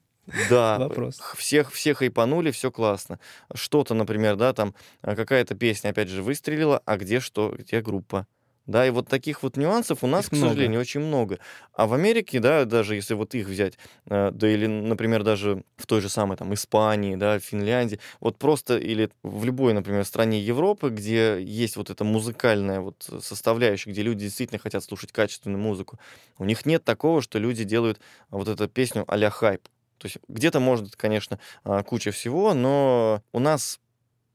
Да, 0.50 0.78
Вопрос. 0.78 1.18
всех, 1.36 1.72
всех 1.72 1.98
хайпанули, 1.98 2.50
все 2.52 2.70
классно. 2.70 3.18
Что-то, 3.52 3.94
например, 3.94 4.36
да, 4.36 4.52
там 4.52 4.74
а, 5.02 5.16
какая-то 5.16 5.54
песня, 5.56 5.88
опять 5.90 6.08
же, 6.08 6.22
выстрелила, 6.22 6.80
а 6.84 6.96
где 6.98 7.18
что, 7.18 7.54
где 7.58 7.80
группа? 7.80 8.26
Да, 8.70 8.86
и 8.86 8.90
вот 8.90 9.08
таких 9.08 9.42
вот 9.42 9.56
нюансов 9.56 10.04
у 10.04 10.06
нас, 10.06 10.26
Их 10.26 10.30
к 10.30 10.32
много. 10.34 10.50
сожалению, 10.50 10.80
очень 10.80 11.00
много. 11.00 11.40
А 11.74 11.88
в 11.88 11.92
Америке, 11.92 12.38
да, 12.38 12.64
даже 12.64 12.94
если 12.94 13.14
вот 13.14 13.34
их 13.34 13.48
взять, 13.48 13.76
э, 14.06 14.30
да 14.32 14.48
или, 14.48 14.66
например, 14.66 15.24
даже 15.24 15.64
в 15.76 15.86
той 15.86 16.00
же 16.00 16.08
самой 16.08 16.36
там 16.36 16.54
Испании, 16.54 17.16
да, 17.16 17.40
Финляндии, 17.40 17.98
вот 18.20 18.38
просто 18.38 18.78
или 18.78 19.10
в 19.24 19.44
любой, 19.44 19.72
например, 19.72 20.04
стране 20.04 20.38
Европы, 20.40 20.90
где 20.90 21.42
есть 21.42 21.74
вот 21.76 21.90
эта 21.90 22.04
музыкальная 22.04 22.80
вот 22.80 23.10
составляющая, 23.20 23.90
где 23.90 24.02
люди 24.02 24.20
действительно 24.26 24.60
хотят 24.60 24.84
слушать 24.84 25.10
качественную 25.10 25.60
музыку, 25.60 25.98
у 26.38 26.44
них 26.44 26.64
нет 26.64 26.84
такого, 26.84 27.22
что 27.22 27.40
люди 27.40 27.64
делают 27.64 27.98
вот 28.30 28.46
эту 28.46 28.68
песню 28.68 29.04
а-ля 29.08 29.30
хайп. 29.30 29.62
То 29.98 30.06
есть 30.06 30.18
где-то 30.28 30.60
может, 30.60 30.94
конечно, 30.94 31.40
а, 31.64 31.82
куча 31.82 32.12
всего, 32.12 32.54
но 32.54 33.20
у 33.32 33.40
нас 33.40 33.80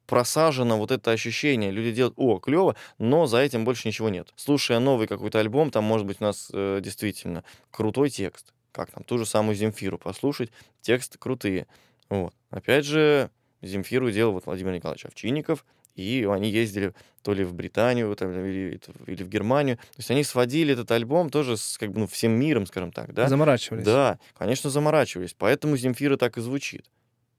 просажено 0.05 0.77
вот 0.77 0.91
это 0.91 1.11
ощущение. 1.11 1.71
Люди 1.71 1.91
делают, 1.91 2.15
о, 2.17 2.39
клево, 2.39 2.75
но 2.97 3.25
за 3.25 3.39
этим 3.39 3.65
больше 3.65 3.87
ничего 3.87 4.09
нет. 4.09 4.29
Слушая 4.35 4.79
новый 4.79 5.07
какой-то 5.07 5.39
альбом, 5.39 5.71
там 5.71 5.83
может 5.83 6.05
быть 6.05 6.17
у 6.19 6.23
нас 6.23 6.49
э, 6.53 6.79
действительно 6.81 7.43
крутой 7.71 8.09
текст. 8.09 8.53
Как 8.71 8.91
там, 8.91 9.03
ту 9.03 9.17
же 9.17 9.25
самую 9.25 9.55
Земфиру 9.55 9.97
послушать, 9.97 10.51
тексты 10.81 11.17
крутые. 11.17 11.67
Вот. 12.09 12.33
Опять 12.49 12.85
же, 12.85 13.29
Земфиру 13.61 14.11
делал 14.11 14.33
вот 14.33 14.45
Владимир 14.45 14.73
Николаевич 14.73 15.05
Овчинников, 15.05 15.65
и 15.95 16.27
они 16.29 16.49
ездили 16.49 16.93
то 17.23 17.33
ли 17.33 17.43
в 17.43 17.53
Британию, 17.53 18.13
там, 18.15 18.31
или, 18.45 18.79
или 19.07 19.23
в 19.23 19.29
Германию. 19.29 19.77
То 19.77 19.97
есть 19.97 20.11
они 20.11 20.23
сводили 20.23 20.73
этот 20.73 20.91
альбом 20.91 21.29
тоже 21.29 21.57
с 21.57 21.77
как 21.77 21.91
бы, 21.91 22.01
ну, 22.01 22.07
всем 22.07 22.33
миром, 22.33 22.65
скажем 22.67 22.91
так, 22.91 23.13
да? 23.13 23.27
Заморачивались. 23.29 23.85
Да, 23.85 24.19
конечно, 24.37 24.69
заморачивались. 24.69 25.33
Поэтому 25.37 25.77
Земфира 25.77 26.17
так 26.17 26.37
и 26.37 26.41
звучит. 26.41 26.85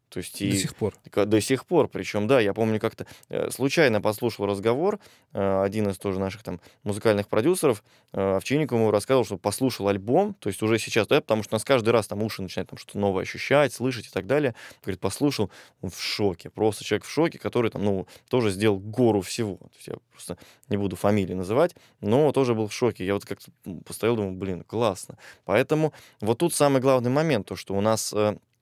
То 0.09 0.19
есть 0.19 0.41
и 0.41 0.51
До 0.51 0.57
сих 0.57 0.77
пор. 0.77 0.95
До 1.13 1.41
сих 1.41 1.67
пор, 1.67 1.89
причем, 1.89 2.27
да, 2.27 2.41
я 2.41 2.55
помню, 2.55 2.79
как-то 2.79 3.07
э, 3.29 3.51
случайно 3.51 4.01
послушал 4.01 4.47
разговор, 4.47 5.01
э, 5.33 5.63
один 5.63 5.89
из 5.89 5.99
тоже 5.99 6.21
наших 6.21 6.43
там 6.43 6.61
музыкальных 6.85 7.29
продюсеров, 7.29 7.83
э, 8.13 8.37
Овчинников 8.37 8.79
ему 8.79 8.91
рассказывал, 8.91 9.25
что 9.25 9.37
послушал 9.37 9.89
альбом, 9.89 10.35
то 10.35 10.49
есть 10.49 10.63
уже 10.63 10.79
сейчас, 10.79 11.09
да, 11.09 11.21
потому 11.21 11.43
что 11.43 11.55
у 11.55 11.57
нас 11.57 11.65
каждый 11.65 11.91
раз 11.91 12.07
там 12.07 12.23
уши 12.23 12.41
начинают 12.41 12.71
там 12.71 12.79
что-то 12.79 12.99
новое 12.99 13.23
ощущать, 13.23 13.73
слышать 13.73 14.07
и 14.07 14.11
так 14.11 14.27
далее. 14.27 14.55
Говорит, 14.83 15.01
послушал, 15.01 15.51
он 15.83 15.91
в 15.91 16.01
шоке, 16.01 16.51
просто 16.51 16.85
человек 16.85 17.05
в 17.05 17.11
шоке, 17.11 17.39
который 17.39 17.71
там, 17.71 17.85
ну, 17.85 18.07
тоже 18.29 18.51
сделал 18.51 18.79
гору 18.79 19.23
всего. 19.23 19.57
То 19.57 19.71
есть 19.77 19.89
я 19.89 19.95
просто 20.13 20.39
не 20.69 20.77
буду 20.77 20.95
фамилии 20.95 21.35
называть, 21.35 21.75
но 22.01 22.31
тоже 22.31 22.55
был 22.55 22.69
в 22.69 22.73
шоке. 22.73 23.05
Я 23.05 23.15
вот 23.15 23.25
как-то 23.25 23.51
постоял, 23.85 24.15
думаю, 24.15 24.35
блин, 24.35 24.63
классно. 24.63 25.19
Поэтому 25.45 25.93
вот 26.21 26.39
тут 26.39 26.55
самый 26.55 26.81
главный 26.81 27.11
момент, 27.11 27.49
то, 27.49 27.57
что 27.57 27.75
у 27.75 27.81
нас 27.81 28.15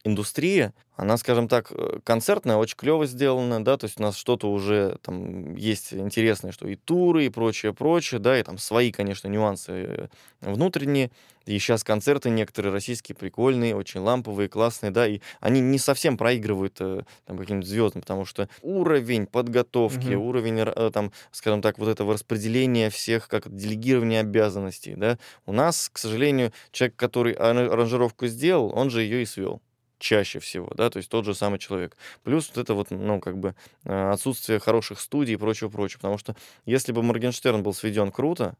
индустрия, 0.04 0.74
она, 0.96 1.16
скажем 1.16 1.48
так, 1.48 1.72
э, 1.72 1.98
концертная, 2.04 2.56
очень 2.56 2.76
клево 2.76 3.06
сделана, 3.06 3.64
да, 3.64 3.76
то 3.76 3.86
есть 3.86 3.98
у 3.98 4.02
нас 4.02 4.16
что-то 4.16 4.50
уже 4.52 4.98
там 5.02 5.56
есть 5.56 5.92
интересное, 5.92 6.52
что 6.52 6.68
и 6.68 6.76
туры, 6.76 7.26
и 7.26 7.30
прочее, 7.30 7.72
прочее, 7.74 8.20
да, 8.20 8.38
и 8.38 8.42
там 8.42 8.58
свои, 8.58 8.92
конечно, 8.92 9.26
нюансы 9.28 9.72
э, 9.72 10.08
внутренние, 10.40 11.10
и 11.46 11.58
сейчас 11.58 11.82
концерты 11.84 12.30
некоторые 12.30 12.72
российские 12.72 13.16
прикольные, 13.16 13.74
очень 13.74 14.00
ламповые, 14.00 14.48
классные, 14.48 14.90
да, 14.90 15.06
и 15.06 15.20
они 15.40 15.60
не 15.60 15.78
совсем 15.78 16.16
проигрывают 16.16 16.76
э, 16.80 17.02
там 17.26 17.36
каким-то 17.38 17.66
звездам, 17.66 18.02
потому 18.02 18.24
что 18.24 18.48
уровень 18.62 19.26
подготовки, 19.26 20.10
Мгм. 20.10 20.22
уровень, 20.22 20.92
там, 20.92 21.12
скажем 21.32 21.60
так, 21.60 21.78
вот 21.78 21.88
этого 21.88 22.12
распределения 22.14 22.88
всех, 22.90 23.28
как 23.28 23.46
это, 23.46 23.54
делегирования 23.56 24.20
обязанностей, 24.20 24.94
да, 24.96 25.18
у 25.46 25.52
нас, 25.52 25.88
к 25.92 25.98
сожалению, 25.98 26.52
человек, 26.72 26.96
который 26.96 27.32
ара- 27.34 27.72
аранжировку 27.72 28.26
сделал, 28.26 28.72
он 28.74 28.90
же 28.90 29.02
ее 29.02 29.22
и 29.22 29.26
свел 29.26 29.60
чаще 30.04 30.38
всего, 30.38 30.70
да, 30.76 30.90
то 30.90 30.98
есть 30.98 31.08
тот 31.08 31.24
же 31.24 31.34
самый 31.34 31.58
человек. 31.58 31.96
Плюс 32.22 32.48
вот 32.48 32.58
это 32.58 32.74
вот, 32.74 32.90
ну, 32.90 33.20
как 33.20 33.38
бы 33.38 33.54
э, 33.84 34.10
отсутствие 34.10 34.60
хороших 34.60 35.00
студий 35.00 35.34
и 35.34 35.36
прочего-прочего, 35.36 35.98
потому 35.98 36.18
что 36.18 36.36
если 36.66 36.92
бы 36.92 37.02
Моргенштерн 37.02 37.62
был 37.62 37.72
сведен 37.72 38.12
круто, 38.12 38.54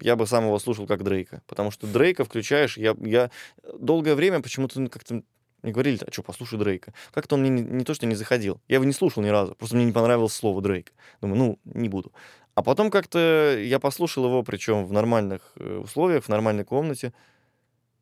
я 0.00 0.16
бы 0.16 0.26
сам 0.26 0.44
его 0.44 0.58
слушал 0.58 0.86
как 0.86 1.04
Дрейка, 1.04 1.42
потому 1.46 1.70
что 1.70 1.86
Дрейка 1.86 2.24
включаешь, 2.24 2.78
я, 2.78 2.96
я 3.00 3.30
долгое 3.78 4.14
время 4.14 4.40
почему-то 4.40 4.80
ну, 4.80 4.88
как-то 4.88 5.22
мне 5.62 5.72
говорили, 5.72 5.98
а 6.06 6.10
что, 6.10 6.22
послушай 6.22 6.58
Дрейка. 6.58 6.94
Как-то 7.12 7.34
он 7.34 7.42
мне 7.42 7.50
не, 7.50 7.62
не 7.62 7.84
то, 7.84 7.92
что 7.92 8.06
не 8.06 8.14
заходил. 8.14 8.62
Я 8.66 8.76
его 8.76 8.86
не 8.86 8.94
слушал 8.94 9.22
ни 9.22 9.28
разу. 9.28 9.54
Просто 9.54 9.76
мне 9.76 9.84
не 9.84 9.92
понравилось 9.92 10.32
слово 10.32 10.62
Дрейк. 10.62 10.94
Думаю, 11.20 11.38
ну, 11.38 11.58
не 11.64 11.90
буду. 11.90 12.12
А 12.54 12.62
потом 12.62 12.90
как-то 12.90 13.58
я 13.58 13.78
послушал 13.78 14.24
его, 14.24 14.42
причем 14.42 14.86
в 14.86 14.92
нормальных 14.92 15.52
э, 15.56 15.76
условиях, 15.84 16.24
в 16.24 16.28
нормальной 16.30 16.64
комнате, 16.64 17.12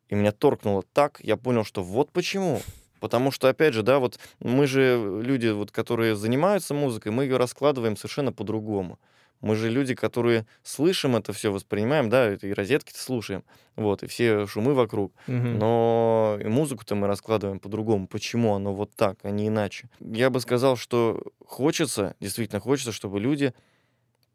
и 0.09 0.15
меня 0.15 0.31
торкнуло 0.31 0.83
так, 0.93 1.19
я 1.21 1.37
понял, 1.37 1.63
что 1.63 1.83
вот 1.83 2.11
почему. 2.11 2.61
Потому 2.99 3.31
что, 3.31 3.47
опять 3.47 3.73
же, 3.73 3.81
да, 3.81 3.99
вот 3.99 4.19
мы 4.39 4.67
же 4.67 5.21
люди, 5.23 5.47
вот, 5.47 5.71
которые 5.71 6.15
занимаются 6.15 6.73
музыкой, 6.73 7.11
мы 7.11 7.23
ее 7.23 7.37
раскладываем 7.37 7.95
совершенно 7.95 8.33
по-другому. 8.33 8.99
Мы 9.41 9.55
же 9.55 9.69
люди, 9.69 9.95
которые 9.95 10.45
слышим 10.63 11.15
это 11.15 11.31
все, 11.31 11.49
воспринимаем, 11.49 12.09
да, 12.09 12.33
и 12.33 12.51
розетки 12.51 12.91
слушаем, 12.93 13.45
вот, 13.77 14.03
и 14.03 14.07
все 14.07 14.45
шумы 14.47 14.73
вокруг. 14.73 15.13
Мгм. 15.27 15.59
Но 15.59 16.37
и 16.41 16.47
музыку-то 16.47 16.95
мы 16.95 17.07
раскладываем 17.07 17.59
по-другому. 17.59 18.07
Почему 18.07 18.53
оно 18.53 18.73
вот 18.73 18.91
так, 18.95 19.17
а 19.23 19.29
не 19.31 19.47
иначе? 19.47 19.87
Я 20.01 20.29
бы 20.29 20.41
сказал, 20.41 20.75
что 20.75 21.23
хочется, 21.45 22.15
действительно 22.19 22.59
хочется, 22.59 22.91
чтобы 22.91 23.21
люди 23.21 23.53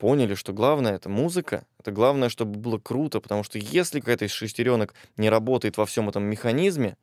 поняли, 0.05 0.35
что 0.35 0.53
главное 0.53 0.97
это 0.97 1.09
музыка, 1.09 1.65
это 1.81 1.91
главное, 1.91 2.29
чтобы 2.29 2.59
было 2.59 2.77
круто, 2.79 3.21
потому 3.23 3.43
что 3.43 3.59
если 3.59 4.01
какая-то 4.01 4.27
из 4.27 4.33
шестеренок 4.33 4.93
не 5.17 5.31
работает 5.31 5.79
во 5.79 5.87
всем 5.87 6.11
этом 6.11 6.25
механизме, 6.25 6.99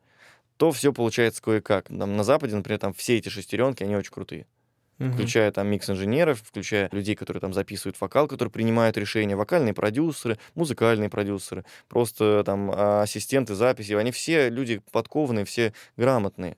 то 0.56 0.70
все 0.72 0.92
получается 0.92 1.42
кое-как. 1.42 1.88
Там, 1.88 2.16
на 2.16 2.24
Западе, 2.24 2.56
например, 2.56 2.78
там 2.78 2.94
все 2.94 3.18
эти 3.18 3.28
шестеренки, 3.28 3.82
они 3.82 3.96
очень 3.96 4.12
крутые 4.12 4.46
Мгм. 4.98 5.14
включая 5.14 5.50
там 5.52 5.68
микс-инженеров, 5.68 6.42
включая 6.42 6.88
людей, 6.92 7.16
которые 7.16 7.40
там 7.40 7.52
записывают 7.52 8.00
вокал, 8.00 8.28
которые 8.28 8.52
принимают 8.52 8.96
решения, 8.96 9.36
вокальные 9.36 9.74
продюсеры, 9.74 10.38
музыкальные 10.54 11.10
продюсеры, 11.10 11.64
просто 11.88 12.44
там 12.46 12.70
а, 12.72 13.02
ассистенты 13.02 13.54
записи, 13.54 13.94
они 13.94 14.12
все 14.12 14.48
люди 14.48 14.80
подкованные, 14.92 15.44
все 15.44 15.74
грамотные. 15.96 16.56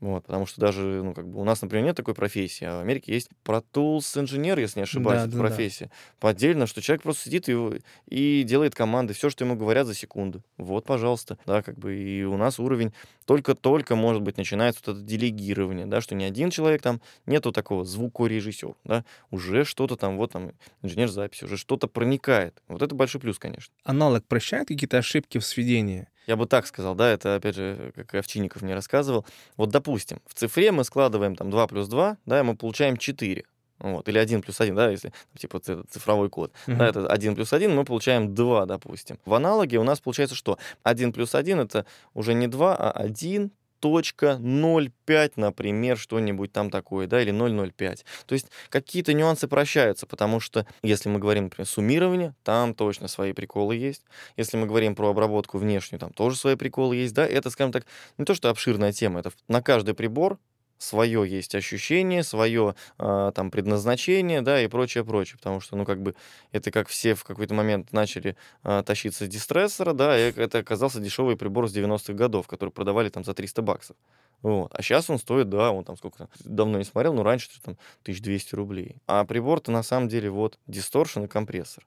Вот, 0.00 0.26
потому 0.26 0.44
что 0.44 0.60
даже, 0.60 1.02
ну, 1.02 1.14
как 1.14 1.26
бы 1.28 1.40
у 1.40 1.44
нас, 1.44 1.62
например, 1.62 1.86
нет 1.86 1.96
такой 1.96 2.14
профессии, 2.14 2.64
а 2.64 2.78
в 2.78 2.80
Америке 2.80 3.14
есть 3.14 3.30
Pro 3.44 3.64
Tools 3.72 4.20
инженер, 4.20 4.58
если 4.58 4.80
не 4.80 4.82
ошибаюсь, 4.82 5.20
Да, 5.20 5.28
это 5.28 5.36
да, 5.36 5.42
да. 5.42 5.48
профессия. 5.48 5.90
По 6.20 6.30
отдельно, 6.30 6.66
что 6.66 6.82
человек 6.82 7.02
просто 7.02 7.22
сидит 7.24 7.48
и, 7.48 7.80
и 8.08 8.42
делает 8.42 8.74
команды, 8.74 9.14
все, 9.14 9.30
что 9.30 9.44
ему 9.44 9.56
говорят 9.56 9.86
за 9.86 9.94
секунду. 9.94 10.42
Вот, 10.58 10.84
пожалуйста, 10.84 11.38
да, 11.46 11.62
как 11.62 11.78
бы 11.78 11.94
и 11.94 12.22
у 12.24 12.36
нас 12.36 12.58
уровень 12.58 12.92
только-только, 13.24 13.96
может 13.96 14.20
быть, 14.20 14.36
начинается 14.36 14.82
вот 14.84 14.96
это 14.96 15.06
делегирование, 15.06 15.86
да, 15.86 16.00
что 16.02 16.14
не 16.14 16.24
один 16.24 16.50
человек 16.50 16.82
там, 16.82 17.00
нету 17.24 17.52
такого 17.52 17.84
звукорежиссера, 17.84 18.74
да, 18.84 19.04
уже 19.30 19.64
что-то 19.64 19.96
там, 19.96 20.16
вот 20.18 20.32
там, 20.32 20.52
инженер 20.82 21.08
записи, 21.08 21.44
уже 21.44 21.56
что-то 21.56 21.86
проникает. 21.88 22.62
Вот 22.68 22.82
это 22.82 22.94
большой 22.94 23.20
плюс, 23.20 23.38
конечно. 23.38 23.72
Аналог 23.84 24.24
прощает 24.26 24.68
какие-то 24.68 24.98
ошибки 24.98 25.38
в 25.38 25.46
сведении? 25.46 26.08
Я 26.26 26.36
бы 26.36 26.46
так 26.46 26.66
сказал, 26.66 26.94
да, 26.94 27.10
это, 27.10 27.36
опять 27.36 27.54
же, 27.54 27.92
как 27.94 28.14
Овчинников 28.14 28.62
мне 28.62 28.74
рассказывал. 28.74 29.26
Вот, 29.56 29.70
допустим, 29.70 30.20
в 30.26 30.34
цифре 30.34 30.72
мы 30.72 30.84
складываем 30.84 31.36
там 31.36 31.50
2 31.50 31.66
плюс 31.66 31.88
2, 31.88 32.16
да, 32.26 32.40
и 32.40 32.42
мы 32.42 32.56
получаем 32.56 32.96
4. 32.96 33.44
Вот, 33.80 34.08
или 34.08 34.18
1 34.18 34.40
плюс 34.40 34.60
1, 34.60 34.74
да, 34.74 34.88
если 34.90 35.12
типа 35.36 35.60
цифровой 35.60 36.30
код. 36.30 36.52
Мгм. 36.66 36.78
Да, 36.78 36.88
это 36.88 37.06
1 37.06 37.34
плюс 37.34 37.52
1, 37.52 37.74
мы 37.74 37.84
получаем 37.84 38.34
2, 38.34 38.66
допустим. 38.66 39.18
В 39.24 39.34
аналоге 39.34 39.78
у 39.78 39.84
нас 39.84 40.00
получается 40.00 40.36
что? 40.36 40.58
1 40.84 41.12
плюс 41.12 41.34
1 41.34 41.60
это 41.60 41.84
уже 42.14 42.34
не 42.34 42.46
2, 42.46 42.76
а 42.76 42.90
1 42.90 43.50
точка 43.84 44.38
0,5, 44.40 45.32
например, 45.36 45.98
что-нибудь 45.98 46.50
там 46.50 46.70
такое, 46.70 47.06
да, 47.06 47.20
или 47.20 47.34
0,05. 47.34 47.98
То 48.24 48.32
есть 48.32 48.46
какие-то 48.70 49.12
нюансы 49.12 49.46
прощаются, 49.46 50.06
потому 50.06 50.40
что 50.40 50.66
если 50.82 51.10
мы 51.10 51.18
говорим, 51.18 51.44
например, 51.44 51.68
суммирование, 51.68 52.34
там 52.44 52.72
точно 52.72 53.08
свои 53.08 53.34
приколы 53.34 53.76
есть. 53.76 54.00
Если 54.38 54.56
мы 54.56 54.66
говорим 54.66 54.94
про 54.94 55.10
обработку 55.10 55.58
внешнюю, 55.58 56.00
там 56.00 56.14
тоже 56.14 56.36
свои 56.36 56.56
приколы 56.56 56.96
есть, 56.96 57.12
да. 57.12 57.26
Это, 57.26 57.50
скажем 57.50 57.72
так, 57.72 57.84
не 58.16 58.24
то, 58.24 58.34
что 58.34 58.48
обширная 58.48 58.92
тема, 58.92 59.20
это 59.20 59.32
на 59.48 59.60
каждый 59.60 59.92
прибор 59.92 60.38
свое 60.78 61.24
есть 61.28 61.54
ощущение, 61.54 62.22
свое 62.22 62.74
а, 62.98 63.32
там 63.32 63.50
предназначение, 63.50 64.42
да, 64.42 64.60
и 64.62 64.66
прочее, 64.66 65.04
прочее, 65.04 65.38
потому 65.38 65.60
что, 65.60 65.76
ну, 65.76 65.84
как 65.84 66.02
бы, 66.02 66.14
это 66.52 66.70
как 66.70 66.88
все 66.88 67.14
в 67.14 67.24
какой-то 67.24 67.54
момент 67.54 67.92
начали 67.92 68.36
а, 68.62 68.82
тащиться 68.82 69.24
с 69.24 69.28
дистрессора, 69.28 69.92
да, 69.92 70.18
и 70.18 70.32
это 70.32 70.58
оказался 70.58 71.00
дешевый 71.00 71.36
прибор 71.36 71.68
с 71.68 71.76
90-х 71.76 72.12
годов, 72.12 72.46
который 72.46 72.70
продавали 72.70 73.08
там 73.08 73.24
за 73.24 73.34
300 73.34 73.62
баксов. 73.62 73.96
Вот. 74.42 74.74
А 74.74 74.82
сейчас 74.82 75.08
он 75.08 75.18
стоит, 75.18 75.48
да, 75.48 75.72
он 75.72 75.84
там 75.84 75.96
сколько, 75.96 76.28
давно 76.44 76.76
не 76.76 76.84
смотрел, 76.84 77.14
но 77.14 77.22
раньше 77.22 77.48
там 77.62 77.78
1200 78.02 78.54
рублей. 78.54 78.96
А 79.06 79.24
прибор-то 79.24 79.72
на 79.72 79.82
самом 79.82 80.08
деле 80.08 80.28
вот 80.28 80.58
дисторшн 80.66 81.24
и 81.24 81.28
компрессор. 81.28 81.86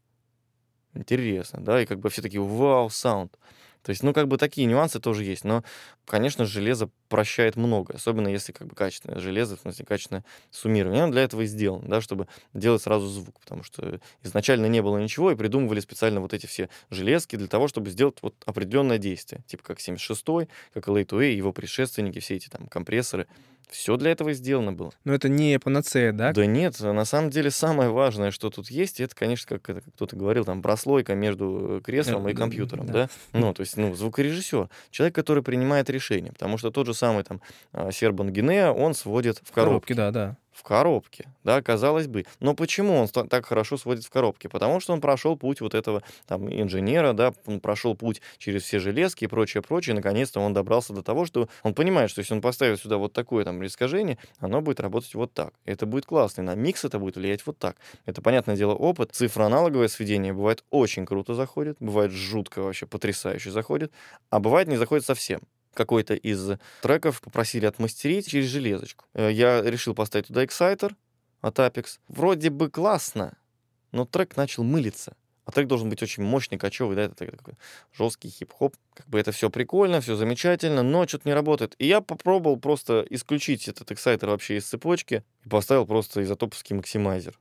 Интересно, 0.96 1.64
да, 1.64 1.82
и 1.82 1.86
как 1.86 2.00
бы 2.00 2.10
все 2.10 2.24
такие, 2.24 2.42
вау, 2.42 2.90
саунд. 2.90 3.38
То 3.88 3.92
есть, 3.92 4.04
ну, 4.04 4.12
как 4.12 4.28
бы 4.28 4.38
такие 4.38 4.68
нюансы 4.68 5.00
тоже 5.00 5.24
есть. 5.24 5.46
Но, 5.46 5.64
конечно, 6.06 6.44
железо 6.44 6.90
прощает 7.08 7.56
много, 7.56 7.94
особенно 7.94 8.28
если 8.28 8.52
как 8.52 8.68
бы 8.68 8.76
качественное 8.76 9.22
железо, 9.22 9.56
в 9.56 9.62
смысле 9.62 9.86
качественное 9.86 10.26
суммирование. 10.52 11.04
Оно 11.04 11.14
для 11.14 11.22
этого 11.22 11.44
и 11.44 11.46
сделано, 11.46 11.88
да, 11.88 12.02
чтобы 12.02 12.28
делать 12.54 12.82
сразу 12.82 13.08
звук, 13.08 13.40
потому 13.40 13.64
что 13.64 14.02
изначально 14.24 14.66
не 14.66 14.82
было 14.82 14.98
ничего, 14.98 15.32
и 15.32 15.36
придумывали 15.36 15.80
специально 15.80 16.20
вот 16.20 16.34
эти 16.34 16.48
все 16.48 16.68
железки 16.90 17.38
для 17.38 17.48
того, 17.48 17.70
чтобы 17.70 17.90
сделать 17.90 18.18
вот 18.22 18.36
определенное 18.46 18.98
действие, 18.98 19.42
типа 19.48 19.64
как 19.64 19.80
76-й, 19.80 20.50
как 20.74 20.90
LA2A, 20.90 21.32
его 21.32 21.54
предшественники, 21.54 22.20
все 22.20 22.36
эти 22.36 22.50
там 22.50 22.68
компрессоры. 22.68 23.26
Все 23.70 23.98
для 23.98 24.12
этого 24.12 24.34
сделано 24.34 24.72
было. 24.72 24.92
Но 25.04 25.14
это 25.14 25.28
не 25.28 25.60
панацея, 25.60 26.14
да? 26.14 26.32
Да 26.32 26.46
нет, 26.46 26.80
на 26.80 27.06
самом 27.06 27.30
деле 27.30 27.52
самое 27.52 27.90
важное, 27.90 28.32
что 28.32 28.50
тут 28.50 28.72
есть, 28.72 29.02
это, 29.02 29.14
конечно, 29.16 29.60
как, 29.60 29.84
кто-то 29.96 30.16
говорил, 30.16 30.46
там 30.46 30.62
прослойка 30.62 31.16
между 31.16 31.82
креслом 31.84 32.28
и 32.30 32.34
компьютером, 32.34 32.86
да. 32.86 32.94
да? 32.94 33.10
Ну, 33.34 33.54
то 33.54 33.62
есть, 33.62 33.76
ну, 33.76 33.94
звукорежиссер, 33.94 34.70
человек, 34.92 35.16
который 35.16 35.44
принимает 35.44 35.90
решения, 35.90 36.32
потому 36.32 36.58
что 36.58 36.72
тот 36.72 36.88
же 36.88 36.94
самый 36.94 37.24
там 37.24 37.42
а, 37.74 37.92
Сербан 37.92 38.32
Гинеа, 38.32 38.72
он 38.72 38.94
сводит 38.94 39.40
в 39.44 39.52
коробке. 39.52 39.94
коробке 39.94 39.94
да, 39.96 40.12
да 40.12 40.38
в 40.58 40.64
коробке, 40.64 41.28
да, 41.44 41.62
казалось 41.62 42.08
бы. 42.08 42.26
Но 42.40 42.56
почему 42.56 42.96
он 42.96 43.08
так 43.08 43.46
хорошо 43.46 43.78
сводит 43.78 44.04
в 44.04 44.10
коробке? 44.10 44.50
Потому 44.50 44.80
что 44.80 44.94
он 44.94 45.02
прошел 45.02 45.38
путь 45.38 45.62
вот 45.62 45.76
этого 45.76 46.02
там 46.26 46.52
инженера, 46.52 47.14
да, 47.14 47.34
он 47.46 47.60
прошел 47.60 47.96
путь 47.96 48.22
через 48.40 48.64
все 48.64 48.80
железки 48.80 49.26
и 49.26 49.28
прочее, 49.28 49.62
прочее, 49.62 49.94
и 49.94 49.96
наконец-то 49.96 50.40
он 50.40 50.54
добрался 50.54 50.94
до 50.94 51.04
того, 51.04 51.26
что 51.26 51.48
он 51.62 51.76
понимает, 51.76 52.10
что 52.10 52.22
если 52.22 52.34
он 52.34 52.42
поставит 52.42 52.80
сюда 52.80 52.98
вот 52.98 53.14
такое 53.14 53.46
там 53.46 53.64
искажение, 53.64 54.18
оно 54.40 54.62
будет 54.62 54.80
работать 54.80 55.14
вот 55.14 55.32
так. 55.32 55.54
Это 55.66 55.86
будет 55.86 56.08
классно, 56.08 56.42
и 56.42 56.46
на 56.46 56.56
микс 56.56 56.84
это 56.84 56.98
будет 56.98 57.18
влиять 57.18 57.46
вот 57.46 57.60
так. 57.60 57.78
Это, 58.06 58.24
понятное 58.24 58.56
дело, 58.56 58.74
опыт. 58.74 59.12
Цифроаналоговое 59.12 59.90
сведение 59.90 60.34
бывает 60.34 60.64
очень 60.72 61.06
круто 61.06 61.36
заходит, 61.36 61.78
бывает 61.80 62.12
жутко 62.12 62.64
вообще 62.64 62.88
потрясающе 62.88 63.52
заходит, 63.52 63.92
а 64.32 64.40
бывает 64.40 64.68
не 64.68 64.78
заходит 64.78 65.06
совсем 65.06 65.42
какой-то 65.78 66.16
из 66.16 66.58
треков 66.82 67.22
попросили 67.22 67.66
отмастерить 67.66 68.28
через 68.28 68.48
железочку. 68.48 69.06
Э, 69.14 69.32
я 69.32 69.62
решил 69.62 69.94
поставить 69.94 70.28
туда 70.28 70.44
Exciter 70.44 70.94
от 71.42 71.60
Apex. 71.60 72.00
Вроде 72.08 72.50
бы 72.50 72.70
классно, 72.70 73.38
но 73.92 74.06
трек 74.06 74.36
начал 74.36 74.64
мылиться. 74.64 75.16
А 75.46 75.52
трек 75.52 75.68
должен 75.68 75.90
быть 75.90 76.04
очень 76.04 76.24
мощный, 76.24 76.58
кочевый, 76.58 76.98
да, 76.98 77.04
это 77.04 77.16
такой 77.16 77.54
жесткий 77.94 78.28
хип-хоп. 78.28 78.76
Как 78.94 79.08
бы 79.08 79.18
это 79.18 79.32
все 79.32 79.50
прикольно, 79.50 80.02
все 80.02 80.18
замечательно, 80.18 80.84
но 80.84 81.08
что-то 81.08 81.30
не 81.30 81.34
работает. 81.34 81.74
И 81.80 81.88
я 81.88 82.02
попробовал 82.02 82.58
просто 82.58 83.06
исключить 83.10 83.70
этот 83.70 83.90
эксайтер 83.90 84.28
вообще 84.28 84.58
из 84.58 84.66
цепочки 84.66 85.24
и 85.46 85.48
поставил 85.48 85.86
просто 85.86 86.22
изотоповский 86.22 86.76
максимайзер. 86.76 87.40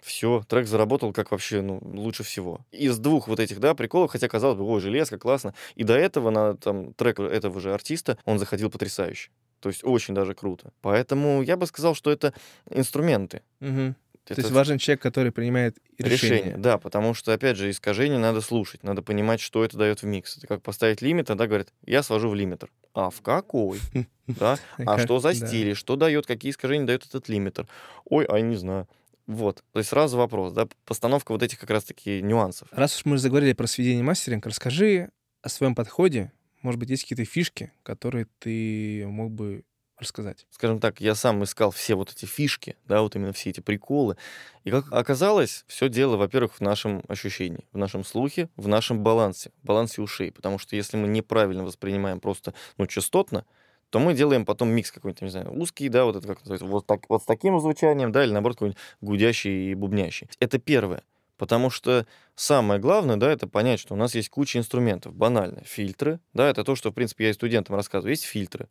Все, 0.00 0.42
трек 0.48 0.66
заработал 0.66 1.12
как 1.12 1.30
вообще, 1.30 1.60
ну, 1.60 1.80
лучше 1.82 2.22
всего. 2.22 2.60
Из 2.70 2.98
двух 2.98 3.28
вот 3.28 3.40
этих, 3.40 3.60
да, 3.60 3.74
приколов, 3.74 4.10
хотя 4.10 4.28
казалось 4.28 4.56
бы, 4.56 4.64
ой, 4.64 4.80
железка, 4.80 5.18
классно. 5.18 5.54
И 5.74 5.84
до 5.84 5.94
этого 5.94 6.30
на 6.30 6.56
там 6.56 6.94
трек 6.94 7.18
этого 7.18 7.60
же 7.60 7.74
артиста 7.74 8.18
он 8.24 8.38
заходил 8.38 8.70
потрясающе. 8.70 9.30
То 9.60 9.68
есть 9.68 9.84
очень 9.84 10.14
даже 10.14 10.34
круто. 10.34 10.72
Поэтому 10.82 11.42
я 11.42 11.56
бы 11.56 11.66
сказал, 11.66 11.94
что 11.94 12.10
это 12.10 12.32
инструменты. 12.70 13.42
Угу. 13.60 13.94
Это... 14.30 14.34
То 14.34 14.40
есть 14.42 14.50
важен 14.52 14.78
человек, 14.78 15.00
который 15.00 15.32
принимает 15.32 15.78
решение. 15.96 16.38
решение. 16.38 16.58
Да, 16.58 16.76
потому 16.78 17.14
что, 17.14 17.32
опять 17.32 17.56
же, 17.56 17.70
искажение 17.70 18.18
надо 18.18 18.40
слушать, 18.42 18.82
надо 18.82 19.02
понимать, 19.02 19.40
что 19.40 19.64
это 19.64 19.78
дает 19.78 20.02
в 20.02 20.06
микс. 20.06 20.36
Это 20.36 20.46
как 20.46 20.62
поставить 20.62 21.00
лимит, 21.00 21.26
тогда 21.26 21.46
говорят, 21.46 21.72
я 21.86 22.02
свожу 22.02 22.28
в 22.28 22.34
лимитер. 22.34 22.70
А 22.94 23.10
в 23.10 23.20
какой? 23.22 23.80
Да? 24.26 24.58
А 24.76 24.98
что 24.98 25.20
за 25.20 25.32
стили? 25.32 25.72
Что 25.72 25.96
дает? 25.96 26.26
Какие 26.26 26.52
искажения 26.52 26.86
дает 26.86 27.06
этот 27.06 27.30
лимитер? 27.30 27.66
Ой, 28.04 28.26
а 28.26 28.36
я 28.36 28.42
не 28.42 28.56
знаю. 28.56 28.86
Вот, 29.28 29.62
то 29.72 29.78
есть 29.78 29.90
сразу 29.90 30.16
вопрос, 30.16 30.54
да, 30.54 30.66
постановка 30.86 31.32
вот 31.32 31.42
этих 31.42 31.58
как 31.58 31.68
раз-таки 31.68 32.22
нюансов. 32.22 32.68
Раз 32.72 32.96
уж 32.96 33.04
мы 33.04 33.18
заговорили 33.18 33.52
про 33.52 33.66
сведение 33.66 34.02
мастеринг, 34.02 34.46
расскажи 34.46 35.10
о 35.42 35.50
своем 35.50 35.74
подходе. 35.74 36.32
Может 36.62 36.80
быть, 36.80 36.88
есть 36.88 37.02
какие-то 37.02 37.30
фишки, 37.30 37.70
которые 37.82 38.26
ты 38.38 39.06
мог 39.06 39.30
бы 39.30 39.64
рассказать? 39.98 40.46
Скажем 40.50 40.80
так, 40.80 41.02
я 41.02 41.14
сам 41.14 41.44
искал 41.44 41.70
все 41.70 41.94
вот 41.94 42.10
эти 42.10 42.24
фишки, 42.24 42.76
да, 42.86 43.02
вот 43.02 43.16
именно 43.16 43.34
все 43.34 43.50
эти 43.50 43.60
приколы. 43.60 44.16
И 44.64 44.70
как 44.70 44.90
оказалось, 44.90 45.66
все 45.68 45.90
дело, 45.90 46.16
во-первых, 46.16 46.54
в 46.54 46.60
нашем 46.62 47.02
ощущении, 47.06 47.66
в 47.72 47.76
нашем 47.76 48.04
слухе, 48.04 48.48
в 48.56 48.66
нашем 48.66 49.02
балансе, 49.02 49.50
балансе 49.62 50.00
ушей. 50.00 50.32
Потому 50.32 50.58
что 50.58 50.74
если 50.74 50.96
мы 50.96 51.06
неправильно 51.06 51.64
воспринимаем 51.64 52.18
просто, 52.18 52.54
ну, 52.78 52.86
частотно, 52.86 53.44
то 53.90 53.98
мы 53.98 54.14
делаем 54.14 54.44
потом 54.44 54.68
микс 54.70 54.90
какой-то, 54.92 55.24
не 55.24 55.30
знаю, 55.30 55.52
узкий, 55.52 55.88
да, 55.88 56.04
вот 56.04 56.16
это 56.16 56.26
как 56.26 56.40
называется, 56.40 56.66
вот, 56.66 56.86
так, 56.86 57.08
вот 57.08 57.22
с 57.22 57.26
таким 57.26 57.58
звучанием, 57.60 58.12
да, 58.12 58.24
или 58.24 58.32
наоборот 58.32 58.56
какой-нибудь 58.56 58.80
гудящий 59.00 59.70
и 59.70 59.74
бубнящий. 59.74 60.28
Это 60.40 60.58
первое. 60.58 61.02
Потому 61.36 61.70
что 61.70 62.04
самое 62.34 62.80
главное, 62.80 63.16
да, 63.16 63.30
это 63.30 63.46
понять, 63.46 63.78
что 63.78 63.94
у 63.94 63.96
нас 63.96 64.14
есть 64.14 64.28
куча 64.28 64.58
инструментов. 64.58 65.14
Банально. 65.14 65.62
Фильтры, 65.64 66.18
да, 66.32 66.50
это 66.50 66.64
то, 66.64 66.74
что, 66.74 66.90
в 66.90 66.94
принципе, 66.94 67.24
я 67.24 67.30
и 67.30 67.32
студентам 67.32 67.76
рассказываю. 67.76 68.10
Есть 68.10 68.24
фильтры 68.24 68.68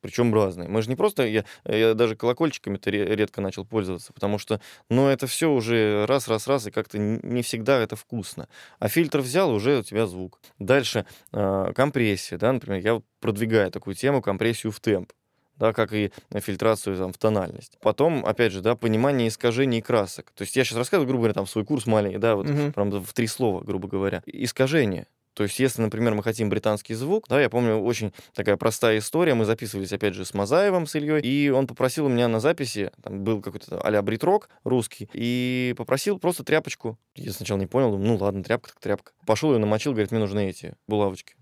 причем 0.00 0.34
разные. 0.34 0.68
Мы 0.68 0.82
же 0.82 0.88
не 0.88 0.96
просто, 0.96 1.26
я, 1.26 1.44
я 1.64 1.94
даже 1.94 2.16
колокольчиками-то 2.16 2.90
редко 2.90 3.40
начал 3.40 3.64
пользоваться, 3.64 4.12
потому 4.12 4.38
что, 4.38 4.60
ну, 4.88 5.08
это 5.08 5.26
все 5.26 5.50
уже 5.50 6.06
раз-раз-раз, 6.06 6.66
и 6.66 6.70
как-то 6.70 6.98
не 6.98 7.42
всегда 7.42 7.78
это 7.80 7.96
вкусно. 7.96 8.48
А 8.78 8.88
фильтр 8.88 9.20
взял, 9.20 9.52
уже 9.52 9.78
у 9.78 9.82
тебя 9.82 10.06
звук. 10.06 10.40
Дальше 10.58 11.06
э, 11.32 11.72
компрессия, 11.74 12.38
да, 12.38 12.52
например, 12.52 12.80
я 12.80 13.02
продвигаю 13.20 13.70
такую 13.70 13.94
тему, 13.94 14.22
компрессию 14.22 14.72
в 14.72 14.80
темп 14.80 15.12
да, 15.58 15.72
как 15.72 15.92
и 15.92 16.12
фильтрацию 16.36 16.96
там, 16.96 17.12
в 17.12 17.18
тональность. 17.18 17.78
Потом, 17.80 18.24
опять 18.24 18.52
же, 18.52 18.60
да, 18.60 18.76
понимание 18.76 19.28
искажений 19.28 19.82
красок. 19.82 20.30
То 20.34 20.42
есть 20.42 20.56
я 20.56 20.64
сейчас 20.64 20.78
рассказываю, 20.78 21.08
грубо 21.08 21.22
говоря, 21.22 21.34
там 21.34 21.46
свой 21.46 21.64
курс 21.64 21.86
маленький, 21.86 22.18
да, 22.18 22.36
вот 22.36 22.48
угу. 22.48 22.72
прям 22.72 22.90
в 22.90 23.12
три 23.12 23.26
слова, 23.26 23.62
грубо 23.62 23.88
говоря. 23.88 24.22
Искажение. 24.26 25.06
То 25.38 25.44
есть, 25.44 25.60
если, 25.60 25.82
например, 25.82 26.14
мы 26.14 26.24
хотим 26.24 26.50
британский 26.50 26.94
звук, 26.94 27.28
да, 27.28 27.40
я 27.40 27.48
помню 27.48 27.76
очень 27.78 28.12
такая 28.34 28.56
простая 28.56 28.98
история, 28.98 29.34
мы 29.34 29.44
записывались, 29.44 29.92
опять 29.92 30.14
же, 30.14 30.24
с 30.24 30.34
Мазаевым, 30.34 30.88
с 30.88 30.96
Ильей, 30.96 31.20
и 31.20 31.48
он 31.48 31.68
попросил 31.68 32.06
у 32.06 32.08
меня 32.08 32.26
на 32.26 32.40
записи, 32.40 32.90
там 33.04 33.22
был 33.22 33.40
какой-то 33.40 33.80
а-ля 33.80 34.02
бритрок 34.02 34.48
русский, 34.64 35.08
и 35.12 35.76
попросил 35.76 36.18
просто 36.18 36.42
тряпочку. 36.42 36.98
Я 37.14 37.30
сначала 37.30 37.56
не 37.56 37.68
понял, 37.68 37.92
думаю, 37.92 38.08
ну 38.08 38.16
ладно, 38.16 38.42
тряпка 38.42 38.70
так 38.70 38.80
тряпка. 38.80 39.12
Пошел 39.26 39.52
ее 39.52 39.60
намочил, 39.60 39.92
говорит, 39.92 40.10
мне 40.10 40.18
нужны 40.18 40.48
эти 40.48 40.74
булавочки. 40.88 41.36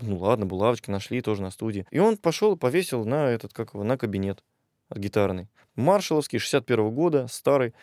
Ну 0.00 0.16
ладно, 0.16 0.46
булавочки 0.46 0.88
нашли 0.88 1.20
тоже 1.20 1.42
на 1.42 1.50
студии. 1.50 1.86
И 1.90 1.98
он 1.98 2.16
пошел 2.16 2.54
и 2.54 2.58
повесил 2.58 3.04
на 3.04 3.28
этот, 3.28 3.52
как 3.52 3.74
его, 3.74 3.84
на 3.84 3.98
кабинет 3.98 4.42
гитарный. 4.90 5.48
Маршаловский, 5.76 6.38
61 6.38 6.86
-го 6.86 6.90
года, 6.90 7.26
старый, 7.28 7.74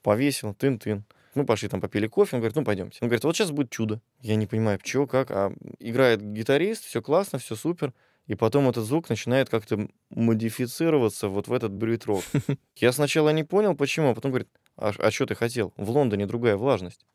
повесил, 0.00 0.54
тын-тын. 0.54 1.02
Мы 1.34 1.44
пошли 1.44 1.68
там 1.68 1.80
попили 1.80 2.06
кофе, 2.06 2.36
он 2.36 2.40
говорит, 2.40 2.56
ну 2.56 2.64
пойдемте. 2.64 2.98
Он 3.02 3.08
говорит, 3.08 3.24
вот 3.24 3.36
сейчас 3.36 3.50
будет 3.50 3.70
чудо. 3.70 4.00
Я 4.20 4.36
не 4.36 4.46
понимаю, 4.46 4.78
что, 4.82 5.06
как. 5.06 5.30
А 5.30 5.52
играет 5.78 6.22
гитарист, 6.22 6.84
все 6.84 7.02
классно, 7.02 7.38
все 7.38 7.54
супер. 7.54 7.92
И 8.26 8.34
потом 8.34 8.68
этот 8.68 8.84
звук 8.84 9.08
начинает 9.08 9.48
как-то 9.48 9.88
модифицироваться 10.10 11.28
вот 11.28 11.48
в 11.48 11.52
этот 11.52 11.72
брит-рок. 11.72 12.22
Я 12.76 12.92
сначала 12.92 13.30
не 13.30 13.42
понял, 13.42 13.74
почему, 13.74 14.10
а 14.10 14.14
потом 14.14 14.32
говорит, 14.32 14.48
а, 14.76 14.92
а 14.98 15.10
что 15.10 15.26
ты 15.26 15.34
хотел? 15.34 15.72
В 15.76 15.90
Лондоне 15.90 16.26
другая 16.26 16.56
влажность. 16.56 17.06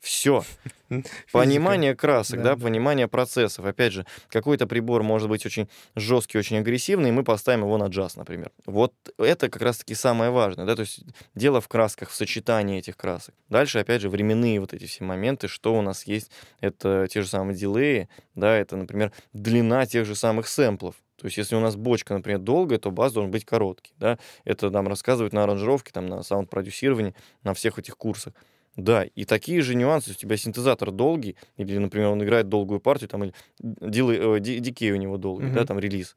Все. 0.00 0.44
Понимание 1.32 1.94
красок, 1.94 2.42
да, 2.42 2.54
да, 2.54 2.64
понимание 2.64 3.08
процессов. 3.08 3.64
Опять 3.64 3.92
же, 3.92 4.06
какой-то 4.28 4.66
прибор 4.66 5.02
может 5.02 5.28
быть 5.28 5.44
очень 5.44 5.68
жесткий, 5.96 6.38
очень 6.38 6.58
агрессивный, 6.58 7.08
и 7.08 7.12
мы 7.12 7.24
поставим 7.24 7.60
его 7.60 7.76
на 7.78 7.86
джаз, 7.86 8.16
например. 8.16 8.52
Вот 8.64 8.94
это 9.18 9.50
как 9.50 9.60
раз-таки 9.60 9.94
самое 9.94 10.30
важное, 10.30 10.66
да, 10.66 10.76
то 10.76 10.82
есть 10.82 11.04
дело 11.34 11.60
в 11.60 11.68
красках, 11.68 12.10
в 12.10 12.14
сочетании 12.14 12.78
этих 12.78 12.96
красок. 12.96 13.34
Дальше, 13.48 13.80
опять 13.80 14.00
же, 14.00 14.08
временные 14.08 14.60
вот 14.60 14.72
эти 14.72 14.86
все 14.86 15.04
моменты, 15.04 15.48
что 15.48 15.74
у 15.74 15.82
нас 15.82 16.06
есть, 16.06 16.30
это 16.60 17.06
те 17.10 17.22
же 17.22 17.28
самые 17.28 17.56
дилеи, 17.56 18.08
да, 18.34 18.56
это, 18.56 18.76
например, 18.76 19.12
длина 19.32 19.84
тех 19.84 20.06
же 20.06 20.14
самых 20.14 20.46
сэмплов. 20.46 20.94
То 21.18 21.26
есть, 21.26 21.36
если 21.36 21.56
у 21.56 21.60
нас 21.60 21.74
бочка, 21.74 22.14
например, 22.14 22.38
долгая, 22.38 22.78
то 22.78 22.92
бас 22.92 23.12
должен 23.12 23.32
быть 23.32 23.44
короткий. 23.44 23.92
Да? 23.98 24.20
Это 24.44 24.70
нам 24.70 24.86
рассказывают 24.86 25.32
на 25.32 25.42
аранжировке, 25.42 25.90
там, 25.92 26.06
на 26.06 26.22
саунд-продюсировании, 26.22 27.12
на 27.42 27.54
всех 27.54 27.76
этих 27.80 27.96
курсах. 27.96 28.34
Да, 28.78 29.02
и 29.02 29.24
такие 29.24 29.60
же 29.60 29.74
нюансы. 29.74 30.12
У 30.12 30.14
тебя 30.14 30.36
синтезатор 30.36 30.92
долгий, 30.92 31.36
или, 31.56 31.76
например, 31.78 32.10
он 32.10 32.22
играет 32.22 32.48
долгую 32.48 32.78
партию, 32.78 33.08
там, 33.08 33.24
или 33.24 33.34
дилей, 33.58 34.38
э, 34.38 34.40
дикей 34.40 34.92
у 34.92 34.96
него 34.96 35.16
долгий, 35.16 35.46
mm-hmm. 35.46 35.52
да, 35.52 35.66
там, 35.66 35.80
релиз. 35.80 36.16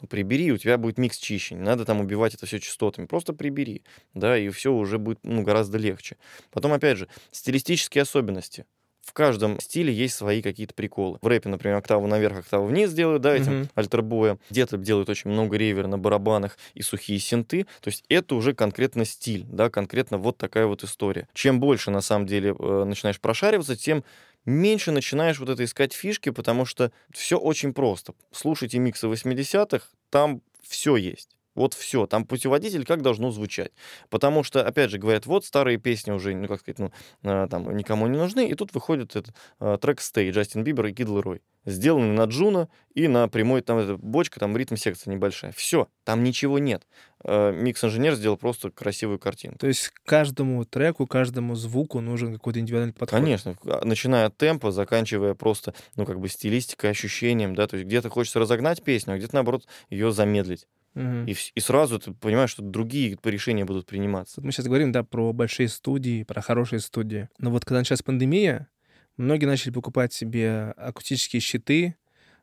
Ну, 0.00 0.08
прибери, 0.08 0.50
у 0.50 0.56
тебя 0.56 0.78
будет 0.78 0.96
микс 0.96 1.18
чище. 1.18 1.54
Не 1.54 1.60
надо 1.60 1.84
там 1.84 2.00
убивать 2.00 2.32
это 2.32 2.46
все 2.46 2.60
частотами. 2.60 3.04
Просто 3.04 3.34
прибери, 3.34 3.82
да, 4.14 4.38
и 4.38 4.48
все 4.48 4.72
уже 4.72 4.98
будет 4.98 5.18
ну, 5.22 5.42
гораздо 5.42 5.76
легче. 5.76 6.16
Потом, 6.50 6.72
опять 6.72 6.96
же, 6.96 7.08
стилистические 7.30 8.02
особенности 8.02 8.64
в 9.08 9.14
каждом 9.14 9.58
стиле 9.58 9.90
есть 9.90 10.14
свои 10.14 10.42
какие-то 10.42 10.74
приколы. 10.74 11.18
В 11.22 11.26
рэпе, 11.26 11.48
например, 11.48 11.78
октаву 11.78 12.06
наверх, 12.06 12.40
октаву 12.40 12.66
вниз 12.66 12.92
делают, 12.92 13.22
да, 13.22 13.34
этим 13.34 13.62
mm-hmm. 13.62 13.68
альтербоем. 13.74 14.38
Где-то 14.50 14.76
делают 14.76 15.08
очень 15.08 15.30
много 15.30 15.56
ревера 15.56 15.86
на 15.86 15.96
барабанах 15.96 16.58
и 16.74 16.82
сухие 16.82 17.18
синты. 17.18 17.64
То 17.80 17.88
есть 17.88 18.04
это 18.10 18.34
уже 18.34 18.52
конкретно 18.52 19.06
стиль, 19.06 19.46
да, 19.48 19.70
конкретно 19.70 20.18
вот 20.18 20.36
такая 20.36 20.66
вот 20.66 20.84
история. 20.84 21.26
Чем 21.32 21.58
больше, 21.58 21.90
на 21.90 22.02
самом 22.02 22.26
деле, 22.26 22.54
э, 22.58 22.84
начинаешь 22.84 23.18
прошариваться, 23.18 23.76
тем 23.76 24.04
меньше 24.44 24.92
начинаешь 24.92 25.38
вот 25.38 25.48
это 25.48 25.64
искать 25.64 25.94
фишки, 25.94 26.28
потому 26.28 26.66
что 26.66 26.92
все 27.10 27.38
очень 27.38 27.72
просто. 27.72 28.12
Слушайте 28.30 28.78
миксы 28.78 29.06
80-х, 29.06 29.86
там 30.10 30.42
все 30.62 30.96
есть. 30.96 31.37
Вот 31.54 31.74
все. 31.74 32.06
Там 32.06 32.24
путеводитель, 32.24 32.84
как 32.84 33.02
должно 33.02 33.30
звучать. 33.30 33.72
Потому 34.10 34.42
что, 34.42 34.64
опять 34.64 34.90
же, 34.90 34.98
говорят, 34.98 35.26
вот 35.26 35.44
старые 35.44 35.78
песни 35.78 36.10
уже, 36.10 36.34
ну, 36.34 36.46
как 36.46 36.60
сказать, 36.60 36.78
ну, 36.78 36.92
э, 37.22 37.48
там, 37.50 37.76
никому 37.76 38.06
не 38.06 38.16
нужны. 38.16 38.48
И 38.48 38.54
тут 38.54 38.72
выходит 38.74 39.16
этот 39.16 39.34
э, 39.60 39.78
трек 39.80 39.98
«Stay» 39.98 40.30
Джастин 40.30 40.62
Бибер 40.62 40.86
и 40.86 40.92
Kid 40.92 41.08
Laroi. 41.08 41.42
Сделанный 41.64 42.14
на 42.14 42.24
Juno 42.24 42.68
и 42.94 43.08
на 43.08 43.28
прямой, 43.28 43.60
там, 43.60 43.78
эта 43.78 43.96
бочка, 43.96 44.40
там, 44.40 44.56
ритм-секция 44.56 45.12
небольшая. 45.12 45.52
Все. 45.52 45.88
Там 46.04 46.22
ничего 46.22 46.58
нет. 46.58 46.86
Э, 47.24 47.52
микс-инженер 47.52 48.14
сделал 48.14 48.36
просто 48.36 48.70
красивую 48.70 49.18
картину. 49.18 49.56
То 49.58 49.66
есть 49.66 49.90
каждому 50.04 50.64
треку, 50.64 51.06
каждому 51.06 51.56
звуку 51.56 52.00
нужен 52.00 52.32
какой-то 52.32 52.60
индивидуальный 52.60 52.94
подход? 52.94 53.18
Конечно. 53.20 53.56
А, 53.64 53.84
начиная 53.84 54.26
от 54.26 54.36
темпа, 54.36 54.70
заканчивая 54.70 55.34
просто, 55.34 55.74
ну, 55.96 56.06
как 56.06 56.20
бы 56.20 56.28
стилистикой, 56.28 56.90
ощущением, 56.90 57.56
да. 57.56 57.66
То 57.66 57.76
есть 57.76 57.86
где-то 57.86 58.08
хочется 58.10 58.38
разогнать 58.38 58.82
песню, 58.82 59.14
а 59.14 59.16
где-то, 59.18 59.34
наоборот, 59.34 59.66
ее 59.90 60.12
замедлить. 60.12 60.66
Мгм. 60.98 61.26
И, 61.26 61.36
и 61.54 61.60
сразу 61.60 62.00
ты 62.00 62.12
понимаешь, 62.12 62.50
что 62.50 62.62
другие 62.62 63.16
решения 63.22 63.64
будут 63.64 63.86
приниматься. 63.86 64.40
Мы 64.42 64.50
сейчас 64.50 64.66
говорим, 64.66 64.90
да, 64.90 65.04
про 65.04 65.32
большие 65.32 65.68
студии, 65.68 66.24
про 66.24 66.40
хорошие 66.40 66.80
студии. 66.80 67.28
Но 67.38 67.50
вот 67.50 67.64
когда 67.64 67.78
началась 67.78 68.02
пандемия, 68.02 68.68
многие 69.16 69.46
начали 69.46 69.70
покупать 69.70 70.12
себе 70.12 70.74
акустические 70.76 71.38
щиты 71.38 71.94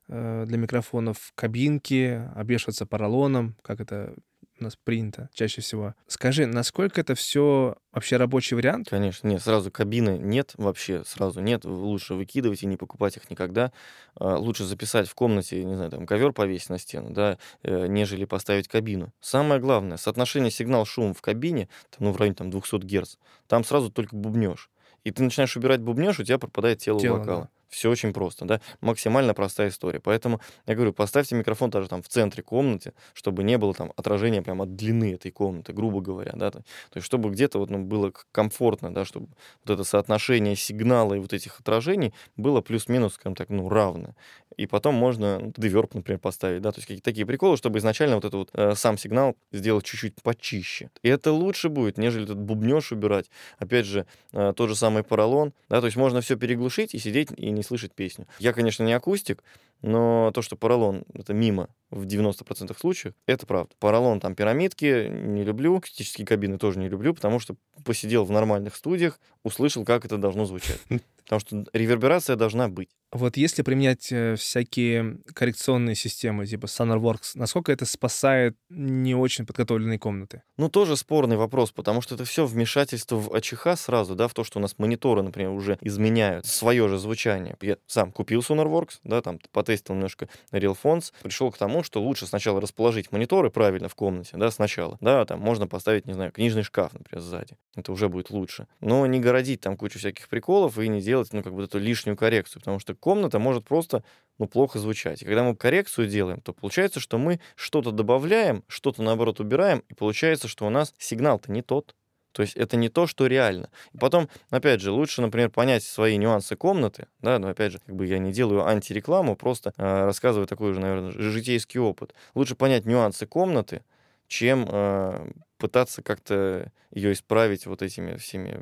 э, 0.07 0.45
для 0.47 0.57
микрофонов, 0.57 1.33
кабинки, 1.35 2.25
обвешиваться 2.33 2.85
поролоном, 2.85 3.57
как 3.61 3.81
это 3.81 4.15
у 4.59 4.63
нас 4.63 4.75
принято 4.75 5.29
чаще 5.33 5.61
всего. 5.61 5.95
Скажи, 6.07 6.45
насколько 6.45 7.01
это 7.01 7.13
все 7.15 7.75
вообще 7.91 8.17
рабочий 8.17 8.55
вариант? 8.55 8.89
Конечно, 8.89 9.27
нет, 9.27 9.41
сразу 9.41 9.71
кабины 9.71 10.17
нет 10.17 10.53
вообще, 10.57 11.03
сразу 11.05 11.41
нет. 11.41 11.65
Лучше 11.65 12.13
выкидывать 12.13 12.63
и 12.63 12.65
не 12.65 12.77
покупать 12.77 13.17
их 13.17 13.29
никогда. 13.29 13.71
А, 14.15 14.37
Лучше 14.37 14.63
записать 14.63 15.07
в 15.09 15.15
комнате, 15.15 15.63
не 15.63 15.75
знаю, 15.75 15.91
там 15.91 16.05
ковер 16.05 16.31
повесить 16.31 16.69
на 16.69 16.77
стену, 16.79 17.09
да, 17.11 17.37
э, 17.63 17.87
нежели 17.87 18.25
поставить 18.25 18.67
кабину. 18.67 19.11
Самое 19.19 19.59
главное, 19.59 19.97
соотношение 19.97 20.51
сигнал-шум 20.51 21.13
в 21.13 21.21
кабине, 21.21 21.67
там, 21.89 22.07
ну, 22.07 22.11
в 22.11 22.17
районе 22.17 22.35
там, 22.35 22.49
200 22.49 22.77
Гц, 22.85 23.17
там 23.47 23.63
сразу 23.63 23.91
только 23.91 24.15
бубнеж. 24.15 24.69
И 25.03 25.11
ты 25.11 25.21
начинаешь 25.21 25.55
убирать 25.55 25.81
бубнеж, 25.81 26.19
у 26.19 26.23
тебя 26.23 26.39
пропадает 26.39 26.79
тело, 26.79 26.99
Тело, 26.99 27.17
вокала. 27.19 27.41
да. 27.43 27.49
Все 27.75 27.89
очень 27.89 28.13
просто, 28.13 28.45
да, 28.45 28.61
максимально 28.81 29.33
простая 29.33 29.69
история. 29.69 29.99
Поэтому 29.99 30.39
я 30.65 30.75
говорю, 30.75 30.93
поставьте 30.93 31.35
микрофон 31.35 31.69
даже 31.69 31.89
там 31.89 32.01
в 32.01 32.07
центре 32.07 32.41
комнаты, 32.41 32.93
чтобы 33.13 33.43
не 33.43 33.57
было 33.57 33.73
там 33.73 33.91
отражения 33.97 34.41
прямо 34.41 34.63
от 34.63 34.75
длины 34.75 35.13
этой 35.13 35.31
комнаты, 35.31 35.73
грубо 35.73 35.99
говоря, 35.99 36.31
да, 36.35 36.51
то, 36.51 36.63
есть 36.95 37.05
чтобы 37.05 37.29
где-то 37.29 37.59
вот 37.59 37.69
ну, 37.69 37.79
было 37.79 38.13
комфортно, 38.31 38.93
да, 38.93 39.03
чтобы 39.03 39.27
вот 39.65 39.73
это 39.73 39.83
соотношение 39.83 40.55
сигнала 40.55 41.15
и 41.15 41.19
вот 41.19 41.33
этих 41.33 41.59
отражений 41.59 42.13
было 42.37 42.61
плюс-минус, 42.61 43.15
скажем 43.15 43.35
так, 43.35 43.49
ну, 43.49 43.67
равно. 43.67 44.15
И 44.57 44.67
потом 44.67 44.95
можно 44.95 45.39
ну, 45.39 45.51
например, 45.93 46.19
поставить, 46.19 46.61
да, 46.61 46.71
то 46.71 46.77
есть 46.77 46.87
какие-то 46.87 47.03
такие 47.03 47.25
приколы, 47.25 47.57
чтобы 47.57 47.79
изначально 47.79 48.15
вот 48.15 48.25
этот 48.25 48.33
вот 48.35 48.49
э, 48.53 48.75
сам 48.75 48.97
сигнал 48.97 49.35
сделать 49.51 49.85
чуть-чуть 49.85 50.21
почище. 50.21 50.89
И 51.03 51.09
это 51.09 51.31
лучше 51.31 51.69
будет, 51.69 51.97
нежели 51.97 52.23
этот 52.23 52.39
бубнеж 52.39 52.91
убирать. 52.91 53.29
Опять 53.57 53.85
же, 53.85 54.05
э, 54.31 54.53
тот 54.55 54.69
же 54.69 54.75
самый 54.75 55.03
поролон, 55.03 55.53
да, 55.69 55.81
то 55.81 55.87
есть 55.87 55.97
можно 55.97 56.21
все 56.21 56.37
переглушить 56.37 56.95
и 56.95 56.99
сидеть 56.99 57.29
и 57.35 57.49
не 57.49 57.63
слышать 57.65 57.93
песню. 57.93 58.27
Я, 58.39 58.53
конечно, 58.53 58.83
не 58.83 58.93
акустик, 58.93 59.43
но 59.85 60.31
то, 60.33 60.41
что 60.41 60.55
поролон 60.55 61.03
это 61.13 61.33
мимо 61.33 61.69
в 61.91 62.05
90% 62.05 62.75
случаев, 62.77 63.13
это 63.27 63.45
правда. 63.45 63.73
Поролон 63.79 64.19
там 64.19 64.33
пирамидки 64.33 65.07
не 65.09 65.43
люблю, 65.43 65.77
акустические 65.77 66.25
кабины 66.25 66.57
тоже 66.57 66.79
не 66.79 66.89
люблю, 66.89 67.13
потому 67.13 67.39
что 67.39 67.55
посидел 67.83 68.25
в 68.25 68.31
нормальных 68.31 68.75
студиях, 68.75 69.19
услышал, 69.43 69.85
как 69.85 70.03
это 70.05 70.17
должно 70.17 70.45
звучать. 70.45 70.81
Потому 71.23 71.39
что 71.39 71.65
реверберация 71.73 72.35
должна 72.35 72.67
быть. 72.67 72.89
Вот 73.11 73.37
если 73.37 73.61
применять 73.61 74.11
э, 74.11 74.35
всякие 74.35 75.19
коррекционные 75.33 75.95
системы, 75.95 76.45
типа 76.45 76.65
SonarWorks, 76.65 77.31
насколько 77.35 77.71
это 77.71 77.85
спасает 77.85 78.57
не 78.69 79.15
очень 79.15 79.45
подготовленные 79.45 79.97
комнаты? 79.97 80.43
Ну, 80.57 80.69
тоже 80.69 80.97
спорный 80.97 81.37
вопрос, 81.37 81.71
потому 81.71 82.01
что 82.01 82.15
это 82.15 82.25
все 82.25 82.45
вмешательство 82.45 83.15
в 83.15 83.33
АЧХ 83.33 83.77
сразу, 83.77 84.15
да, 84.15 84.27
в 84.27 84.33
то, 84.33 84.43
что 84.43 84.59
у 84.59 84.61
нас 84.61 84.77
мониторы, 84.77 85.23
например, 85.23 85.51
уже 85.51 85.77
изменяют 85.81 86.45
свое 86.45 86.89
же 86.89 86.97
звучание. 86.97 87.55
Я 87.61 87.77
сам 87.87 88.11
купил 88.11 88.41
SonarWorks, 88.41 88.99
да, 89.03 89.21
там 89.21 89.39
потестил 89.75 89.95
немножко 89.95 90.29
RealFonts, 90.51 91.11
пришел 91.21 91.51
к 91.51 91.57
тому, 91.57 91.83
что 91.83 92.01
лучше 92.01 92.25
сначала 92.25 92.61
расположить 92.61 93.11
мониторы 93.11 93.49
правильно 93.49 93.89
в 93.89 93.95
комнате, 93.95 94.31
да, 94.33 94.49
сначала, 94.51 94.97
да, 95.01 95.25
там 95.25 95.39
можно 95.39 95.67
поставить, 95.67 96.05
не 96.05 96.13
знаю, 96.13 96.31
книжный 96.31 96.63
шкаф, 96.63 96.93
например, 96.93 97.21
сзади. 97.21 97.57
Это 97.75 97.91
уже 97.91 98.07
будет 98.07 98.29
лучше. 98.29 98.67
Но 98.79 99.05
не 99.05 99.19
городить 99.19 99.61
там 99.61 99.77
кучу 99.77 99.99
всяких 99.99 100.27
приколов 100.29 100.79
и 100.79 100.87
не 100.87 101.01
делать, 101.01 101.33
ну, 101.33 101.43
как 101.43 101.53
бы 101.53 101.63
эту 101.63 101.79
лишнюю 101.79 102.15
коррекцию, 102.15 102.61
потому 102.61 102.79
что 102.79 102.95
комната 102.95 103.39
может 103.39 103.65
просто 103.65 104.03
ну, 104.37 104.47
плохо 104.47 104.79
звучать. 104.79 105.21
И 105.21 105.25
когда 105.25 105.43
мы 105.43 105.55
коррекцию 105.55 106.07
делаем, 106.07 106.41
то 106.41 106.53
получается, 106.53 106.99
что 106.99 107.17
мы 107.17 107.39
что-то 107.55 107.91
добавляем, 107.91 108.63
что-то, 108.67 109.01
наоборот, 109.01 109.39
убираем, 109.39 109.83
и 109.89 109.93
получается, 109.93 110.47
что 110.47 110.65
у 110.65 110.69
нас 110.69 110.93
сигнал-то 110.97 111.51
не 111.51 111.61
тот. 111.61 111.95
То 112.35 112.41
есть 112.41 112.57
это 112.57 112.75
не 112.75 112.89
то, 112.89 113.07
что 113.07 113.27
реально. 113.27 113.69
И 113.93 113.97
потом, 113.97 114.27
опять 114.49 114.81
же, 114.81 114.91
лучше, 114.91 115.21
например, 115.21 115.49
понять 115.49 115.83
свои 115.83 116.17
нюансы 116.17 116.57
комнаты, 116.57 117.07
да, 117.21 117.39
но 117.39 117.47
опять 117.47 117.71
же, 117.71 117.79
как 117.79 117.95
бы 117.95 118.05
я 118.05 118.19
не 118.19 118.33
делаю 118.33 118.67
антирекламу, 118.67 119.37
просто 119.37 119.73
э, 119.77 120.05
рассказываю 120.05 120.45
такой 120.45 120.73
же, 120.73 120.81
наверное, 120.81 121.11
житейский 121.11 121.79
опыт. 121.79 122.13
Лучше 122.33 122.55
понять 122.55 122.85
нюансы 122.85 123.25
комнаты, 123.25 123.83
чем 124.27 124.67
э, 124.69 125.31
пытаться 125.57 126.03
как-то 126.03 126.73
ее 126.91 127.13
исправить 127.13 127.67
вот 127.67 127.81
этими 127.81 128.17
всеми 128.17 128.61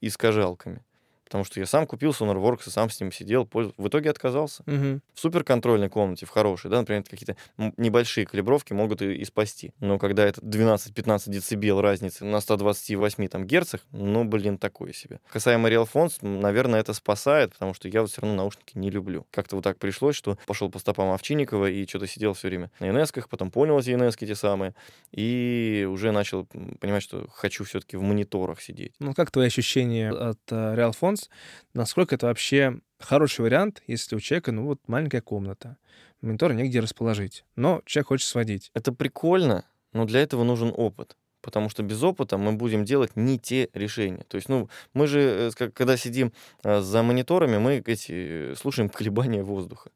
искажалками. 0.00 0.84
Потому 1.28 1.44
что 1.44 1.60
я 1.60 1.66
сам 1.66 1.86
купил 1.86 2.10
SonarWorks, 2.10 2.68
и 2.68 2.70
сам 2.70 2.88
с 2.88 2.98
ним 3.00 3.12
сидел. 3.12 3.48
В 3.52 3.88
итоге 3.88 4.10
отказался. 4.10 4.62
Мгм. 4.66 5.02
В 5.14 5.20
суперконтрольной 5.20 5.90
комнате, 5.90 6.24
в 6.24 6.30
хорошей, 6.30 6.70
да, 6.70 6.78
например, 6.80 7.04
какие-то 7.04 7.36
небольшие 7.76 8.26
калибровки 8.26 8.72
могут 8.72 9.02
и, 9.02 9.12
и 9.14 9.24
спасти. 9.24 9.72
Но 9.80 9.98
когда 9.98 10.24
это 10.24 10.40
12-15 10.40 11.30
децибел 11.30 11.80
разницы 11.80 12.24
на 12.24 12.40
128 12.40 13.28
там, 13.28 13.46
герцах, 13.46 13.82
ну, 13.92 14.24
блин, 14.24 14.56
такое 14.58 14.92
себе. 14.92 15.20
Касаемо 15.30 15.68
RealFons, 15.68 16.26
наверное, 16.26 16.80
это 16.80 16.94
спасает, 16.94 17.52
потому 17.52 17.74
что 17.74 17.88
я 17.88 18.00
вот 18.00 18.10
все 18.10 18.22
равно 18.22 18.36
наушники 18.36 18.78
не 18.78 18.90
люблю. 18.90 19.26
Как-то 19.30 19.56
вот 19.56 19.64
так 19.64 19.78
пришлось, 19.78 20.16
что 20.16 20.38
пошел 20.46 20.70
по 20.70 20.78
стопам 20.78 21.10
Овчинникова 21.10 21.68
и 21.70 21.86
что-то 21.86 22.06
сидел 22.06 22.32
все 22.32 22.48
время 22.48 22.70
на 22.80 23.02
ns 23.02 23.12
потом 23.28 23.50
понял 23.50 23.78
эти 23.78 23.90
ns 23.90 24.16
те 24.16 24.34
самые, 24.34 24.74
и 25.12 25.86
уже 25.90 26.12
начал 26.12 26.46
понимать, 26.80 27.02
что 27.02 27.26
хочу 27.32 27.64
все-таки 27.64 27.96
в 27.96 28.02
мониторах 28.02 28.60
сидеть. 28.60 28.92
Ну, 28.98 29.14
как 29.14 29.30
твои 29.30 29.46
ощущения 29.46 30.10
от 30.10 30.40
э, 30.50 30.74
RealFonts? 31.18 31.28
Насколько 31.74 32.14
это 32.14 32.26
вообще 32.26 32.80
хороший 32.98 33.42
вариант, 33.42 33.82
если 33.86 34.16
у 34.16 34.20
человека, 34.20 34.52
ну, 34.52 34.64
вот 34.66 34.80
маленькая 34.86 35.20
комната, 35.20 35.76
монитор 36.20 36.52
негде 36.52 36.80
расположить, 36.80 37.44
но 37.56 37.82
человек 37.84 38.08
хочет 38.08 38.28
сводить? 38.28 38.70
Это 38.74 38.92
прикольно, 38.92 39.64
но 39.92 40.04
для 40.04 40.20
этого 40.20 40.44
нужен 40.44 40.72
опыт. 40.76 41.16
Потому 41.40 41.68
что 41.70 41.84
без 41.84 42.02
опыта 42.02 42.36
мы 42.36 42.52
будем 42.52 42.84
делать 42.84 43.14
не 43.14 43.38
те 43.38 43.68
решения. 43.72 44.24
То 44.28 44.36
есть, 44.36 44.48
ну, 44.48 44.68
мы 44.92 45.06
же, 45.06 45.52
э, 45.60 45.68
когда 45.70 45.96
сидим 45.96 46.32
э, 46.64 46.80
за 46.80 47.02
мониторами, 47.04 47.58
мы 47.58 47.82
эти, 47.86 48.52
э, 48.52 48.54
слушаем 48.56 48.88
колебания 48.88 49.44
воздуха. 49.44 49.90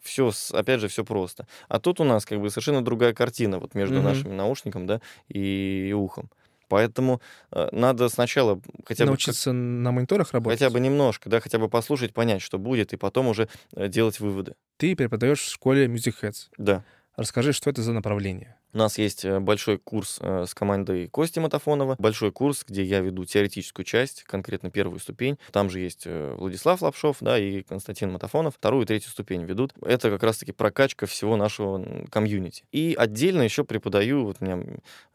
Все, 0.00 0.32
опять 0.52 0.80
же, 0.80 0.88
все 0.88 1.04
просто. 1.04 1.46
А 1.68 1.78
тут 1.78 2.00
у 2.00 2.04
нас 2.04 2.24
как 2.26 2.40
бы 2.40 2.50
совершенно 2.50 2.84
другая 2.84 3.14
картина 3.14 3.60
вот 3.60 3.74
между 3.74 3.96
Мгм. 3.96 4.04
нашим 4.04 4.36
наушником, 4.36 4.86
да, 4.86 5.00
и 5.28 5.94
ухом. 5.96 6.30
Поэтому 6.68 7.20
э, 7.50 7.68
надо 7.72 8.08
сначала 8.08 8.60
хотя 8.84 9.04
бы 9.04 9.06
как- 9.06 9.06
Научиться 9.08 9.52
на 9.52 9.90
мониторах 9.92 10.32
работать? 10.32 10.58
хотя 10.60 10.70
бы 10.70 10.80
немножко, 10.80 11.28
да, 11.28 11.40
хотя 11.40 11.58
бы 11.58 11.68
послушать, 11.68 12.12
понять, 12.14 12.42
что 12.42 12.58
будет, 12.58 12.92
и 12.92 12.96
потом 12.96 13.28
уже 13.28 13.48
э, 13.74 13.88
делать 13.88 14.20
выводы. 14.20 14.54
Ты 14.76 14.94
преподаешь 14.94 15.40
в 15.40 15.50
школе 15.50 15.86
Music 15.86 16.14
Heads. 16.22 16.48
Да. 16.58 16.84
Расскажи, 17.18 17.52
что 17.52 17.68
это 17.68 17.82
за 17.82 17.92
направление? 17.92 18.56
У 18.72 18.78
нас 18.78 18.96
есть 18.96 19.24
э, 19.24 19.40
большой 19.40 19.78
курс 19.78 20.18
э, 20.20 20.44
с 20.46 20.54
командой 20.54 21.08
Кости 21.08 21.40
Матафонова, 21.40 21.96
большой 21.98 22.30
курс, 22.30 22.64
где 22.64 22.84
я 22.84 23.00
веду 23.00 23.24
теоретическую 23.24 23.84
часть, 23.84 24.22
конкретно 24.22 24.70
первую 24.70 25.00
ступень. 25.00 25.36
Там 25.50 25.68
же 25.68 25.80
есть 25.80 26.04
э, 26.06 26.36
Владислав 26.38 26.80
Лапшов, 26.80 27.16
да, 27.20 27.36
и 27.36 27.64
Константин 27.64 28.12
Матафонов. 28.12 28.54
Вторую 28.54 28.84
и 28.84 28.86
третью 28.86 29.10
ступень 29.10 29.42
ведут. 29.42 29.72
Это 29.82 30.10
как 30.10 30.22
раз-таки 30.22 30.52
прокачка 30.52 31.06
всего 31.06 31.34
нашего 31.34 32.06
комьюнити. 32.08 32.66
И 32.70 32.94
отдельно 32.96 33.42
еще 33.42 33.64
преподаю, 33.64 34.24
вот 34.24 34.40
меня 34.40 34.62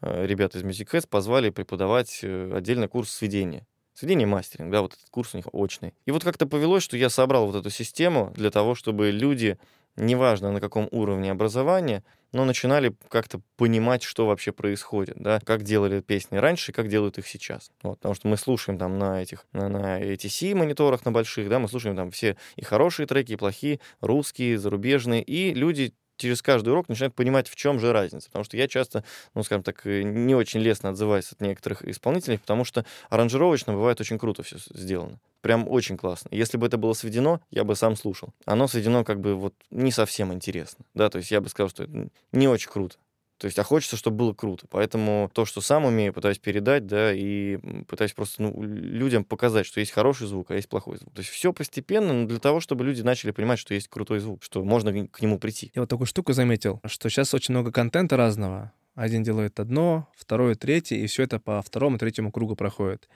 ребята 0.01 0.58
из 0.58 0.64
Music 0.66 0.91
Heads 0.91 1.08
позвали 1.08 1.51
преподавать 1.51 2.22
отдельно 2.22 2.89
курс 2.89 3.12
сведения. 3.12 3.66
Сведение 3.93 4.28
мастеринг, 4.28 4.72
да, 4.72 4.82
вот 4.82 4.93
этот 4.93 5.10
курс 5.10 5.36
у 5.36 5.38
них 5.38 5.45
очный. 5.54 5.93
И 6.06 6.12
вот 6.12 6.24
как-то 6.24 6.47
повелось, 6.47 6.84
что 6.84 6.97
я 6.97 7.10
собрал 7.10 7.45
вот 7.45 7.56
эту 7.56 7.70
систему 7.70 8.34
для 8.36 8.49
того, 8.49 8.76
чтобы 8.76 9.12
люди, 9.12 9.58
неважно 9.96 10.52
на 10.52 10.60
каком 10.60 10.88
уровне 10.91 11.32
образования, 11.32 12.04
но 12.32 12.46
начинали 12.46 12.96
как-то 13.10 13.41
понимать, 13.58 14.02
что 14.04 14.26
вообще 14.26 14.52
происходит, 14.52 15.16
да, 15.18 15.39
как 15.39 15.64
делали 15.64 16.02
песни 16.02 16.38
раньше 16.38 16.72
и 16.72 16.74
как 16.74 16.88
делают 16.88 17.20
их 17.20 17.28
сейчас. 17.28 17.72
Вот, 17.84 18.00
потому 18.00 18.16
что 18.16 18.28
мы 18.28 18.38
слушаем 18.38 18.80
там 18.80 18.98
на 18.98 19.22
этих, 19.22 19.46
на, 19.54 19.70
на 19.70 20.02
ATC 20.02 20.56
мониторах 20.56 21.06
на 21.06 21.12
больших, 21.12 21.48
да, 21.48 21.60
мы 21.60 21.68
слушаем 21.68 21.96
там 21.96 22.10
все 22.10 22.36
и 22.56 22.64
хорошие 22.64 23.06
треки, 23.06 23.34
и 23.34 23.38
плохие, 23.38 23.80
русские, 24.02 24.58
зарубежные, 24.58 25.22
и 25.22 25.54
люди 25.54 25.94
через 26.18 26.41
каждый 26.41 26.70
урок 26.70 26.89
начинают 26.89 27.16
понимать, 27.16 27.47
в 27.47 27.55
чем 27.55 27.80
же 27.80 27.91
разница. 27.91 28.28
Потому 28.28 28.45
что 28.45 28.57
я 28.57 28.68
часто, 28.68 29.03
ну, 29.34 29.43
скажем 29.43 29.64
так, 29.64 29.86
э, 29.86 30.03
не 30.03 30.36
очень 30.36 30.59
лестно 30.59 30.89
отзываюсь 30.89 31.32
от 31.32 31.41
некоторых 31.41 31.84
исполнителей, 31.84 32.39
потому 32.39 32.66
что 32.66 32.86
аранжировочно 33.09 33.74
бывает 33.74 33.99
очень 34.01 34.20
круто 34.20 34.43
все 34.43 34.57
сделано. 34.74 35.20
Прям 35.41 35.68
очень 35.68 35.97
классно. 35.97 36.30
Если 36.32 36.57
бы 36.57 36.68
это 36.68 36.78
было 36.78 36.93
сведено, 36.93 37.41
я 37.51 37.66
бы 37.66 37.76
сам 37.76 37.97
слушал. 37.97 38.30
Оно 38.45 38.68
сведено 38.68 39.03
как 39.03 39.20
бы 39.20 39.36
вот 39.36 39.53
не 39.72 39.91
совсем 39.91 40.34
интересно. 40.34 40.86
Да, 40.93 41.09
то 41.09 41.18
есть 41.18 41.32
я 41.32 41.41
бы 41.41 41.49
сказал, 41.49 41.70
что 41.70 41.84
это 41.84 42.09
не 42.32 42.47
очень 42.47 42.70
круто. 42.72 42.95
То 43.44 43.48
есть, 43.48 43.60
а 43.60 43.64
хочется, 43.64 43.98
чтобы 43.98 44.16
было 44.16 44.34
круто. 44.34 44.68
Поэтому 44.70 45.30
то, 45.34 45.44
что 45.44 45.60
сам 45.60 45.84
умею, 45.84 46.14
пытаюсь 46.14 46.39
передать, 46.39 46.88
да, 46.88 47.12
и 47.14 47.58
пытаюсь 47.89 48.14
просто 48.14 48.41
ну, 48.41 48.64
людям 48.64 49.26
показать, 49.26 49.66
что 49.66 49.82
есть 49.82 49.91
хороший 49.91 50.28
звук, 50.28 50.52
а 50.52 50.56
есть 50.56 50.70
плохой 50.70 50.96
звук. 50.96 51.14
То 51.14 51.20
есть 51.20 51.30
все 51.30 51.52
постепенно, 51.52 52.14
но 52.14 52.26
для 52.26 52.39
того, 52.39 52.62
чтобы 52.62 52.86
люди 52.86 53.02
начали 53.02 53.32
понимать, 53.32 53.60
что 53.60 53.74
есть 53.74 53.89
крутой 53.89 54.20
звук, 54.20 54.44
что 54.44 54.64
можно 54.64 55.10
к 55.10 55.22
нему 55.22 55.39
прийти. 55.39 55.74
Я 55.76 55.82
вот 55.82 55.89
такую 55.89 56.08
штуку 56.08 56.32
заметил, 56.32 56.80
что 56.86 57.10
сейчас 57.10 57.34
очень 57.34 57.54
много 57.54 57.74
контента 57.74 58.16
разного. 58.16 58.72
Один 58.96 59.24
делает 59.24 59.60
одно, 59.60 60.08
второе, 60.16 60.56
третье, 60.56 60.96
и 60.96 61.06
все 61.08 61.24
это 61.24 61.38
по 61.38 61.62
второму, 61.62 61.98
третьему 61.98 62.32
кругу 62.32 62.56
проходит. 62.56 63.10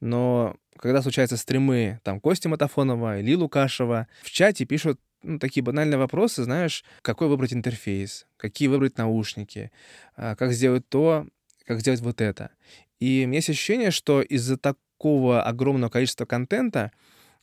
Но 0.00 0.56
когда 0.76 1.00
случаются 1.00 1.38
стримы, 1.38 2.00
там, 2.04 2.20
Кости 2.20 2.48
Матафонова, 2.48 3.18
Ильи 3.22 3.34
Лукашева, 3.34 4.08
в 4.20 4.30
чате 4.30 4.66
пишут 4.66 5.00
ну, 5.22 5.38
такие 5.38 5.62
банальные 5.62 5.98
вопросы, 5.98 6.44
знаешь, 6.44 6.84
какой 7.02 7.28
выбрать 7.28 7.52
интерфейс, 7.52 8.26
какие 8.36 8.68
выбрать 8.68 8.98
наушники, 8.98 9.70
а, 10.16 10.34
как 10.36 10.52
сделать 10.52 10.88
то, 10.88 11.26
как 11.66 11.80
сделать 11.80 12.00
вот 12.00 12.20
это. 12.20 12.50
И 12.98 13.22
у 13.24 13.28
меня 13.28 13.38
есть 13.38 13.50
ощущение, 13.50 13.90
что 13.90 14.22
из-за 14.22 14.56
такого 14.56 15.42
огромного 15.42 15.90
количества 15.90 16.24
контента 16.24 16.92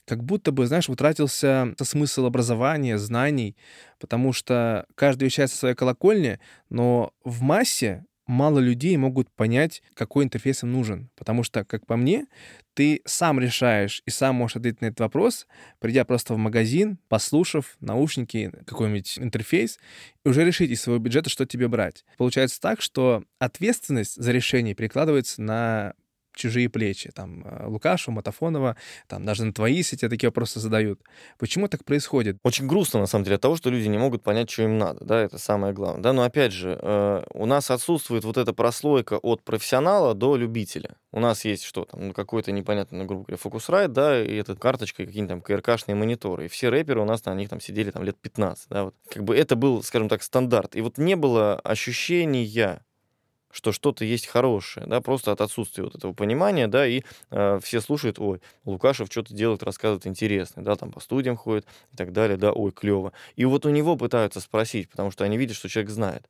как 0.06 0.24
будто 0.24 0.52
бы, 0.52 0.66
знаешь, 0.68 0.90
утратился 0.90 1.76
смысл 1.82 2.26
образования, 2.26 2.98
знаний, 2.98 3.58
потому 4.00 4.32
что 4.32 4.86
каждый 4.96 5.26
вещает 5.26 5.52
со 5.52 5.58
своей 5.58 5.76
колокольни, 5.76 6.40
но 6.70 7.12
в 7.26 7.42
массе 7.42 8.06
мало 8.28 8.60
людей 8.60 8.96
могут 8.98 9.32
понять, 9.32 9.82
какой 9.94 10.26
интерфейс 10.26 10.64
им 10.64 10.72
нужен. 10.72 11.10
Потому 11.16 11.44
что, 11.44 11.66
как 11.66 11.86
по 11.86 11.96
мне, 11.96 12.28
ты 12.74 13.02
сам 13.06 13.40
решаешь 13.40 14.04
и 14.06 14.12
сам 14.12 14.36
можешь 14.36 14.58
ответить 14.58 14.82
на 14.82 14.88
этот 14.88 15.00
вопрос, 15.00 15.48
придя 15.80 16.06
просто 16.06 16.36
в 16.36 16.38
магазин, 16.38 17.00
послушав 17.08 17.76
наушники, 17.80 18.52
какой-нибудь 18.66 19.18
интерфейс, 19.18 19.80
и 20.24 20.30
уже 20.30 20.46
решить 20.46 20.70
из 20.70 20.82
своего 20.82 21.02
бюджета, 21.02 21.30
что 21.30 21.46
тебе 21.46 21.68
брать. 21.68 22.06
Получается 22.18 22.62
так, 22.62 22.82
что 22.82 23.24
ответственность 23.40 24.22
за 24.22 24.32
решение 24.32 24.76
перекладывается 24.76 25.42
на 25.42 25.94
чужие 26.38 26.70
плечи. 26.70 27.12
Там 27.14 27.44
э, 27.46 27.68
Лукашу, 27.68 28.12
Матафонова, 28.12 28.78
там 29.08 29.26
даже 29.26 29.44
на 29.44 29.54
твои 29.54 29.84
сети 29.84 30.08
такие 30.08 30.30
вопросы 30.30 30.60
задают. 30.60 31.02
Почему 31.38 31.68
так 31.68 31.84
происходит? 31.84 32.38
Очень 32.44 32.68
грустно, 32.68 33.00
на 33.00 33.08
самом 33.08 33.26
деле, 33.26 33.36
от 33.36 33.42
того, 33.42 33.56
что 33.58 33.70
люди 33.70 33.88
не 33.88 33.98
могут 33.98 34.24
понять, 34.24 34.50
что 34.50 34.64
им 34.64 34.78
надо. 34.78 35.04
Да, 35.04 35.20
это 35.20 35.38
самое 35.38 35.74
главное. 35.74 36.02
Да, 36.02 36.14
но 36.14 36.24
опять 36.24 36.54
же, 36.54 36.78
э, 36.82 37.24
у 37.34 37.46
нас 37.46 37.72
отсутствует 37.72 38.24
вот 38.24 38.38
эта 38.38 38.54
прослойка 38.54 39.16
от 39.16 39.44
профессионала 39.44 40.14
до 40.14 40.36
любителя. 40.36 40.96
У 41.12 41.20
нас 41.20 41.46
есть 41.46 41.64
что 41.64 41.86
там, 41.86 42.08
ну, 42.08 42.14
какой-то 42.14 42.52
непонятный, 42.52 43.00
ну, 43.00 43.06
грубо 43.06 43.24
говоря, 43.24 43.38
фокусрайт, 43.38 43.92
да, 43.92 44.24
и 44.24 44.36
эта 44.36 44.56
карточка, 44.56 45.06
какие-нибудь 45.06 45.30
там 45.30 45.42
КРКшные 45.42 45.96
мониторы. 45.96 46.46
И 46.46 46.48
все 46.48 46.70
рэперы 46.70 47.02
у 47.02 47.06
нас 47.06 47.26
на 47.26 47.34
них 47.34 47.50
там 47.50 47.60
сидели 47.60 47.92
там 47.92 48.04
лет 48.04 48.18
15, 48.18 48.68
да, 48.70 48.84
вот. 48.86 48.96
Как 49.10 49.24
бы 49.24 49.36
это 49.36 49.56
был, 49.56 49.84
скажем 49.84 50.10
так, 50.10 50.22
стандарт. 50.22 50.76
И 50.76 50.82
вот 50.82 50.98
не 50.98 51.16
было 51.16 51.56
ощущения 51.60 52.44
что 53.58 53.72
что-то 53.72 54.06
есть 54.06 54.28
хорошее, 54.28 54.86
да, 54.86 55.02
просто 55.02 55.32
от 55.32 55.42
отсутствия 55.42 55.84
вот 55.86 55.96
этого 55.96 56.14
понимания, 56.14 56.68
да, 56.68 56.86
и 56.86 57.02
э, 57.32 57.60
все 57.64 57.82
слушают, 57.82 58.20
ой, 58.20 58.40
Лукашев 58.66 59.08
что-то 59.10 59.34
делает, 59.34 59.64
рассказывает 59.64 60.06
интересное, 60.06 60.64
да, 60.64 60.76
там 60.76 60.92
по 60.92 61.00
студиям 61.00 61.36
ходит 61.36 61.66
и 61.92 61.98
так 61.98 62.14
далее, 62.14 62.38
да, 62.38 62.52
ой, 62.54 62.72
клево. 62.72 63.14
И 63.36 63.46
вот 63.46 63.66
у 63.66 63.70
него 63.70 63.96
пытаются 63.96 64.42
спросить, 64.42 64.90
потому 64.92 65.10
что 65.10 65.24
они 65.24 65.38
видят, 65.38 65.58
что 65.58 65.70
человек 65.70 65.90
знает. 65.90 66.30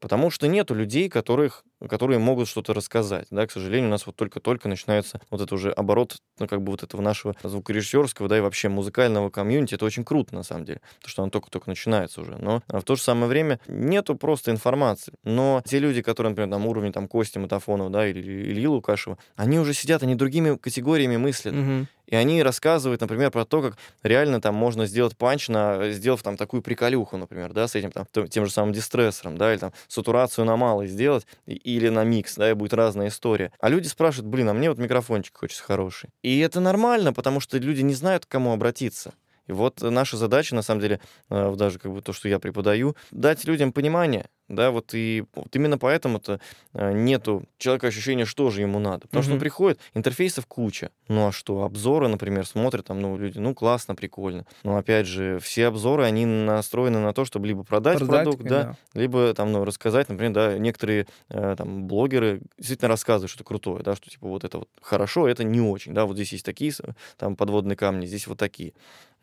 Потому 0.00 0.30
что 0.30 0.46
нету 0.46 0.74
людей, 0.74 1.08
которых, 1.08 1.64
которые 1.88 2.18
могут 2.18 2.48
что-то 2.48 2.72
рассказать. 2.72 3.26
Да, 3.30 3.46
к 3.46 3.50
сожалению, 3.50 3.88
у 3.88 3.90
нас 3.90 4.06
вот 4.06 4.16
только-только 4.16 4.68
начинается 4.68 5.20
вот 5.30 5.40
это 5.40 5.54
уже 5.54 5.70
оборот, 5.70 6.18
ну, 6.38 6.46
как 6.46 6.62
бы 6.62 6.70
вот 6.70 6.82
этого 6.82 7.00
нашего 7.00 7.34
звукорежиссерского, 7.42 8.28
да, 8.28 8.38
и 8.38 8.40
вообще 8.40 8.68
музыкального 8.68 9.30
комьюнити. 9.30 9.74
Это 9.74 9.84
очень 9.84 10.04
круто, 10.04 10.34
на 10.34 10.42
самом 10.42 10.64
деле, 10.64 10.80
потому 10.98 11.10
что 11.10 11.22
оно 11.22 11.30
только-только 11.30 11.68
начинается 11.68 12.20
уже. 12.20 12.36
Но 12.36 12.62
в 12.68 12.82
то 12.82 12.96
же 12.96 13.02
самое 13.02 13.26
время 13.26 13.60
нету 13.66 14.14
просто 14.14 14.50
информации. 14.50 15.14
Но 15.24 15.62
те 15.66 15.78
люди, 15.78 16.02
которые, 16.02 16.30
например, 16.30 16.50
там 16.50 16.66
уровень 16.66 16.92
там 16.92 17.08
Кости 17.08 17.38
Матафонова, 17.38 17.90
да, 17.90 18.06
или 18.06 18.20
Ильи 18.20 18.66
Лукашева, 18.66 19.18
они 19.36 19.58
уже 19.58 19.74
сидят, 19.74 20.02
они 20.02 20.14
другими 20.14 20.56
категориями 20.56 21.16
мыслят. 21.16 21.54
Угу. 21.54 21.86
И 22.08 22.16
они 22.16 22.42
рассказывают, 22.42 23.02
например, 23.02 23.30
про 23.30 23.44
то, 23.44 23.60
как 23.60 23.76
реально 24.02 24.40
там 24.40 24.54
можно 24.54 24.86
сделать 24.86 25.14
панч, 25.16 25.48
на, 25.48 25.90
сделав 25.90 26.22
там 26.22 26.38
такую 26.38 26.62
приколюху, 26.62 27.18
например, 27.18 27.52
да, 27.52 27.68
с 27.68 27.74
этим 27.74 27.92
там, 27.92 28.06
тем 28.28 28.46
же 28.46 28.50
самым 28.50 28.72
дистрессором, 28.72 29.36
да, 29.36 29.52
или 29.52 29.60
там 29.60 29.72
сатурацию 29.88 30.46
на 30.46 30.56
малый 30.56 30.86
сделать, 30.86 31.26
или 31.46 31.90
на 31.90 32.04
микс, 32.04 32.34
да, 32.36 32.50
и 32.50 32.54
будет 32.54 32.72
разная 32.72 33.08
история. 33.08 33.52
А 33.60 33.68
люди 33.68 33.88
спрашивают, 33.88 34.26
блин, 34.26 34.48
а 34.48 34.54
мне 34.54 34.70
вот 34.70 34.78
микрофончик 34.78 35.36
хочется 35.36 35.62
хороший. 35.62 36.08
И 36.22 36.38
это 36.38 36.60
нормально, 36.60 37.12
потому 37.12 37.40
что 37.40 37.58
люди 37.58 37.82
не 37.82 37.94
знают, 37.94 38.24
к 38.24 38.28
кому 38.28 38.52
обратиться. 38.54 39.12
И 39.48 39.52
вот 39.52 39.82
наша 39.82 40.16
задача, 40.16 40.54
на 40.54 40.62
самом 40.62 40.80
деле, 40.80 41.00
э, 41.30 41.54
даже 41.56 41.78
как 41.78 41.92
бы 41.92 42.02
то, 42.02 42.12
что 42.12 42.28
я 42.28 42.38
преподаю, 42.38 42.94
дать 43.10 43.44
людям 43.44 43.72
понимание, 43.72 44.28
да, 44.48 44.70
вот 44.70 44.94
и 44.94 45.24
вот 45.34 45.54
именно 45.54 45.76
поэтому-то 45.76 46.40
э, 46.72 46.92
нету 46.92 47.44
человека 47.58 47.88
ощущения, 47.88 48.24
что 48.24 48.50
же 48.50 48.62
ему 48.62 48.78
надо. 48.78 49.00
Потому 49.00 49.20
mm-hmm. 49.20 49.24
что 49.24 49.32
он 49.34 49.40
приходит, 49.40 49.80
интерфейсов 49.94 50.46
куча. 50.46 50.90
Ну 51.08 51.28
а 51.28 51.32
что, 51.32 51.64
обзоры, 51.64 52.08
например, 52.08 52.46
смотрят 52.46 52.86
там, 52.86 53.00
ну, 53.00 53.16
люди, 53.18 53.38
ну, 53.38 53.54
классно, 53.54 53.94
прикольно. 53.94 54.46
Но 54.62 54.76
опять 54.76 55.06
же, 55.06 55.38
все 55.38 55.66
обзоры, 55.66 56.04
они 56.04 56.24
настроены 56.24 56.98
на 56.98 57.12
то, 57.12 57.24
чтобы 57.24 57.46
либо 57.46 57.62
продать, 57.62 57.98
продать 57.98 58.24
продукт, 58.24 58.42
да, 58.44 58.62
да, 58.62 58.76
либо 59.00 59.34
там, 59.34 59.52
ну, 59.52 59.64
рассказать, 59.64 60.08
например, 60.08 60.32
да, 60.32 60.58
некоторые 60.58 61.06
э, 61.28 61.54
там 61.56 61.86
блогеры 61.86 62.40
действительно 62.56 62.88
рассказывают 62.88 63.30
что-то 63.30 63.44
крутое, 63.44 63.82
да, 63.82 63.96
что 63.96 64.08
типа 64.08 64.28
вот 64.28 64.44
это 64.44 64.58
вот 64.58 64.68
хорошо, 64.80 65.28
это 65.28 65.44
не 65.44 65.60
очень, 65.60 65.92
да, 65.92 66.06
вот 66.06 66.14
здесь 66.16 66.32
есть 66.32 66.44
такие 66.44 66.68
там 67.16 67.36
подводные 67.36 67.76
камни, 67.76 68.06
здесь 68.06 68.26
вот 68.26 68.38
такие. 68.38 68.74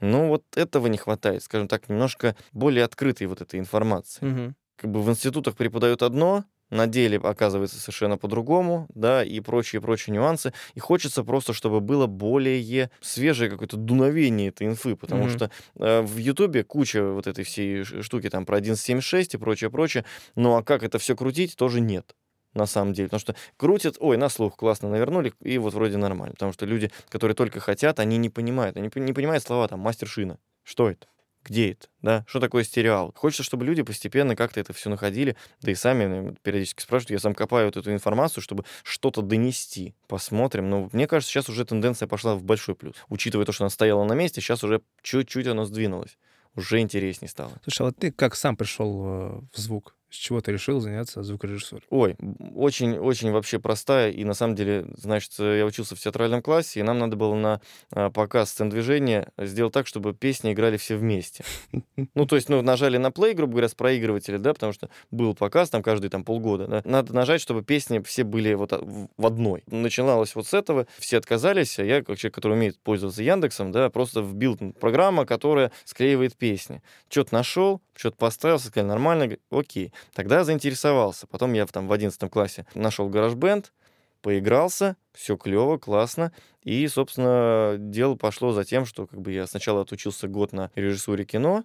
Ну, 0.05 0.27
вот 0.27 0.43
этого 0.55 0.87
не 0.87 0.97
хватает, 0.97 1.43
скажем 1.43 1.67
так, 1.67 1.89
немножко 1.89 2.35
более 2.53 2.83
открытой 2.85 3.27
вот 3.27 3.41
этой 3.41 3.59
информации. 3.59 4.25
Mm-hmm 4.25 4.53
как 4.77 4.91
бы 4.91 5.01
в 5.01 5.09
институтах 5.09 5.55
преподают 5.55 6.03
одно, 6.03 6.43
на 6.69 6.87
деле 6.87 7.17
оказывается 7.17 7.79
совершенно 7.79 8.17
по-другому, 8.17 8.87
да, 8.93 9.23
и 9.23 9.39
прочие-прочие 9.39 10.13
нюансы. 10.13 10.51
И 10.73 10.79
хочется 10.79 11.23
просто, 11.23 11.53
чтобы 11.53 11.79
было 11.79 12.07
более 12.07 12.89
свежее 13.01 13.49
какое-то 13.49 13.77
дуновение 13.77 14.49
этой 14.49 14.67
инфы, 14.67 14.95
потому 14.95 15.25
mm-hmm. 15.25 15.35
что 15.35 15.51
э, 15.75 16.01
в 16.01 16.17
Ютубе 16.17 16.63
куча 16.63 17.03
вот 17.03 17.27
этой 17.27 17.43
всей 17.43 17.83
штуки 17.83 18.29
там 18.29 18.45
про 18.45 18.59
1.7.6 18.59 19.29
и 19.33 19.37
прочее-прочее, 19.37 20.05
ну 20.35 20.55
а 20.55 20.63
как 20.63 20.83
это 20.83 20.97
все 20.97 21.15
крутить, 21.15 21.55
тоже 21.55 21.81
нет 21.81 22.15
на 22.55 22.65
самом 22.65 22.93
деле. 22.93 23.07
Потому 23.09 23.19
что 23.19 23.35
крутят, 23.57 23.97
ой, 23.99 24.17
на 24.17 24.29
слух 24.29 24.57
классно 24.57 24.89
навернули, 24.89 25.33
и 25.41 25.57
вот 25.57 25.73
вроде 25.73 25.97
нормально. 25.97 26.33
Потому 26.33 26.53
что 26.53 26.65
люди, 26.65 26.91
которые 27.09 27.35
только 27.35 27.59
хотят, 27.59 27.99
они 27.99 28.17
не 28.17 28.29
понимают. 28.29 28.77
Они 28.77 28.89
не 28.95 29.13
понимают 29.13 29.43
слова 29.43 29.67
там 29.67 29.79
«мастер 29.79 30.07
шина». 30.07 30.39
Что 30.63 30.89
это? 30.89 31.07
где 31.45 31.73
это, 31.73 31.87
да, 32.01 32.25
что 32.27 32.39
такое 32.39 32.63
стереал. 32.63 33.13
Хочется, 33.15 33.43
чтобы 33.43 33.65
люди 33.65 33.83
постепенно 33.83 34.35
как-то 34.35 34.59
это 34.59 34.73
все 34.73 34.89
находили, 34.89 35.37
да 35.61 35.71
и 35.71 35.75
сами 35.75 36.35
периодически 36.41 36.81
спрашивают, 36.81 37.11
я 37.11 37.19
сам 37.19 37.35
копаю 37.35 37.67
вот 37.67 37.77
эту 37.77 37.93
информацию, 37.93 38.43
чтобы 38.43 38.65
что-то 38.83 39.21
донести. 39.21 39.93
Посмотрим. 40.07 40.69
Но 40.69 40.89
мне 40.91 41.07
кажется, 41.07 41.31
сейчас 41.31 41.47
уже 41.47 41.63
тенденция 41.63 42.07
пошла 42.07 42.35
в 42.35 42.43
большой 42.43 42.75
плюс. 42.75 42.95
Учитывая 43.09 43.45
то, 43.45 43.51
что 43.51 43.63
она 43.63 43.69
стояла 43.69 44.03
на 44.03 44.13
месте, 44.13 44.41
сейчас 44.41 44.63
уже 44.63 44.81
чуть-чуть 45.03 45.47
она 45.47 45.65
сдвинулась. 45.65 46.17
Уже 46.55 46.79
интереснее 46.79 47.29
стало. 47.29 47.51
Слушай, 47.63 47.81
а 47.81 47.85
вот 47.85 47.97
ты 47.97 48.11
как 48.11 48.35
сам 48.35 48.57
пришел 48.57 49.05
э, 49.05 49.41
в 49.53 49.57
звук? 49.57 49.95
С 50.15 50.17
чего 50.17 50.39
ты 50.39 50.53
решил 50.53 50.79
заняться 50.79 51.23
звукорежиссурой? 51.23 51.83
Ой, 51.89 52.15
очень-очень 52.55 53.31
вообще 53.31 53.59
простая. 53.59 54.11
И 54.11 54.23
на 54.23 54.33
самом 54.33 54.55
деле, 54.55 54.85
значит, 54.95 55.33
я 55.39 55.65
учился 55.65 55.97
в 55.97 55.99
театральном 55.99 56.41
классе, 56.41 56.79
и 56.79 56.83
нам 56.83 56.99
надо 56.99 57.17
было 57.17 57.35
на 57.35 57.61
а, 57.91 58.09
показ 58.09 58.51
сцен 58.51 58.69
движения 58.69 59.27
сделать 59.37 59.73
так, 59.73 59.87
чтобы 59.87 60.13
песни 60.13 60.53
играли 60.53 60.77
все 60.77 60.95
вместе. 60.95 61.43
Ну, 62.13 62.25
то 62.25 62.35
есть, 62.35 62.49
ну, 62.49 62.61
нажали 62.61 62.97
на 62.97 63.11
плей, 63.11 63.33
грубо 63.33 63.53
говоря, 63.53 63.67
с 63.67 63.75
проигрывателя, 63.75 64.37
да, 64.37 64.53
потому 64.53 64.71
что 64.73 64.89
был 65.11 65.33
показ 65.33 65.69
там 65.69 65.81
каждый 65.83 66.09
там 66.09 66.23
полгода, 66.23 66.67
да. 66.67 66.81
Надо 66.85 67.13
нажать, 67.13 67.41
чтобы 67.41 67.63
песни 67.63 67.99
все 67.99 68.23
были 68.23 68.53
вот 68.53 68.71
в 68.71 69.25
одной. 69.25 69.63
Начиналось 69.67 70.35
вот 70.35 70.47
с 70.47 70.53
этого, 70.53 70.87
все 70.97 71.17
отказались, 71.17 71.77
а 71.79 71.83
я, 71.83 72.03
как 72.03 72.17
человек, 72.17 72.35
который 72.35 72.53
умеет 72.53 72.79
пользоваться 72.79 73.23
Яндексом, 73.23 73.71
да, 73.71 73.89
просто 73.89 74.21
вбил 74.21 74.57
программа, 74.79 75.25
которая 75.25 75.71
склеивает 75.83 76.37
песни. 76.37 76.81
Что-то 77.09 77.33
нашел, 77.33 77.81
что-то 77.95 78.17
поставил, 78.17 78.59
сказали, 78.59 78.87
нормально, 78.87 79.37
окей. 79.49 79.91
Тогда 80.13 80.43
заинтересовался. 80.43 81.27
Потом 81.27 81.53
я 81.53 81.65
там 81.65 81.87
в 81.87 81.93
11 81.93 82.29
классе 82.29 82.65
нашел 82.73 83.09
гараж-бенд, 83.09 83.73
поигрался, 84.21 84.97
все 85.13 85.37
клево, 85.37 85.77
классно. 85.77 86.31
И, 86.63 86.87
собственно, 86.87 87.75
дело 87.77 88.15
пошло 88.15 88.51
за 88.51 88.63
тем, 88.63 88.85
что 88.85 89.07
как 89.07 89.21
бы 89.21 89.31
я 89.31 89.45
сначала 89.47 89.81
отучился 89.81 90.27
год 90.27 90.51
на 90.51 90.71
режиссуре 90.75 91.25
кино, 91.25 91.63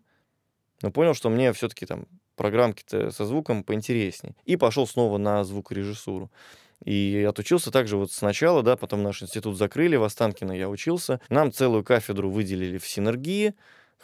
но 0.83 0.91
понял, 0.91 1.15
что 1.15 1.31
мне 1.31 1.53
все-таки 1.53 1.87
там 1.87 2.07
программки-то 2.37 3.11
со 3.11 3.25
звуком 3.25 3.65
поинтереснее. 3.65 4.35
И 4.45 4.57
пошел 4.57 4.87
снова 4.87 5.19
на 5.19 5.45
звукорежиссуру. 5.45 6.31
И 6.85 7.27
отучился 7.29 7.71
также 7.71 7.99
вот 7.99 8.11
сначала, 8.13 8.63
да, 8.63 8.77
потом 8.77 9.03
наш 9.03 9.23
институт 9.23 9.59
закрыли, 9.59 9.97
в 9.97 10.05
Останкино 10.05 10.53
я 10.53 10.69
учился. 10.69 11.21
Нам 11.29 11.53
целую 11.53 11.85
кафедру 11.85 12.31
выделили 12.31 12.79
в 12.79 12.87
синергии, 12.87 13.55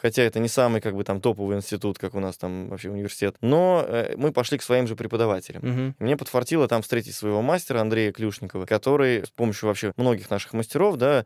хотя 0.01 0.23
это 0.23 0.39
не 0.39 0.47
самый 0.47 0.81
как 0.81 0.95
бы 0.95 1.03
там 1.03 1.21
топовый 1.21 1.57
институт, 1.57 1.97
как 1.97 2.15
у 2.15 2.19
нас 2.19 2.37
там 2.37 2.69
вообще 2.69 2.89
университет, 2.89 3.35
но 3.41 3.83
э, 3.87 4.13
мы 4.17 4.31
пошли 4.31 4.57
к 4.57 4.63
своим 4.63 4.87
же 4.87 4.95
преподавателям. 4.95 5.61
Мгм. 5.63 5.95
Мне 5.99 6.17
подфартило 6.17 6.67
там 6.67 6.81
встретить 6.81 7.15
своего 7.15 7.41
мастера 7.41 7.81
Андрея 7.81 8.11
Клюшникова, 8.11 8.65
который 8.65 9.25
с 9.25 9.29
помощью 9.29 9.67
вообще 9.67 9.91
многих 9.97 10.29
наших 10.29 10.53
мастеров, 10.53 10.97
да, 10.97 11.25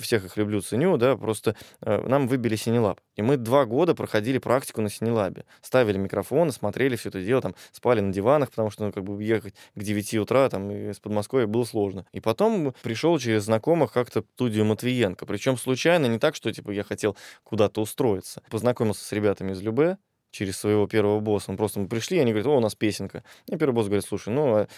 всех 0.00 0.24
их 0.24 0.36
люблю, 0.36 0.60
ценю, 0.60 0.96
да, 0.96 1.16
просто 1.16 1.56
э, 1.80 2.06
нам 2.06 2.28
выбили 2.28 2.56
Синелаб. 2.56 3.00
И 3.16 3.22
мы 3.22 3.36
два 3.36 3.64
года 3.64 3.94
проходили 3.94 4.38
практику 4.38 4.80
на 4.80 4.90
Синелабе. 4.90 5.44
Ставили 5.62 5.98
микрофоны, 5.98 6.52
смотрели 6.52 6.96
все 6.96 7.08
это 7.08 7.22
дело, 7.22 7.42
там, 7.42 7.54
спали 7.72 8.00
на 8.00 8.12
диванах, 8.12 8.50
потому 8.50 8.70
что, 8.70 8.84
ну, 8.84 8.92
как 8.92 9.04
бы 9.04 9.22
ехать 9.22 9.54
к 9.74 9.82
9 9.82 10.14
утра 10.14 10.48
там 10.48 10.70
из 10.70 10.98
Подмосковья 11.00 11.46
было 11.46 11.64
сложно. 11.64 12.06
И 12.12 12.20
потом 12.20 12.74
пришел 12.82 13.18
через 13.18 13.44
знакомых 13.44 13.92
как-то 13.92 14.24
студию 14.34 14.64
Матвиенко. 14.64 15.26
Причем 15.26 15.56
случайно, 15.56 16.06
не 16.06 16.18
так, 16.18 16.34
что, 16.34 16.52
типа, 16.52 16.70
я 16.70 16.82
хотел 16.82 17.16
куда-то 17.44 17.80
устроиться. 17.94 18.42
Познакомился 18.50 19.04
с 19.04 19.12
ребятами 19.12 19.52
из 19.52 19.62
Любе, 19.62 19.98
через 20.32 20.58
своего 20.58 20.88
первого 20.88 21.20
босса. 21.20 21.52
Мы 21.52 21.56
просто 21.56 21.78
мы 21.78 21.86
пришли, 21.86 22.18
они 22.18 22.32
говорят, 22.32 22.48
о, 22.48 22.56
у 22.56 22.60
нас 22.60 22.74
песенка. 22.74 23.22
И 23.46 23.56
первый 23.56 23.72
босс 23.72 23.86
говорит, 23.86 24.04
слушай, 24.04 24.30
ну, 24.30 24.56
а 24.56 24.68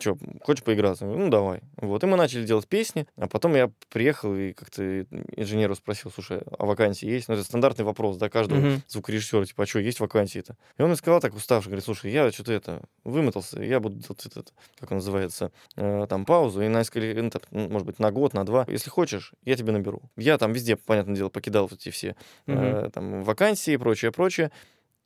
что, 0.00 0.16
хочешь 0.42 0.64
поиграться? 0.64 1.04
Ну, 1.06 1.28
давай. 1.28 1.60
Вот, 1.76 2.02
и 2.02 2.06
мы 2.06 2.16
начали 2.16 2.44
делать 2.46 2.66
песни, 2.66 3.06
а 3.16 3.28
потом 3.28 3.54
я 3.54 3.70
приехал 3.90 4.34
и 4.34 4.52
как-то 4.52 5.02
инженеру 5.36 5.74
спросил, 5.74 6.10
слушай, 6.10 6.42
а 6.58 6.64
вакансии 6.66 7.06
есть? 7.06 7.28
Ну, 7.28 7.34
это 7.34 7.44
стандартный 7.44 7.84
вопрос, 7.84 8.16
да, 8.16 8.28
каждого 8.28 8.60
Мгм. 8.60 8.82
звукорежиссера, 8.88 9.44
типа, 9.44 9.64
а 9.64 9.66
что, 9.66 9.78
есть 9.80 10.00
вакансии-то? 10.00 10.56
И 10.78 10.82
он 10.82 10.88
мне 10.88 10.96
сказал 10.96 11.20
так 11.20 11.34
уставший, 11.34 11.68
говорит, 11.68 11.84
слушай, 11.84 12.10
я 12.10 12.30
что-то 12.30 12.52
это, 12.52 12.82
вымотался, 13.04 13.62
я 13.62 13.80
буду 13.80 13.96
делать 13.96 14.26
это, 14.26 14.44
как 14.78 14.90
он 14.90 14.98
называется, 14.98 15.52
э, 15.76 16.06
там, 16.08 16.24
паузу, 16.24 16.62
и 16.62 16.68
на 16.68 16.78
несколько, 16.78 17.22
ну, 17.22 17.30
ну, 17.50 17.68
может 17.68 17.86
быть, 17.86 17.98
на 17.98 18.10
год, 18.10 18.32
на 18.34 18.44
два. 18.44 18.64
Если 18.68 18.90
хочешь, 18.90 19.32
я 19.44 19.56
тебя 19.56 19.72
наберу. 19.72 20.02
Я 20.16 20.38
там 20.38 20.52
везде, 20.52 20.76
понятное 20.76 21.14
дело, 21.14 21.28
покидал 21.28 21.68
эти 21.72 21.90
все 21.90 22.16
Мгм. 22.46 22.58
э, 22.58 22.90
там, 22.92 23.22
вакансии 23.22 23.74
и 23.74 23.76
прочее, 23.76 24.12
прочее. 24.12 24.50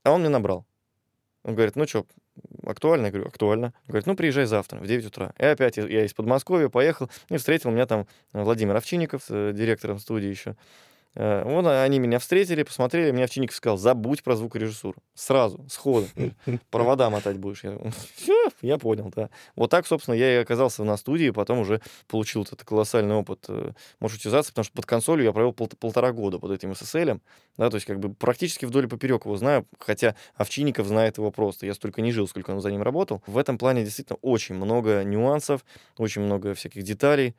А 0.05 0.12
он 0.12 0.21
мне 0.21 0.29
набрал. 0.29 0.64
Он 1.43 1.55
говорит, 1.55 1.77
ну 1.77 1.87
что, 1.87 2.07
актуально? 2.64 3.07
Я 3.07 3.12
говорю, 3.12 3.28
актуально. 3.28 3.72
Говорит, 3.88 4.07
ну 4.07 4.16
приезжай 4.16 4.45
завтра 4.47 4.78
в 4.78 4.86
9 4.86 5.07
утра. 5.07 5.32
И 5.38 5.45
опять 5.45 5.76
я- 5.76 6.05
из 6.05 6.14
Подмосковья 6.14 6.68
поехал 6.68 7.11
и 7.28 7.36
встретил 7.36 7.70
меня 7.70 7.86
там 7.86 8.07
Владимир 8.32 8.76
Овчинников, 8.76 9.24
э, 9.28 9.53
директором 9.55 9.99
студии 9.99 10.28
еще. 10.28 10.57
Э, 11.16 11.42
Вот 11.44 11.66
они 11.66 11.98
меня 11.98 12.18
встретили, 12.18 12.62
посмотрели, 12.62 13.11
мне 13.11 13.24
Овчинников 13.24 13.56
сказал, 13.56 13.76
забудь 13.76 14.22
про 14.22 14.36
звукорежиссуру. 14.36 15.02
Сразу, 15.14 15.66
сходу. 15.68 16.06
Провода 16.70 17.11
мотать 17.11 17.36
будешь. 17.38 17.64
Я, 17.64 17.76
я 18.62 18.78
понял, 18.78 19.12
да. 19.14 19.28
Вот 19.56 19.70
так, 19.70 19.86
собственно, 19.86 20.14
я 20.14 20.34
и 20.38 20.42
оказался 20.42 20.84
на 20.84 20.96
студии, 20.96 21.30
потом 21.30 21.58
уже 21.61 21.80
получил 22.06 22.42
этот 22.42 22.62
колоссальный 22.64 23.14
опыт 23.16 23.44
э, 23.48 23.72
маршрутизации, 23.98 24.50
потому 24.52 24.64
что 24.64 24.74
под 24.74 24.86
консолью 24.86 25.24
я 25.24 25.32
провел 25.32 25.52
пол- 25.52 25.68
полтора 25.78 26.12
года 26.12 26.38
под 26.38 26.52
этим 26.52 26.70
SSL, 26.72 27.20
да, 27.56 27.70
то 27.70 27.74
есть 27.74 27.86
как 27.86 27.98
бы 27.98 28.14
практически 28.14 28.64
вдоль 28.64 28.84
и 28.84 28.88
поперек 28.88 29.24
его 29.24 29.36
знаю, 29.36 29.66
хотя 29.78 30.14
Овчинников 30.36 30.86
знает 30.86 31.18
его 31.18 31.30
просто. 31.30 31.66
Я 31.66 31.74
столько 31.74 32.02
не 32.02 32.12
жил, 32.12 32.28
сколько 32.28 32.52
он 32.52 32.61
за 32.61 32.70
ним 32.70 32.82
работал. 32.82 33.22
В 33.26 33.36
этом 33.36 33.58
плане 33.58 33.84
действительно 33.84 34.18
очень 34.22 34.54
много 34.54 35.02
нюансов, 35.02 35.64
очень 35.98 36.22
много 36.22 36.54
всяких 36.54 36.82
деталей. 36.84 37.34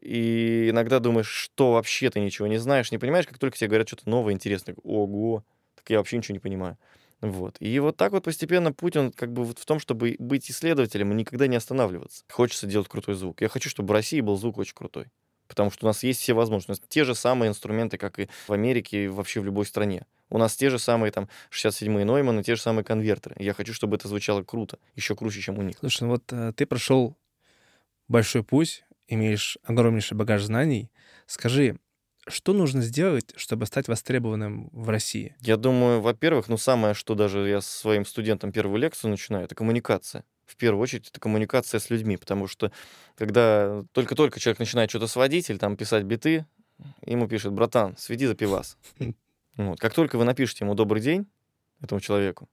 И 0.00 0.68
иногда 0.70 0.98
думаешь, 1.00 1.28
что 1.28 1.72
вообще 1.72 2.10
ты 2.10 2.20
ничего 2.20 2.46
не 2.46 2.58
знаешь, 2.58 2.92
не 2.92 2.98
понимаешь, 2.98 3.26
как 3.26 3.38
только 3.38 3.56
тебе 3.56 3.68
говорят 3.68 3.88
что-то 3.88 4.08
новое, 4.08 4.34
интересное. 4.34 4.76
Ого, 4.82 5.44
так 5.76 5.88
я 5.90 5.98
вообще 5.98 6.18
ничего 6.18 6.34
не 6.34 6.40
понимаю. 6.40 6.76
Вот. 7.20 7.56
И 7.60 7.78
вот 7.78 7.96
так 7.96 8.12
вот 8.12 8.24
постепенно 8.24 8.72
путь, 8.72 8.96
он 8.96 9.10
как 9.10 9.32
бы 9.32 9.44
вот 9.44 9.58
в 9.58 9.64
том, 9.64 9.80
чтобы 9.80 10.16
быть 10.18 10.50
исследователем 10.50 11.12
и 11.12 11.14
никогда 11.14 11.46
не 11.46 11.56
останавливаться. 11.56 12.24
Хочется 12.30 12.66
делать 12.66 12.88
крутой 12.88 13.14
звук. 13.14 13.40
Я 13.40 13.48
хочу, 13.48 13.70
чтобы 13.70 13.88
в 13.88 13.92
России 13.92 14.20
был 14.20 14.36
звук 14.36 14.58
очень 14.58 14.74
крутой. 14.74 15.06
Потому 15.46 15.70
что 15.70 15.86
у 15.86 15.88
нас 15.88 16.02
есть 16.02 16.20
все 16.20 16.34
возможности. 16.34 16.86
Те 16.88 17.04
же 17.04 17.14
самые 17.14 17.50
инструменты, 17.50 17.96
как 17.98 18.18
и 18.18 18.28
в 18.46 18.52
Америке, 18.52 19.04
и 19.04 19.08
вообще 19.08 19.40
в 19.40 19.44
любой 19.44 19.66
стране. 19.66 20.06
У 20.30 20.38
нас 20.38 20.56
те 20.56 20.70
же 20.70 20.78
самые 20.78 21.12
там 21.12 21.28
67-е 21.50 22.04
Нойманы, 22.04 22.42
те 22.42 22.56
же 22.56 22.62
самые 22.62 22.84
конвертеры. 22.84 23.36
Я 23.38 23.52
хочу, 23.52 23.74
чтобы 23.74 23.96
это 23.96 24.08
звучало 24.08 24.42
круто. 24.42 24.78
Еще 24.94 25.14
круче, 25.14 25.40
чем 25.40 25.58
у 25.58 25.62
них. 25.62 25.76
Слушай, 25.80 26.04
ну 26.04 26.08
вот 26.10 26.24
э, 26.30 26.52
ты 26.56 26.66
прошел 26.66 27.16
большой 28.08 28.42
путь, 28.42 28.84
имеешь 29.08 29.58
огромнейший 29.62 30.16
багаж 30.16 30.42
знаний. 30.42 30.90
Скажи, 31.26 31.78
что 32.26 32.52
нужно 32.52 32.80
сделать, 32.82 33.32
чтобы 33.36 33.66
стать 33.66 33.88
востребованным 33.88 34.70
в 34.72 34.88
России? 34.88 35.36
Я 35.40 35.56
думаю, 35.56 36.00
во-первых, 36.00 36.48
ну 36.48 36.56
самое, 36.56 36.94
что 36.94 37.14
даже 37.14 37.48
я 37.48 37.60
со 37.60 37.78
своим 37.78 38.06
студентам 38.06 38.52
первую 38.52 38.78
лекцию 38.78 39.10
начинаю, 39.10 39.44
это 39.44 39.54
коммуникация. 39.54 40.24
В 40.46 40.56
первую 40.56 40.82
очередь, 40.82 41.08
это 41.08 41.20
коммуникация 41.20 41.80
с 41.80 41.90
людьми, 41.90 42.16
потому 42.16 42.46
что 42.46 42.70
когда 43.16 43.82
только-только 43.92 44.40
человек 44.40 44.58
начинает 44.58 44.90
что-то 44.90 45.06
сводить 45.06 45.50
или 45.50 45.58
там 45.58 45.76
писать 45.76 46.04
биты, 46.04 46.46
ему 47.04 47.28
пишет, 47.28 47.52
братан, 47.52 47.96
сведи 47.96 48.26
за 48.26 48.34
пивас. 48.34 48.76
Вот. 49.56 49.78
Как 49.78 49.94
только 49.94 50.18
вы 50.18 50.24
напишете 50.24 50.64
ему 50.64 50.74
добрый 50.74 51.00
день, 51.00 51.28
этому 51.80 52.00
человеку, 52.00 52.48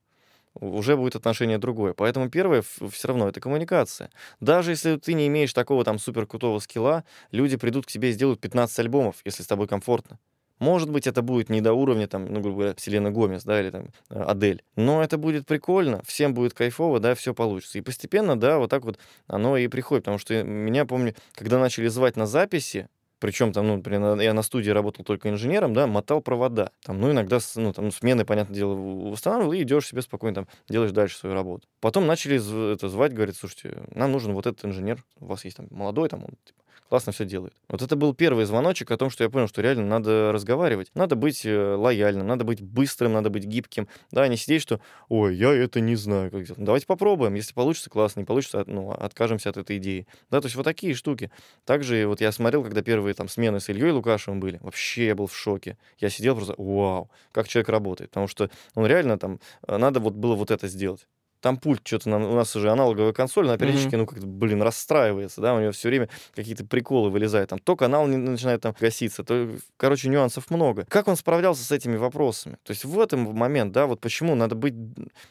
уже 0.56 0.98
будет 0.98 1.16
отношение 1.16 1.58
другое. 1.58 1.94
Поэтому 1.94 2.30
первое 2.30 2.62
все 2.62 3.08
равно 3.08 3.30
это 3.30 3.40
коммуникация. 3.40 4.10
Даже 4.40 4.72
если 4.72 4.98
ты 4.98 5.14
не 5.14 5.28
имеешь 5.28 5.54
такого 5.54 5.84
там 5.84 6.00
супер 6.00 6.26
крутого 6.26 6.60
скилла, 6.60 7.04
люди 7.32 7.58
придут 7.58 7.86
к 7.86 7.90
тебе 7.90 8.10
и 8.10 8.14
сделают 8.14 8.40
15 8.42 8.80
альбомов, 8.80 9.18
если 9.26 9.44
с 9.44 9.48
тобой 9.48 9.68
комфортно. 9.68 10.20
Может 10.62 10.92
быть, 10.92 11.08
это 11.08 11.24
будет 11.24 11.50
не 11.50 11.60
до 11.60 11.74
уровня, 11.74 12.08
там, 12.08 12.26
ну, 12.26 12.40
грубо 12.40 12.58
говоря, 12.58 12.76
Селена 12.78 13.10
Гомес, 13.10 13.44
да, 13.44 13.60
или 13.60 13.72
там 13.72 13.88
э, 14.12 14.22
Адель. 14.22 14.62
Но 14.76 15.04
это 15.04 15.18
будет 15.18 15.48
прикольно, 15.48 16.04
всем 16.06 16.36
будет 16.36 16.54
кайфово, 16.54 17.00
да, 17.00 17.16
все 17.16 17.34
получится. 17.34 17.80
И 17.80 17.82
постепенно, 17.82 18.40
да, 18.40 18.60
вот 18.60 18.70
так 18.70 18.86
вот 18.86 19.00
оно 19.26 19.58
и 19.58 19.68
приходит. 19.68 20.04
Потому 20.04 20.20
что 20.20 20.44
меня, 20.44 20.86
помню, 20.86 21.16
когда 21.34 21.58
начали 21.58 21.88
звать 21.88 22.16
на 22.16 22.28
записи, 22.28 22.90
причем 23.22 23.54
там, 23.54 23.68
ну, 23.68 23.76
например, 23.78 24.20
я 24.20 24.34
на 24.34 24.42
студии 24.42 24.72
работал 24.72 25.06
только 25.06 25.30
инженером, 25.30 25.76
да, 25.76 25.86
мотал 25.86 26.22
провода. 26.22 26.72
Там, 26.84 27.00
ну, 27.00 27.12
иногда, 27.12 27.38
ну, 27.56 27.72
там, 27.72 27.92
смены, 27.92 28.26
понятное 28.26 28.56
дело, 28.56 28.74
восстанавливал, 28.74 29.54
и 29.54 29.62
идешь 29.62 29.88
себе 29.88 30.02
спокойно 30.02 30.36
там, 30.36 30.48
делаешь 30.68 30.92
дальше 30.92 31.18
свою 31.18 31.36
работу. 31.36 31.68
Потом 31.82 32.08
начали 32.08 32.74
это 32.74 32.90
звать, 32.90 33.14
говорит, 33.14 33.36
слушайте, 33.36 33.84
нам 33.94 34.12
нужен 34.12 34.34
вот 34.34 34.48
этот 34.48 34.66
инженер, 34.66 35.06
у 35.20 35.28
вас 35.28 35.46
есть 35.46 35.58
там 35.58 35.68
молодой, 35.70 36.10
там, 36.10 36.24
он, 36.24 36.32
типа, 36.44 36.60
классно 36.92 37.14
все 37.14 37.24
делает. 37.24 37.54
Вот 37.70 37.82
это 37.82 37.96
был 37.96 38.14
первый 38.14 38.44
звоночек 38.44 38.92
о 38.92 38.98
том, 38.98 39.10
что 39.10 39.24
я 39.24 39.30
понял, 39.30 39.48
что 39.48 39.62
реально 39.62 39.86
надо 39.86 40.34
разговаривать, 40.34 40.92
надо 40.94 41.16
быть 41.16 41.46
э, 41.46 41.76
лояльным, 41.76 42.28
надо 42.28 42.44
быть 42.44 42.62
быстрым, 42.62 43.14
надо 43.14 43.30
быть 43.30 43.46
гибким, 43.46 43.88
да, 44.12 44.28
не 44.28 44.36
сидеть, 44.36 44.62
что, 44.62 44.82
ой, 45.08 45.34
я 45.38 45.54
это 45.54 45.80
не 45.80 45.96
знаю, 45.96 46.30
как 46.32 46.44
делать. 46.44 46.60
Ну, 46.60 46.66
давайте 46.66 46.88
попробуем, 46.88 47.36
если 47.36 47.54
получится, 47.54 47.90
классно, 47.90 48.20
не 48.20 48.26
получится, 48.26 48.66
ну, 48.68 48.92
откажемся 48.92 49.50
от 49.50 49.56
этой 49.56 49.78
идеи. 49.78 50.06
Да, 50.30 50.42
то 50.42 50.48
есть 50.48 50.58
вот 50.58 50.64
такие 50.64 50.94
штуки. 50.94 51.32
Также 51.64 52.06
вот 52.08 52.20
я 52.20 52.34
смотрел, 52.34 52.62
когда 52.62 52.82
первые 52.82 53.14
там 53.14 53.30
смены 53.30 53.62
с 53.62 53.70
Ильей 53.70 53.92
Лукашевым 53.92 54.42
были, 54.42 54.60
вообще 54.62 55.06
я 55.06 55.16
был 55.16 55.28
в 55.28 55.34
шоке. 55.34 55.78
Я 55.98 56.10
сидел 56.10 56.36
просто, 56.36 56.56
вау, 56.58 57.10
как 57.32 57.48
человек 57.48 57.70
работает, 57.70 58.10
потому 58.10 58.28
что 58.28 58.50
он 58.76 58.86
реально 58.86 59.18
там, 59.18 59.40
э, 59.66 59.78
надо 59.78 60.02
вот 60.02 60.16
было 60.16 60.36
вот 60.36 60.52
это 60.52 60.68
сделать 60.68 61.08
там 61.42 61.58
пульт 61.58 61.82
что-то, 61.84 62.16
у 62.16 62.36
нас 62.36 62.56
уже 62.56 62.72
аналоговая 62.72 63.14
консоль, 63.14 63.48
она 63.48 63.58
периодически, 63.58 63.96
mm-hmm. 63.96 63.98
ну, 63.98 64.06
как-то, 64.06 64.28
блин, 64.28 64.62
расстраивается, 64.62 65.42
да, 65.42 65.56
у 65.56 65.60
нее 65.60 65.72
все 65.72 65.90
время 65.90 66.10
какие-то 66.36 66.66
приколы 66.66 67.10
вылезают, 67.10 67.50
там, 67.50 67.60
то 67.60 67.76
канал 67.76 68.08
не 68.08 68.18
начинает 68.18 68.62
там 68.62 68.76
гаситься, 68.80 69.24
то, 69.24 69.50
короче, 69.78 70.08
нюансов 70.10 70.50
много. 70.50 70.86
Как 70.88 71.08
он 71.08 71.16
справлялся 71.16 71.64
с 71.64 71.72
этими 71.72 71.98
вопросами? 71.98 72.58
То 72.64 72.72
есть 72.72 72.86
в 72.86 73.00
этом 73.00 73.36
момент, 73.36 73.74
да, 73.74 73.88
вот 73.88 74.00
почему 74.00 74.36
надо 74.36 74.56
быть 74.56 74.76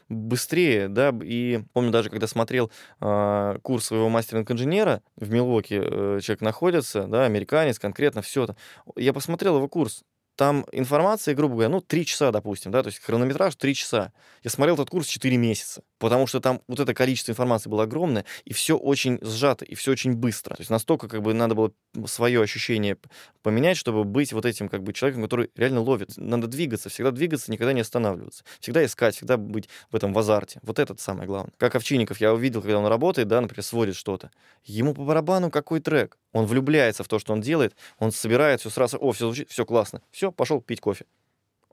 быстрее, 0.08 0.88
да, 0.88 1.14
и 1.22 1.62
помню 1.72 1.90
даже, 1.90 2.10
когда 2.10 2.26
смотрел 2.26 2.70
э, 3.00 3.58
курс 3.62 3.86
своего 3.86 4.08
мастеринг-инженера 4.08 5.02
в 5.16 5.30
Милуоке, 5.30 5.80
э, 5.82 6.18
человек 6.22 6.40
находится, 6.42 7.04
да, 7.04 7.24
американец, 7.24 7.78
конкретно 7.78 8.22
все 8.22 8.44
это, 8.44 8.56
я 8.96 9.12
посмотрел 9.12 9.56
его 9.56 9.68
курс, 9.68 10.02
там 10.36 10.64
информация, 10.72 11.34
грубо 11.34 11.54
говоря, 11.54 11.68
ну, 11.68 11.80
3 11.80 12.06
часа, 12.06 12.30
допустим, 12.30 12.70
да, 12.70 12.82
то 12.82 12.88
есть 12.88 13.00
хронометраж 13.00 13.54
3 13.56 13.74
часа. 13.74 14.12
Я 14.42 14.50
смотрел 14.50 14.74
этот 14.74 14.90
курс 14.90 15.06
4 15.06 15.36
месяца, 15.36 15.82
потому 15.98 16.26
что 16.26 16.40
там 16.40 16.62
вот 16.66 16.80
это 16.80 16.94
количество 16.94 17.32
информации 17.32 17.68
было 17.68 17.82
огромное, 17.82 18.24
и 18.44 18.52
все 18.52 18.76
очень 18.76 19.18
сжато, 19.22 19.64
и 19.64 19.74
все 19.74 19.92
очень 19.92 20.14
быстро. 20.14 20.54
То 20.54 20.62
есть 20.62 20.70
настолько 20.70 21.08
как 21.08 21.22
бы 21.22 21.34
надо 21.34 21.54
было 21.54 21.72
свое 22.06 22.42
ощущение 22.42 22.96
поменять, 23.42 23.76
чтобы 23.76 24.04
быть 24.04 24.32
вот 24.32 24.46
этим 24.46 24.68
как 24.68 24.82
бы 24.82 24.92
человеком, 24.92 25.24
который 25.24 25.50
реально 25.56 25.80
ловит. 25.80 26.16
Надо 26.16 26.46
двигаться, 26.46 26.88
всегда 26.88 27.10
двигаться, 27.10 27.52
никогда 27.52 27.72
не 27.72 27.80
останавливаться. 27.80 28.44
Всегда 28.60 28.84
искать, 28.84 29.16
всегда 29.16 29.36
быть 29.36 29.68
в 29.90 29.96
этом 29.96 30.12
в 30.12 30.18
азарте. 30.18 30.60
Вот 30.62 30.78
это 30.78 30.94
самое 30.98 31.26
главное. 31.26 31.52
Как 31.58 31.74
Овчинников, 31.74 32.20
я 32.20 32.32
увидел, 32.32 32.62
когда 32.62 32.78
он 32.78 32.86
работает, 32.86 33.28
да, 33.28 33.40
например, 33.40 33.62
сводит 33.62 33.96
что-то. 33.96 34.30
Ему 34.64 34.94
по 34.94 35.04
барабану 35.04 35.50
какой 35.50 35.80
трек. 35.80 36.18
Он 36.32 36.46
влюбляется 36.46 37.02
в 37.02 37.08
то, 37.08 37.18
что 37.18 37.32
он 37.32 37.40
делает, 37.40 37.74
он 37.98 38.12
собирает 38.12 38.60
все 38.60 38.70
сразу, 38.70 38.98
о, 38.98 39.12
все 39.12 39.26
звучит, 39.26 39.50
все 39.50 39.66
классно, 39.66 40.00
все, 40.10 40.30
пошел 40.30 40.60
пить 40.60 40.80
кофе. 40.80 41.06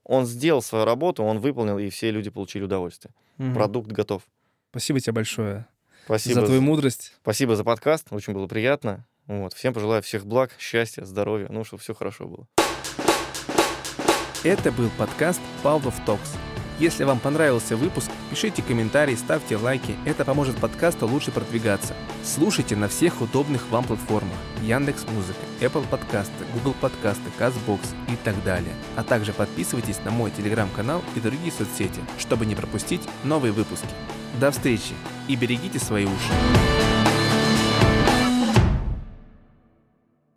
Он 0.04 0.26
сделал 0.26 0.62
свою 0.62 0.86
работу, 0.86 1.24
он 1.24 1.40
выполнил, 1.40 1.78
и 1.78 1.90
все 1.90 2.12
люди 2.12 2.30
получили 2.30 2.64
удовольствие. 2.64 3.14
Мгм. 3.38 3.54
Продукт 3.54 3.92
готов. 3.92 4.24
Спасибо 4.72 5.00
тебе 5.00 5.14
большое 5.14 5.68
Спасибо. 6.06 6.42
за 6.42 6.46
твою 6.46 6.62
мудрость. 6.62 7.14
Спасибо 7.22 7.56
за 7.56 7.64
подкаст, 7.64 8.08
очень 8.12 8.34
было 8.34 8.48
приятно. 8.48 9.06
Вот. 9.28 9.54
Всем 9.54 9.74
пожелаю 9.74 10.02
всех 10.02 10.26
благ, 10.26 10.52
счастья, 10.58 11.04
здоровья, 11.04 11.48
ну, 11.50 11.64
чтобы 11.66 11.82
все 11.82 11.94
хорошо 11.94 12.28
было. 12.28 12.48
Это 14.44 14.72
был 14.72 14.90
подкаст 14.98 15.42
Павлов 15.62 15.94
Токс. 16.06 16.38
Если 16.80 17.06
вам 17.06 17.20
понравился 17.20 17.76
выпуск, 17.76 18.12
пишите 18.30 18.62
комментарии, 18.62 19.16
ставьте 19.16 19.58
лайки. 19.58 19.96
Это 20.06 20.24
поможет 20.24 20.58
подкасту 20.58 21.08
лучше 21.08 21.32
продвигаться. 21.32 21.96
Слушайте 22.24 22.76
на 22.76 22.88
всех 22.88 23.20
удобных 23.20 23.68
вам 23.72 23.84
платформах. 23.84 24.38
Яндекс 24.62 25.06
Музыка, 25.08 25.40
Apple 25.60 25.88
Подкасты, 25.88 26.46
Google 26.54 26.76
Подкасты, 26.80 27.32
Castbox 27.40 27.80
и 28.10 28.16
так 28.24 28.44
далее. 28.44 28.76
А 28.96 29.04
также 29.04 29.34
подписывайтесь 29.34 30.00
на 30.06 30.12
мой 30.12 30.30
телеграм-канал 30.30 31.02
и 31.16 31.20
другие 31.20 31.52
соцсети, 31.52 32.00
чтобы 32.20 32.46
не 32.46 32.54
пропустить 32.54 33.02
новые 33.24 33.54
выпуски. 33.54 33.90
До 34.40 34.52
встречи 34.52 34.94
и 35.28 35.36
берегите 35.36 35.80
свои 35.80 36.06
уши. 36.06 36.32